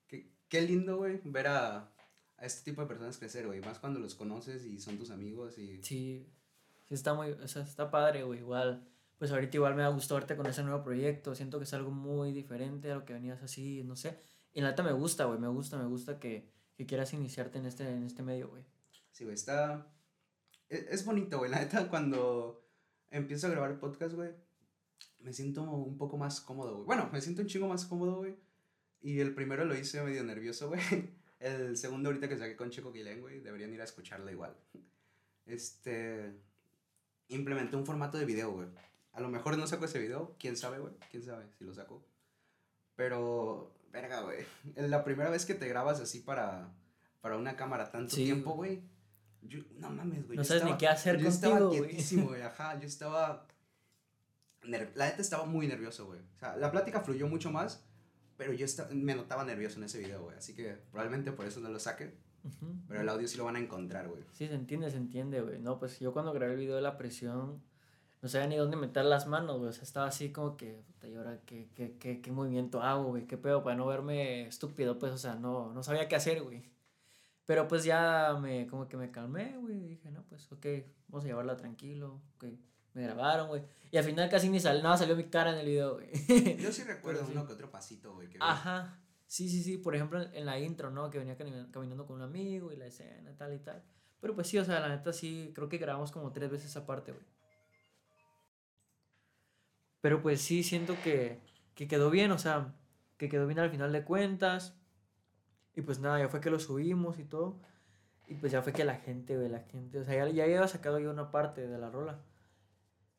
Qué, 0.07 0.31
qué 0.51 0.61
lindo, 0.61 0.99
güey, 0.99 1.19
ver 1.25 1.47
a, 1.47 1.79
a, 2.37 2.45
este 2.45 2.63
tipo 2.63 2.83
de 2.83 2.89
personas 2.89 3.17
crecer, 3.17 3.47
güey. 3.47 3.63
Más 3.63 3.79
cuando 3.79 4.01
los 4.01 4.15
conoces 4.15 4.67
y 4.67 4.79
son 4.81 4.99
tus 4.99 5.09
amigos 5.09 5.57
y... 5.57 5.83
Sí, 5.83 6.27
sí 6.85 6.93
está 6.93 7.15
muy, 7.15 7.31
o 7.31 7.49
sea, 7.49 7.63
está 7.63 7.91
padre, 7.91 8.23
güey, 8.23 8.41
igual. 8.41 8.87
Pues 9.19 9.31
ahorita 9.33 9.57
igual 9.57 9.75
me 9.75 9.83
ha 9.83 9.89
gustado 9.89 10.21
verte 10.21 10.37
con 10.37 10.47
ese 10.47 10.63
nuevo 10.63 10.83
proyecto. 10.83 11.35
Siento 11.35 11.59
que 11.59 11.65
es 11.65 11.73
algo 11.73 11.91
muy 11.91 12.33
diferente 12.33 12.91
a 12.91 12.97
lo 12.97 13.05
que 13.05 13.15
venías 13.15 13.43
así, 13.43 13.83
no 13.85 13.97
sé. 13.97 14.19
Y 14.53 14.61
la 14.61 14.71
neta 14.71 14.83
me 14.83 14.93
gusta, 14.93 15.25
güey, 15.25 15.39
me 15.39 15.49
gusta, 15.49 15.79
me 15.79 15.87
gusta 15.87 16.19
que, 16.19 16.51
que 16.75 16.87
quieras 16.87 17.13
iniciarte 17.13 17.59
en 17.59 17.67
este, 17.67 17.89
en 17.89 18.05
este 18.05 18.23
medio, 18.23 18.49
güey. 18.49 18.65
Sí, 19.11 19.25
güey, 19.25 19.35
está... 19.35 19.87
Es, 20.69 20.87
es 20.91 21.05
bonito, 21.05 21.39
güey, 21.39 21.51
la 21.51 21.61
neta, 21.61 21.89
cuando 21.89 22.67
empiezo 23.11 23.47
a 23.47 23.51
grabar 23.51 23.71
el 23.71 23.79
podcast, 23.79 24.15
güey, 24.15 24.31
me 25.21 25.33
siento 25.33 25.63
un 25.63 25.97
poco 25.99 26.17
más 26.17 26.41
cómodo, 26.41 26.75
güey. 26.75 26.87
Bueno, 26.87 27.11
me 27.13 27.21
siento 27.21 27.43
un 27.43 27.49
chingo 27.49 27.69
más 27.69 27.85
cómodo, 27.87 28.19
güey. 28.19 28.37
Y 29.01 29.21
el 29.21 29.35
primero 29.35 29.65
lo 29.65 29.77
hice 29.77 30.03
medio 30.03 30.25
nervioso, 30.25 30.69
güey. 30.69 30.81
El 31.39 31.77
segundo 31.77 32.09
ahorita 32.09 32.29
que 32.29 32.39
saqué 32.39 32.57
con 32.57 32.71
Chico 32.71 32.93
Guilén, 32.93 33.21
güey, 33.21 33.41
deberían 33.41 33.73
ir 33.73 33.81
a 33.81 33.85
escucharlo 33.85 34.31
igual. 34.31 34.57
Este, 35.45 36.33
implementé 37.29 37.77
un 37.77 37.85
formato 37.85 38.17
de 38.17 38.25
video, 38.25 38.53
güey. 38.53 38.69
A 39.17 39.21
lo 39.21 39.29
mejor 39.29 39.57
no 39.57 39.67
saco 39.67 39.87
ese 39.87 39.99
video, 39.99 40.37
quién 40.39 40.57
sabe, 40.57 40.79
güey, 40.79 40.93
quién 41.11 41.23
sabe 41.23 41.47
si 41.59 41.65
lo 41.65 41.75
saco. 41.75 42.05
Pero, 42.97 43.75
verga, 43.91 44.21
güey, 44.21 44.45
la 44.77 45.05
primera 45.05 45.31
vez 45.31 45.47
que 45.47 45.55
te 45.55 45.67
grabas 45.69 46.01
así 46.01 46.21
para, 46.21 46.69
para 47.23 47.37
una 47.39 47.57
cámara 47.57 47.91
tanto 47.91 48.15
tiempo, 48.15 48.53
güey, 48.53 48.83
no 49.79 49.91
mames, 49.91 50.27
güey. 50.27 50.37
No 50.37 50.45
sabes 50.45 50.65
ni 50.65 50.77
qué 50.77 50.87
hacer 50.87 51.19
yo 51.19 51.29
estaba 51.29 51.71
quietísimo, 51.71 52.29
güey, 52.29 52.43
ajá, 52.43 52.79
yo 52.79 52.87
estaba, 52.87 53.47
la 54.63 54.79
neta 54.79 55.23
estaba 55.23 55.47
muy 55.47 55.67
nervioso, 55.67 56.07
güey. 56.07 56.21
O 56.21 56.39
sea, 56.39 56.57
la 56.57 56.71
plática 56.71 57.01
fluyó 57.01 57.27
mucho 57.27 57.51
más, 57.51 57.85
pero 58.37 58.53
yo 58.53 58.67
me 58.93 59.15
notaba 59.15 59.45
nervioso 59.45 59.79
en 59.79 59.85
ese 59.85 59.99
video, 59.99 60.25
güey. 60.25 60.37
Así 60.37 60.55
que 60.55 60.77
probablemente 60.91 61.33
por 61.33 61.47
eso 61.47 61.61
no 61.61 61.71
lo 61.71 61.79
saque. 61.79 62.15
Pero 62.87 63.01
el 63.01 63.09
audio 63.09 63.27
sí 63.27 63.37
lo 63.37 63.45
van 63.45 63.57
a 63.57 63.59
encontrar, 63.59 64.09
güey. 64.09 64.23
Sí, 64.33 64.47
se 64.47 64.55
entiende, 64.55 64.91
se 64.91 64.99
entiende, 64.99 65.41
güey. 65.41 65.59
No, 65.59 65.79
pues 65.79 65.99
yo 65.99 66.13
cuando 66.13 66.33
grabé 66.33 66.53
el 66.53 66.59
video 66.61 66.77
de 66.77 66.83
la 66.83 66.97
presión, 66.97 67.61
no 68.23 68.29
sabía 68.29 68.47
ni 68.47 68.57
dónde 68.57 68.77
meter 68.77 69.05
las 69.05 69.27
manos, 69.27 69.59
güey. 69.59 69.71
O 69.71 69.73
sea, 69.73 69.85
estaba 69.85 70.07
así 70.07 70.33
como 70.33 70.57
que, 70.57 70.83
¿y 71.03 71.15
ahora 71.15 71.41
qué, 71.47 71.69
qué, 71.75 71.97
qué, 71.99 72.21
qué 72.21 72.33
movimiento 72.33 72.83
hago, 72.83 73.05
güey? 73.05 73.27
¿Qué 73.27 73.37
pedo? 73.37 73.63
Para 73.63 73.77
no 73.77 73.87
verme 73.87 74.47
estúpido, 74.47 74.99
pues, 74.99 75.13
o 75.13 75.19
sea, 75.19 75.35
no, 75.35 75.73
no 75.73 75.83
sabía 75.83 76.09
qué 76.09 76.17
hacer, 76.17 76.43
güey. 76.43 76.65
Pero 77.47 77.69
pues 77.69 77.85
ya 77.85 78.37
me, 78.41 78.67
como 78.67 78.89
que 78.89 78.97
me 78.97 79.11
calmé, 79.11 79.57
güey. 79.59 79.81
Dije, 79.81 80.11
no, 80.11 80.25
pues, 80.25 80.51
ok, 80.53 80.67
vamos 81.09 81.25
a 81.25 81.29
llevarla 81.29 81.57
tranquilo, 81.57 82.21
ok 82.37 82.47
me 82.97 83.03
grabaron, 83.03 83.49
güey. 83.49 83.63
Y 83.91 83.99
al 83.99 84.05
final 84.05 84.29
casi 84.31 84.49
ni 84.49 84.59
salió, 84.59 84.83
nada 84.83 84.97
salió 84.97 85.15
mi 85.15 85.25
cara 85.25 85.53
en 85.53 85.59
el 85.59 85.67
video, 85.67 85.95
güey. 85.95 86.09
Yo 86.59 86.73
sí 86.73 86.83
recuerdo 86.83 87.27
uno 87.31 87.47
que 87.47 87.53
otro 87.53 87.71
pasito, 87.71 88.15
güey. 88.15 88.29
Ajá. 88.41 88.99
Sí, 89.27 89.51
sí, 89.51 89.63
sí. 89.63 89.77
Por 89.77 89.95
ejemplo, 89.95 90.23
en 90.33 90.47
la 90.47 90.59
intro, 90.59 90.91
¿no? 90.91 91.11
Que 91.11 91.19
venía 91.19 91.37
caminando 91.37 92.07
con 92.07 92.17
un 92.17 92.23
amigo 92.23 92.73
y 92.73 92.77
la 92.77 92.87
escena, 92.87 93.37
tal 93.37 93.53
y 93.53 93.59
tal. 93.59 93.83
Pero 94.19 94.35
pues 94.35 94.47
sí, 94.49 94.57
o 94.59 94.65
sea, 94.65 94.81
la 94.81 94.89
neta 94.89 95.13
sí, 95.13 95.53
creo 95.55 95.69
que 95.69 95.77
grabamos 95.77 96.11
como 96.11 96.33
tres 96.33 96.51
veces 96.51 96.71
esa 96.71 96.87
parte, 96.87 97.13
güey. 97.13 97.25
Pero 100.07 100.23
pues 100.23 100.41
sí, 100.41 100.63
siento 100.63 100.95
que, 101.03 101.41
que 101.75 101.89
quedó 101.89 102.11
bien, 102.11 102.31
o 102.31 102.39
sea, 102.39 102.73
que 103.17 103.29
quedó 103.29 103.45
bien 103.49 103.59
al 103.59 103.71
final 103.71 103.91
de 103.91 104.05
cuentas. 104.05 104.79
Y 105.75 105.83
pues 105.83 105.99
nada, 105.99 106.21
ya 106.21 106.29
fue 106.29 106.41
que 106.41 106.49
lo 106.49 106.61
subimos 106.61 107.19
y 107.19 107.25
todo. 107.25 107.59
Y 108.29 108.37
pues 108.37 108.53
ya 108.53 108.63
fue 108.63 108.73
que 108.73 108.85
la 108.85 108.95
gente, 108.95 109.37
güey, 109.37 109.49
la 109.49 109.59
gente, 109.59 109.99
o 109.99 110.05
sea, 110.05 110.15
ya, 110.15 110.29
ya 110.33 110.45
había 110.45 110.69
sacado 110.69 111.01
yo 111.01 111.11
una 111.11 111.33
parte 111.33 111.67
de 111.67 111.77
la 111.77 111.91
rola. 111.91 112.21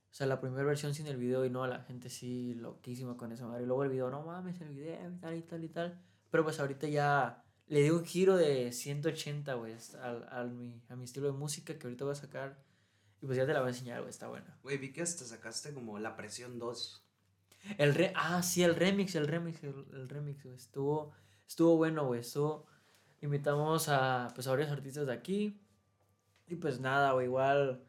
O 0.10 0.14
sea, 0.14 0.28
la 0.28 0.40
primera 0.40 0.64
versión 0.64 0.94
sin 0.94 1.08
el 1.08 1.18
video 1.18 1.44
y 1.44 1.50
no, 1.50 1.68
la 1.68 1.82
gente 1.82 2.10
sí 2.10 2.54
loquísima 2.54 3.18
con 3.18 3.34
esa 3.34 3.46
madre. 3.48 3.64
Y 3.64 3.66
luego 3.66 3.84
el 3.84 3.90
video, 3.90 4.10
no 4.10 4.24
mames, 4.24 4.62
el 4.62 4.70
video 4.70 5.10
y 5.10 5.18
tal 5.20 5.36
y 5.36 5.42
tal 5.42 5.64
y 5.66 5.68
tal. 5.68 6.00
Pero 6.32 6.46
pues 6.46 6.58
ahorita 6.58 6.88
ya 6.88 7.44
le 7.66 7.82
di 7.82 7.90
un 7.90 8.06
giro 8.06 8.38
de 8.38 8.72
180, 8.72 9.56
güey, 9.56 9.76
al, 10.02 10.26
al 10.32 10.52
mi, 10.52 10.82
a 10.88 10.96
mi 10.96 11.04
estilo 11.04 11.28
de 11.28 11.38
música 11.38 11.78
que 11.78 11.86
ahorita 11.86 12.06
voy 12.06 12.14
a 12.14 12.16
sacar. 12.16 12.67
Y 13.22 13.26
pues 13.26 13.38
ya 13.38 13.46
te 13.46 13.54
la 13.54 13.60
voy 13.60 13.68
a 13.68 13.72
enseñar, 13.72 14.00
güey, 14.00 14.10
está 14.10 14.28
buena. 14.28 14.58
Güey, 14.64 14.78
vi 14.78 14.94
que 14.94 15.02
hasta 15.02 15.26
sacaste 15.26 15.74
como 15.74 15.98
La 16.00 16.16
Presión 16.16 16.60
2. 16.60 17.04
El 17.78 17.96
re 17.96 18.14
ah, 18.16 18.44
sí, 18.44 18.64
el 18.64 18.76
remix, 18.76 19.16
el 19.16 19.28
remix, 19.28 19.64
el, 19.64 20.08
remix, 20.08 20.44
güey. 20.44 20.56
Estuvo, 20.56 21.12
estuvo 21.48 21.78
bueno, 21.78 22.06
güey. 22.06 22.22
Estuvo, 22.22 22.66
invitamos 23.22 23.90
a, 23.90 24.30
pues, 24.36 24.48
a 24.48 24.52
varios 24.52 24.70
artistas 24.70 25.08
de 25.08 25.14
aquí. 25.14 25.60
Y 26.48 26.56
pues 26.56 26.80
nada, 26.80 27.12
güey, 27.12 27.26
igual 27.26 27.84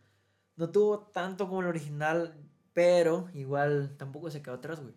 no 0.56 0.70
tuvo 0.70 1.06
tanto 1.12 1.48
como 1.48 1.60
el 1.60 1.68
original, 1.68 2.34
pero 2.72 3.30
igual 3.34 3.96
tampoco 3.96 4.30
se 4.30 4.42
quedó 4.42 4.54
atrás, 4.54 4.80
güey. 4.80 4.94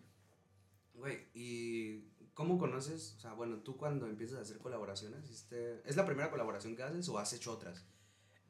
Güey, 0.94 1.28
¿y 1.34 2.00
cómo 2.34 2.58
conoces? 2.58 3.14
O 3.16 3.20
sea, 3.20 3.34
bueno, 3.34 3.58
tú 3.58 3.76
cuando 3.76 4.06
empiezas 4.06 4.38
a 4.38 4.42
hacer 4.42 4.58
colaboraciones, 4.58 5.30
¿es 5.30 5.96
la 5.96 6.04
primera 6.04 6.30
colaboración 6.30 6.74
que 6.74 6.82
haces 6.82 7.08
o 7.08 7.18
has 7.18 7.32
hecho 7.32 7.52
otras? 7.52 7.86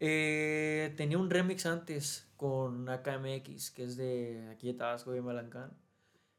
Eh, 0.00 0.94
tenía 0.96 1.18
un 1.18 1.30
remix 1.30 1.66
antes 1.66 2.28
con 2.36 2.88
AKMX, 2.88 3.70
que 3.70 3.84
es 3.84 3.96
de 3.96 4.48
aquí 4.50 4.68
de 4.68 4.74
Tabasco, 4.74 5.12
de 5.12 5.22
Malancán. 5.22 5.76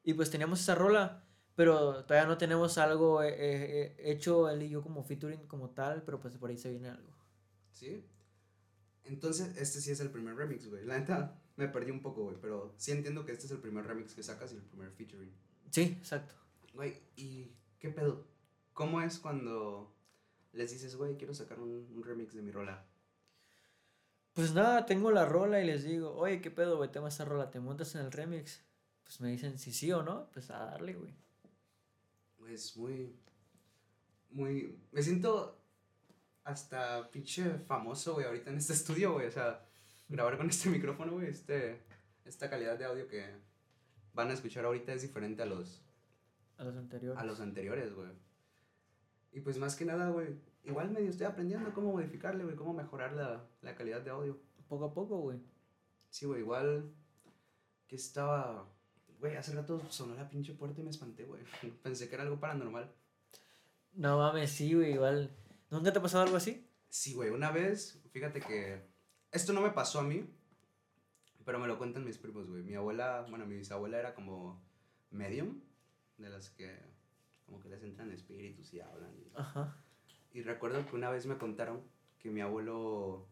Y 0.03 0.13
pues 0.13 0.29
teníamos 0.29 0.59
esa 0.59 0.75
rola, 0.75 1.23
pero 1.55 2.03
todavía 2.05 2.27
no 2.27 2.37
tenemos 2.37 2.77
algo 2.77 3.23
eh, 3.23 3.33
eh, 3.37 3.95
hecho 3.99 4.49
él 4.49 4.63
y 4.63 4.69
yo 4.69 4.81
como 4.81 5.03
featuring 5.03 5.47
como 5.47 5.69
tal, 5.69 6.03
pero 6.03 6.19
pues 6.19 6.37
por 6.37 6.49
ahí 6.49 6.57
se 6.57 6.71
viene 6.71 6.89
algo. 6.89 7.13
¿Sí? 7.71 8.05
Entonces, 9.05 9.55
este 9.57 9.81
sí 9.81 9.91
es 9.91 9.99
el 9.99 10.09
primer 10.09 10.35
remix, 10.35 10.69
güey. 10.69 10.85
La 10.85 10.97
neta, 10.97 11.39
me 11.55 11.67
perdí 11.67 11.91
un 11.91 12.01
poco, 12.01 12.23
güey. 12.23 12.37
Pero 12.41 12.73
sí 12.77 12.91
entiendo 12.91 13.25
que 13.25 13.31
este 13.31 13.45
es 13.45 13.51
el 13.51 13.59
primer 13.59 13.85
remix 13.85 14.13
que 14.13 14.23
sacas 14.23 14.51
y 14.53 14.55
el 14.55 14.63
primer 14.63 14.91
featuring. 14.91 15.31
Sí, 15.71 15.97
exacto. 15.99 16.33
Güey, 16.73 16.95
¿y 17.15 17.51
qué 17.79 17.89
pedo? 17.89 18.25
¿Cómo 18.73 19.01
es 19.01 19.19
cuando 19.19 19.93
les 20.53 20.71
dices, 20.71 20.95
güey, 20.95 21.17
quiero 21.17 21.33
sacar 21.33 21.59
un, 21.59 22.03
remix 22.03 22.33
de 22.33 22.41
mi 22.41 22.51
rola? 22.51 22.85
Pues 24.33 24.53
nada, 24.53 24.85
tengo 24.85 25.11
la 25.11 25.25
rola 25.25 25.61
y 25.61 25.65
les 25.65 25.83
digo, 25.83 26.15
oye, 26.15 26.41
¿qué 26.41 26.49
pedo, 26.49 26.77
güey? 26.77 26.91
Tengo 26.91 27.07
esta 27.07 27.23
rola, 27.23 27.51
¿te 27.51 27.59
montas 27.59 27.93
en 27.95 28.01
el 28.01 28.11
remix? 28.11 28.61
Pues 29.03 29.21
me 29.21 29.29
dicen 29.29 29.59
si 29.59 29.71
sí 29.71 29.91
o 29.91 30.01
no, 30.01 30.27
pues 30.31 30.49
a 30.49 30.65
darle, 30.65 30.93
güey. 30.93 31.13
Pues 32.37 32.75
muy. 32.75 33.15
Muy. 34.31 34.79
Me 34.91 35.03
siento 35.03 35.59
hasta 36.43 37.09
pinche 37.11 37.59
famoso, 37.59 38.13
güey, 38.13 38.25
ahorita 38.25 38.49
en 38.49 38.57
este 38.57 38.73
estudio, 38.73 39.13
güey. 39.13 39.27
O 39.27 39.31
sea, 39.31 39.63
grabar 40.09 40.37
con 40.37 40.49
este 40.49 40.69
micrófono, 40.69 41.13
güey, 41.13 41.27
este, 41.27 41.81
esta 42.25 42.49
calidad 42.49 42.77
de 42.77 42.85
audio 42.85 43.07
que 43.07 43.25
van 44.13 44.29
a 44.29 44.33
escuchar 44.33 44.65
ahorita 44.65 44.93
es 44.93 45.03
diferente 45.03 45.43
a 45.43 45.45
los... 45.45 45.81
A 46.57 46.63
los 46.63 46.75
anteriores. 46.75 47.21
A 47.21 47.25
los 47.25 47.39
anteriores, 47.39 47.93
güey. 47.93 48.09
Y 49.31 49.41
pues 49.41 49.57
más 49.57 49.75
que 49.75 49.85
nada, 49.85 50.09
güey, 50.09 50.27
igual 50.63 50.91
medio 50.91 51.09
estoy 51.09 51.25
aprendiendo 51.25 51.73
cómo 51.73 51.91
modificarle, 51.91 52.43
güey, 52.43 52.55
cómo 52.55 52.73
mejorar 52.73 53.13
la, 53.13 53.45
la 53.61 53.75
calidad 53.75 54.01
de 54.01 54.11
audio. 54.11 54.39
Poco 54.67 54.85
a 54.85 54.93
poco, 54.93 55.19
güey. 55.19 55.39
Sí, 56.09 56.25
güey, 56.25 56.41
igual 56.41 56.91
que 57.87 57.95
estaba... 57.95 58.67
Güey, 59.19 59.35
hace 59.35 59.53
rato 59.53 59.81
sonó 59.89 60.15
la 60.15 60.29
pinche 60.29 60.53
puerta 60.53 60.81
y 60.81 60.83
me 60.83 60.89
espanté, 60.89 61.25
güey. 61.25 61.43
Pensé 61.83 62.09
que 62.09 62.15
era 62.15 62.23
algo 62.23 62.39
paranormal. 62.39 62.91
No 63.93 64.17
mames, 64.17 64.51
sí, 64.51 64.73
güey, 64.73 64.93
igual 64.93 65.29
¿Nunca 65.73 65.91
te 65.91 65.97
ha 65.97 66.01
pasado 66.03 66.23
algo 66.23 66.37
así? 66.37 66.69
Sí, 66.87 67.15
güey. 67.15 67.31
Una 67.31 67.49
vez, 67.49 67.99
fíjate 68.11 68.41
que. 68.41 68.79
Esto 69.31 69.53
no 69.53 69.61
me 69.61 69.71
pasó 69.71 69.99
a 69.99 70.03
mí, 70.03 70.23
pero 71.43 71.57
me 71.57 71.67
lo 71.67 71.79
cuentan 71.79 72.05
mis 72.05 72.19
primos, 72.19 72.47
güey. 72.47 72.61
Mi 72.61 72.75
abuela, 72.75 73.25
bueno, 73.27 73.47
mi 73.47 73.55
bisabuela 73.55 73.97
era 73.97 74.13
como 74.13 74.63
medium, 75.09 75.61
de 76.17 76.29
las 76.29 76.51
que 76.51 76.77
como 77.47 77.59
que 77.59 77.69
les 77.69 77.81
entran 77.81 78.11
espíritus 78.11 78.71
y 78.71 78.81
hablan. 78.81 79.15
Y, 79.17 79.31
Ajá. 79.33 79.82
Y 80.33 80.41
recuerdo 80.41 80.85
que 80.85 80.95
una 80.95 81.11
vez 81.11 81.27
me 81.27 81.37
contaron 81.37 81.81
que 82.19 82.31
mi 82.31 82.41
abuelo, 82.41 83.27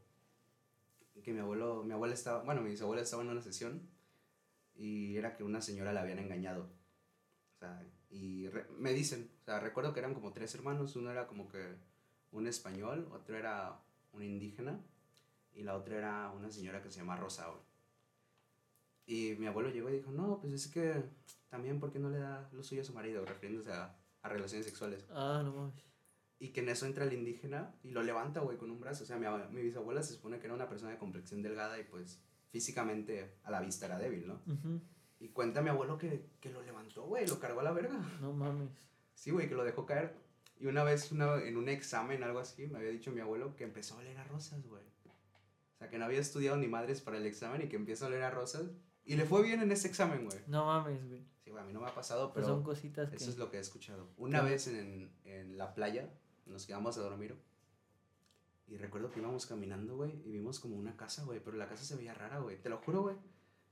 que 1.23 1.33
mi 1.33 1.39
abuelo, 1.39 1.83
mi 1.83 1.93
abuela 1.93 2.13
estaba, 2.13 2.43
bueno, 2.43 2.61
mi 2.61 2.69
bisabuela 2.69 3.01
estaba 3.01 3.23
en 3.23 3.29
una 3.29 3.41
sesión 3.41 3.81
y 4.75 5.17
era 5.17 5.35
que 5.35 5.43
una 5.43 5.61
señora 5.61 5.93
la 5.93 6.01
habían 6.01 6.19
engañado. 6.19 6.69
O 7.55 7.59
sea, 7.59 7.83
y 8.11 8.47
me 8.77 8.93
dicen, 8.93 9.31
o 9.41 9.45
sea, 9.45 9.59
recuerdo 9.59 9.93
que 9.93 9.99
eran 9.99 10.13
como 10.13 10.31
tres 10.31 10.53
hermanos, 10.53 10.95
uno 10.95 11.11
era 11.11 11.27
como 11.27 11.47
que 11.47 11.75
un 12.31 12.45
español, 12.45 13.09
otro 13.11 13.35
era 13.35 13.79
un 14.13 14.21
indígena 14.21 14.79
y 15.53 15.63
la 15.63 15.75
otra 15.75 15.97
era 15.97 16.31
una 16.31 16.51
señora 16.51 16.83
que 16.83 16.91
se 16.91 16.99
llama 16.99 17.17
Rosa. 17.17 17.47
Y 19.07 19.35
mi 19.39 19.47
abuelo 19.47 19.69
llegó 19.69 19.89
y 19.89 19.97
dijo, 19.97 20.11
no, 20.11 20.39
pues 20.39 20.53
es 20.53 20.67
que 20.67 21.03
también, 21.49 21.79
¿por 21.79 21.91
qué 21.91 21.97
no 21.99 22.09
le 22.09 22.19
da 22.19 22.47
lo 22.53 22.63
suyo 22.63 22.81
a 22.81 22.85
su 22.85 22.93
marido? 22.93 23.25
Refiriéndose 23.25 23.73
a, 23.73 23.97
a 24.21 24.29
relaciones 24.29 24.65
sexuales. 24.65 25.05
Ah, 25.11 25.41
no 25.43 25.51
mames. 25.51 25.90
Y 26.41 26.49
que 26.49 26.61
en 26.61 26.69
eso 26.69 26.87
entra 26.87 27.05
el 27.05 27.13
indígena 27.13 27.71
y 27.83 27.91
lo 27.91 28.01
levanta, 28.01 28.39
güey, 28.39 28.57
con 28.57 28.71
un 28.71 28.79
brazo. 28.79 29.03
O 29.03 29.05
sea, 29.05 29.15
mi, 29.15 29.27
mi, 29.51 29.61
bisabuela 29.61 30.01
se 30.01 30.15
supone 30.15 30.39
que 30.39 30.47
era 30.47 30.55
una 30.55 30.67
persona 30.67 30.91
de 30.91 30.97
complexión 30.97 31.43
delgada 31.43 31.79
y 31.79 31.83
pues 31.83 32.19
físicamente 32.49 33.35
a 33.43 33.51
la 33.51 33.61
vista 33.61 33.85
era 33.85 33.99
débil, 33.99 34.27
¿no? 34.27 34.41
Y 35.19 35.29
cuenta 35.29 35.61
mi 35.61 35.69
abuelo 35.69 35.99
que, 35.99 36.25
que 36.39 36.49
lo 36.49 36.63
levantó, 36.63 37.03
güey, 37.03 37.27
lo 37.27 37.39
cargó 37.39 37.59
a 37.59 37.63
la 37.63 37.71
verga. 37.71 37.95
No 38.21 38.33
mames. 38.33 38.71
Sí, 39.13 39.29
güey, 39.29 39.47
que 39.47 39.53
lo 39.53 39.63
dejó 39.63 39.85
caer. 39.85 40.15
Y 40.59 40.65
una 40.65 40.83
vez 40.83 41.11
una, 41.11 41.35
en 41.43 41.57
un 41.57 41.69
examen, 41.69 42.23
algo 42.23 42.39
así, 42.39 42.65
me 42.65 42.79
había 42.79 42.89
dicho 42.89 43.11
mi 43.11 43.21
abuelo 43.21 43.55
que 43.55 43.63
empezó 43.63 43.93
a 43.93 43.99
oler 43.99 44.17
a 44.17 44.23
rosas, 44.23 44.65
güey. 44.65 44.81
O 44.81 45.77
sea, 45.77 45.89
que 45.89 45.99
no 45.99 46.05
había 46.05 46.19
estudiado 46.19 46.57
ni 46.57 46.67
madres 46.67 47.01
para 47.01 47.17
el 47.17 47.27
examen 47.27 47.61
y 47.61 47.69
que 47.69 47.75
empieza 47.75 48.05
a 48.05 48.07
oler 48.07 48.23
a 48.23 48.31
rosas. 48.31 48.63
Y 49.05 49.15
le 49.15 49.25
fue 49.25 49.43
bien 49.43 49.61
en 49.61 49.71
ese 49.71 49.87
examen, 49.87 50.25
güey. 50.25 50.39
No 50.47 50.65
mames, 50.65 51.07
güey. 51.07 51.23
Sí, 51.43 51.51
güey, 51.51 51.61
a 51.61 51.67
mí 51.67 51.73
no 51.73 51.81
me 51.81 51.87
ha 51.87 51.93
pasado, 51.93 52.33
pues 52.33 52.43
pero. 52.43 52.55
son 52.55 52.63
cositas 52.63 53.13
Eso 53.13 53.29
es 53.29 53.37
lo 53.37 53.51
que 53.51 53.57
he 53.57 53.59
escuchado. 53.59 54.09
Una 54.17 54.41
vez 54.41 54.67
en, 54.67 55.11
en 55.25 55.55
la 55.55 55.75
playa, 55.75 56.09
nos 56.51 56.65
quedamos 56.65 56.97
a 56.97 57.01
dormir. 57.01 57.35
Y 58.67 58.77
recuerdo 58.77 59.11
que 59.11 59.19
íbamos 59.19 59.45
caminando, 59.45 59.97
güey, 59.97 60.21
y 60.25 60.31
vimos 60.31 60.59
como 60.59 60.77
una 60.77 60.95
casa, 60.95 61.23
güey. 61.23 61.41
Pero 61.43 61.57
la 61.57 61.67
casa 61.67 61.83
se 61.83 61.95
veía 61.95 62.13
rara, 62.13 62.39
güey. 62.39 62.57
Te 62.61 62.69
lo 62.69 62.77
juro, 62.77 63.01
güey. 63.01 63.15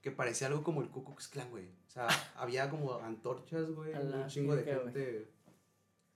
Que 0.01 0.11
parecía 0.11 0.47
algo 0.47 0.63
como 0.63 0.81
el 0.81 0.89
Ku 0.89 1.05
Klux 1.05 1.27
Klan, 1.29 1.49
güey. 1.49 1.67
O 1.87 1.89
sea, 1.89 2.07
había 2.35 2.69
como 2.69 2.93
antorchas, 2.95 3.71
güey. 3.71 3.93
Un 3.93 4.27
chingo 4.27 4.55
de 4.55 4.63
gente 4.63 5.31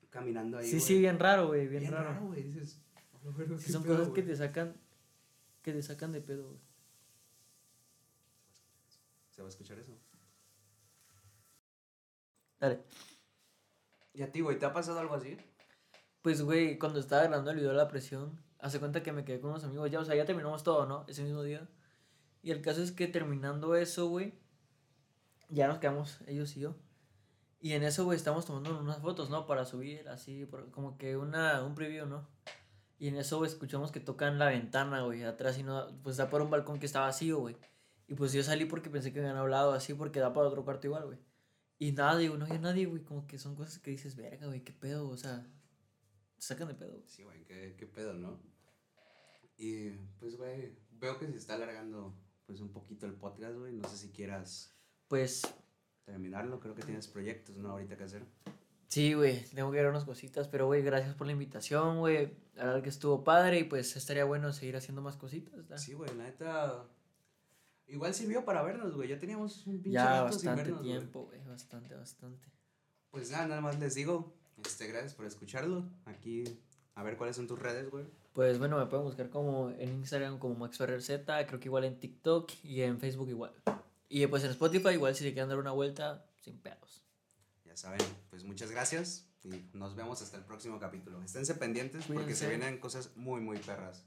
caminando 0.09 0.57
ahí. 0.57 0.67
Sí, 0.67 0.79
sí, 0.79 0.99
bien 0.99 1.17
raro, 1.17 1.47
güey, 1.47 1.67
bien, 1.67 1.91
raro. 1.91 2.27
güey, 2.27 2.43
dices. 2.43 2.79
son 3.67 3.83
cosas 3.83 4.09
que 4.09 4.21
te 4.21 4.35
sacan, 4.35 4.75
que 5.61 5.73
te 5.73 5.81
sacan 5.81 6.11
de 6.11 6.21
pedo, 6.21 6.47
güey. 6.47 6.59
se 9.31 9.41
va 9.41 9.47
a 9.47 9.49
escuchar 9.49 9.79
eso. 9.79 9.97
Dale. 12.59 12.83
¿Y 14.13 14.21
a 14.21 14.31
ti, 14.31 14.41
güey, 14.41 14.59
te 14.59 14.65
ha 14.65 14.73
pasado 14.73 14.99
algo 14.99 15.15
así? 15.15 15.35
Pues, 16.23 16.41
güey, 16.41 16.79
cuando 16.79 17.01
estaba 17.01 17.23
grabando 17.23 17.51
el 17.51 17.57
video 17.57 17.71
de 17.71 17.77
la 17.77 17.89
presión, 17.89 18.41
hace 18.59 18.79
cuenta 18.79 19.03
que 19.03 19.11
me 19.11 19.25
quedé 19.25 19.41
con 19.41 19.51
unos 19.51 19.65
amigos 19.65 19.91
ya, 19.91 19.99
o 19.99 20.05
sea, 20.05 20.15
ya 20.15 20.25
terminamos 20.25 20.63
todo, 20.63 20.85
¿no? 20.85 21.03
Ese 21.09 21.21
mismo 21.21 21.43
día. 21.43 21.67
Y 22.41 22.51
el 22.51 22.61
caso 22.61 22.81
es 22.81 22.93
que 22.93 23.07
terminando 23.07 23.75
eso, 23.75 24.07
güey, 24.07 24.33
ya 25.49 25.67
nos 25.67 25.79
quedamos 25.79 26.21
ellos 26.25 26.55
y 26.55 26.61
yo. 26.61 26.75
Y 27.59 27.73
en 27.73 27.83
eso, 27.83 28.05
güey, 28.05 28.15
estamos 28.15 28.45
tomando 28.45 28.79
unas 28.79 28.99
fotos, 28.99 29.29
¿no? 29.29 29.45
Para 29.45 29.65
subir, 29.65 30.07
así, 30.07 30.47
como 30.71 30.97
que 30.97 31.17
una, 31.17 31.61
un 31.61 31.75
preview, 31.75 32.05
¿no? 32.05 32.25
Y 32.99 33.09
en 33.09 33.17
eso, 33.17 33.37
güey, 33.37 33.51
escuchamos 33.51 33.91
que 33.91 33.99
tocan 33.99 34.39
la 34.39 34.45
ventana, 34.47 35.01
güey, 35.01 35.23
atrás 35.23 35.57
y 35.57 35.63
no, 35.63 35.89
pues 36.03 36.15
da 36.15 36.29
por 36.29 36.41
un 36.41 36.49
balcón 36.49 36.79
que 36.79 36.85
está 36.85 37.01
vacío, 37.01 37.39
güey. 37.39 37.57
Y 38.07 38.13
pues 38.15 38.31
yo 38.31 38.43
salí 38.43 38.63
porque 38.63 38.89
pensé 38.89 39.11
que 39.11 39.19
habían 39.19 39.35
hablado 39.35 39.73
así, 39.73 39.93
porque 39.93 40.21
da 40.21 40.33
para 40.33 40.47
otro 40.47 40.63
cuarto 40.63 40.87
igual, 40.87 41.05
güey. 41.05 41.19
Y 41.79 41.91
nada, 41.91 42.17
digo, 42.17 42.37
no 42.37 42.45
había 42.45 42.59
nadie, 42.59 42.85
güey, 42.85 43.03
como 43.03 43.27
que 43.27 43.37
son 43.37 43.55
cosas 43.55 43.79
que 43.79 43.91
dices, 43.91 44.15
verga, 44.15 44.47
güey, 44.47 44.63
qué 44.63 44.71
pedo, 44.71 45.09
o 45.09 45.17
sea, 45.17 45.45
sacan 46.43 46.67
de 46.67 46.75
pedo. 46.75 47.01
Sí, 47.07 47.23
güey, 47.23 47.43
qué, 47.45 47.75
qué 47.77 47.85
pedo, 47.87 48.13
¿no? 48.13 48.39
Y 49.57 49.91
pues, 50.19 50.35
güey, 50.37 50.75
veo 50.99 51.17
que 51.17 51.27
se 51.27 51.37
está 51.37 51.55
alargando 51.55 52.13
pues 52.45 52.59
un 52.59 52.71
poquito 52.71 53.05
el 53.05 53.13
podcast, 53.13 53.55
güey. 53.55 53.73
No 53.73 53.87
sé 53.87 53.97
si 53.97 54.11
quieras 54.11 54.73
Pues 55.07 55.41
terminarlo. 56.05 56.59
Creo 56.59 56.75
que 56.75 56.83
tienes 56.83 57.07
proyectos, 57.07 57.57
¿no? 57.57 57.71
Ahorita 57.71 57.97
que 57.97 58.03
hacer. 58.03 58.25
sí, 58.87 59.13
güey, 59.13 59.45
tengo 59.45 59.71
que 59.71 59.77
ver 59.77 59.89
unas 59.89 60.05
cositas, 60.05 60.47
pero 60.47 60.67
güey, 60.67 60.83
gracias 60.83 61.15
por 61.15 61.27
la 61.27 61.33
invitación, 61.33 61.99
güey. 61.99 62.37
La 62.55 62.65
verdad 62.65 62.83
que 62.83 62.89
estuvo 62.89 63.23
padre 63.23 63.59
y 63.59 63.63
pues 63.63 63.95
estaría 63.95 64.25
bueno 64.25 64.51
seguir 64.53 64.75
haciendo 64.75 65.01
más 65.01 65.15
cositas. 65.15 65.67
¿da? 65.67 65.77
Sí, 65.77 65.93
güey, 65.93 66.13
la 66.15 66.25
neta. 66.25 66.85
Igual 67.87 68.13
sirvió 68.13 68.45
para 68.45 68.63
vernos, 68.63 68.95
güey. 68.95 69.09
Ya 69.09 69.19
teníamos 69.19 69.65
un 69.67 69.81
pinche 69.81 69.95
ya 69.95 70.23
rato 70.23 70.37
sin 70.37 70.47
bastante 70.49 70.63
vernos, 70.63 70.81
tiempo, 70.81 71.25
güey, 71.25 71.43
bastante, 71.45 71.95
bastante. 71.95 72.47
Pues 73.11 73.31
nada, 73.31 73.47
nada 73.47 73.61
más 73.61 73.79
les 73.79 73.93
digo. 73.93 74.33
Este, 74.65 74.87
gracias 74.87 75.13
por 75.13 75.25
escucharlo. 75.25 75.83
Aquí, 76.05 76.43
a 76.95 77.03
ver 77.03 77.17
cuáles 77.17 77.35
son 77.35 77.47
tus 77.47 77.59
redes, 77.59 77.89
güey. 77.89 78.05
Pues 78.33 78.57
bueno, 78.57 78.77
me 78.77 78.85
pueden 78.87 79.05
buscar 79.05 79.29
como 79.29 79.69
en 79.71 79.89
Instagram 79.89 80.39
como 80.39 80.55
Max 80.55 80.77
Ferrer 80.77 81.03
Z, 81.03 81.45
creo 81.45 81.59
que 81.59 81.67
igual 81.67 81.83
en 81.83 81.99
TikTok 81.99 82.51
y 82.63 82.81
en 82.81 82.99
Facebook 82.99 83.29
igual. 83.29 83.53
Y 84.09 84.25
pues 84.27 84.43
en 84.43 84.51
Spotify 84.51 84.89
igual 84.89 85.15
si 85.15 85.23
le 85.23 85.33
quieren 85.33 85.49
dar 85.49 85.59
una 85.59 85.71
vuelta, 85.71 86.25
sin 86.39 86.57
pedos. 86.57 87.03
Ya 87.65 87.75
saben, 87.77 87.99
pues 88.29 88.43
muchas 88.43 88.71
gracias. 88.71 89.27
Y 89.43 89.69
nos 89.73 89.95
vemos 89.95 90.21
hasta 90.21 90.37
el 90.37 90.45
próximo 90.45 90.79
capítulo. 90.79 91.21
Esténse 91.21 91.55
pendientes 91.55 92.05
porque 92.07 92.33
se 92.33 92.47
vienen 92.47 92.79
cosas 92.79 93.15
muy, 93.15 93.41
muy 93.41 93.57
perras. 93.57 94.05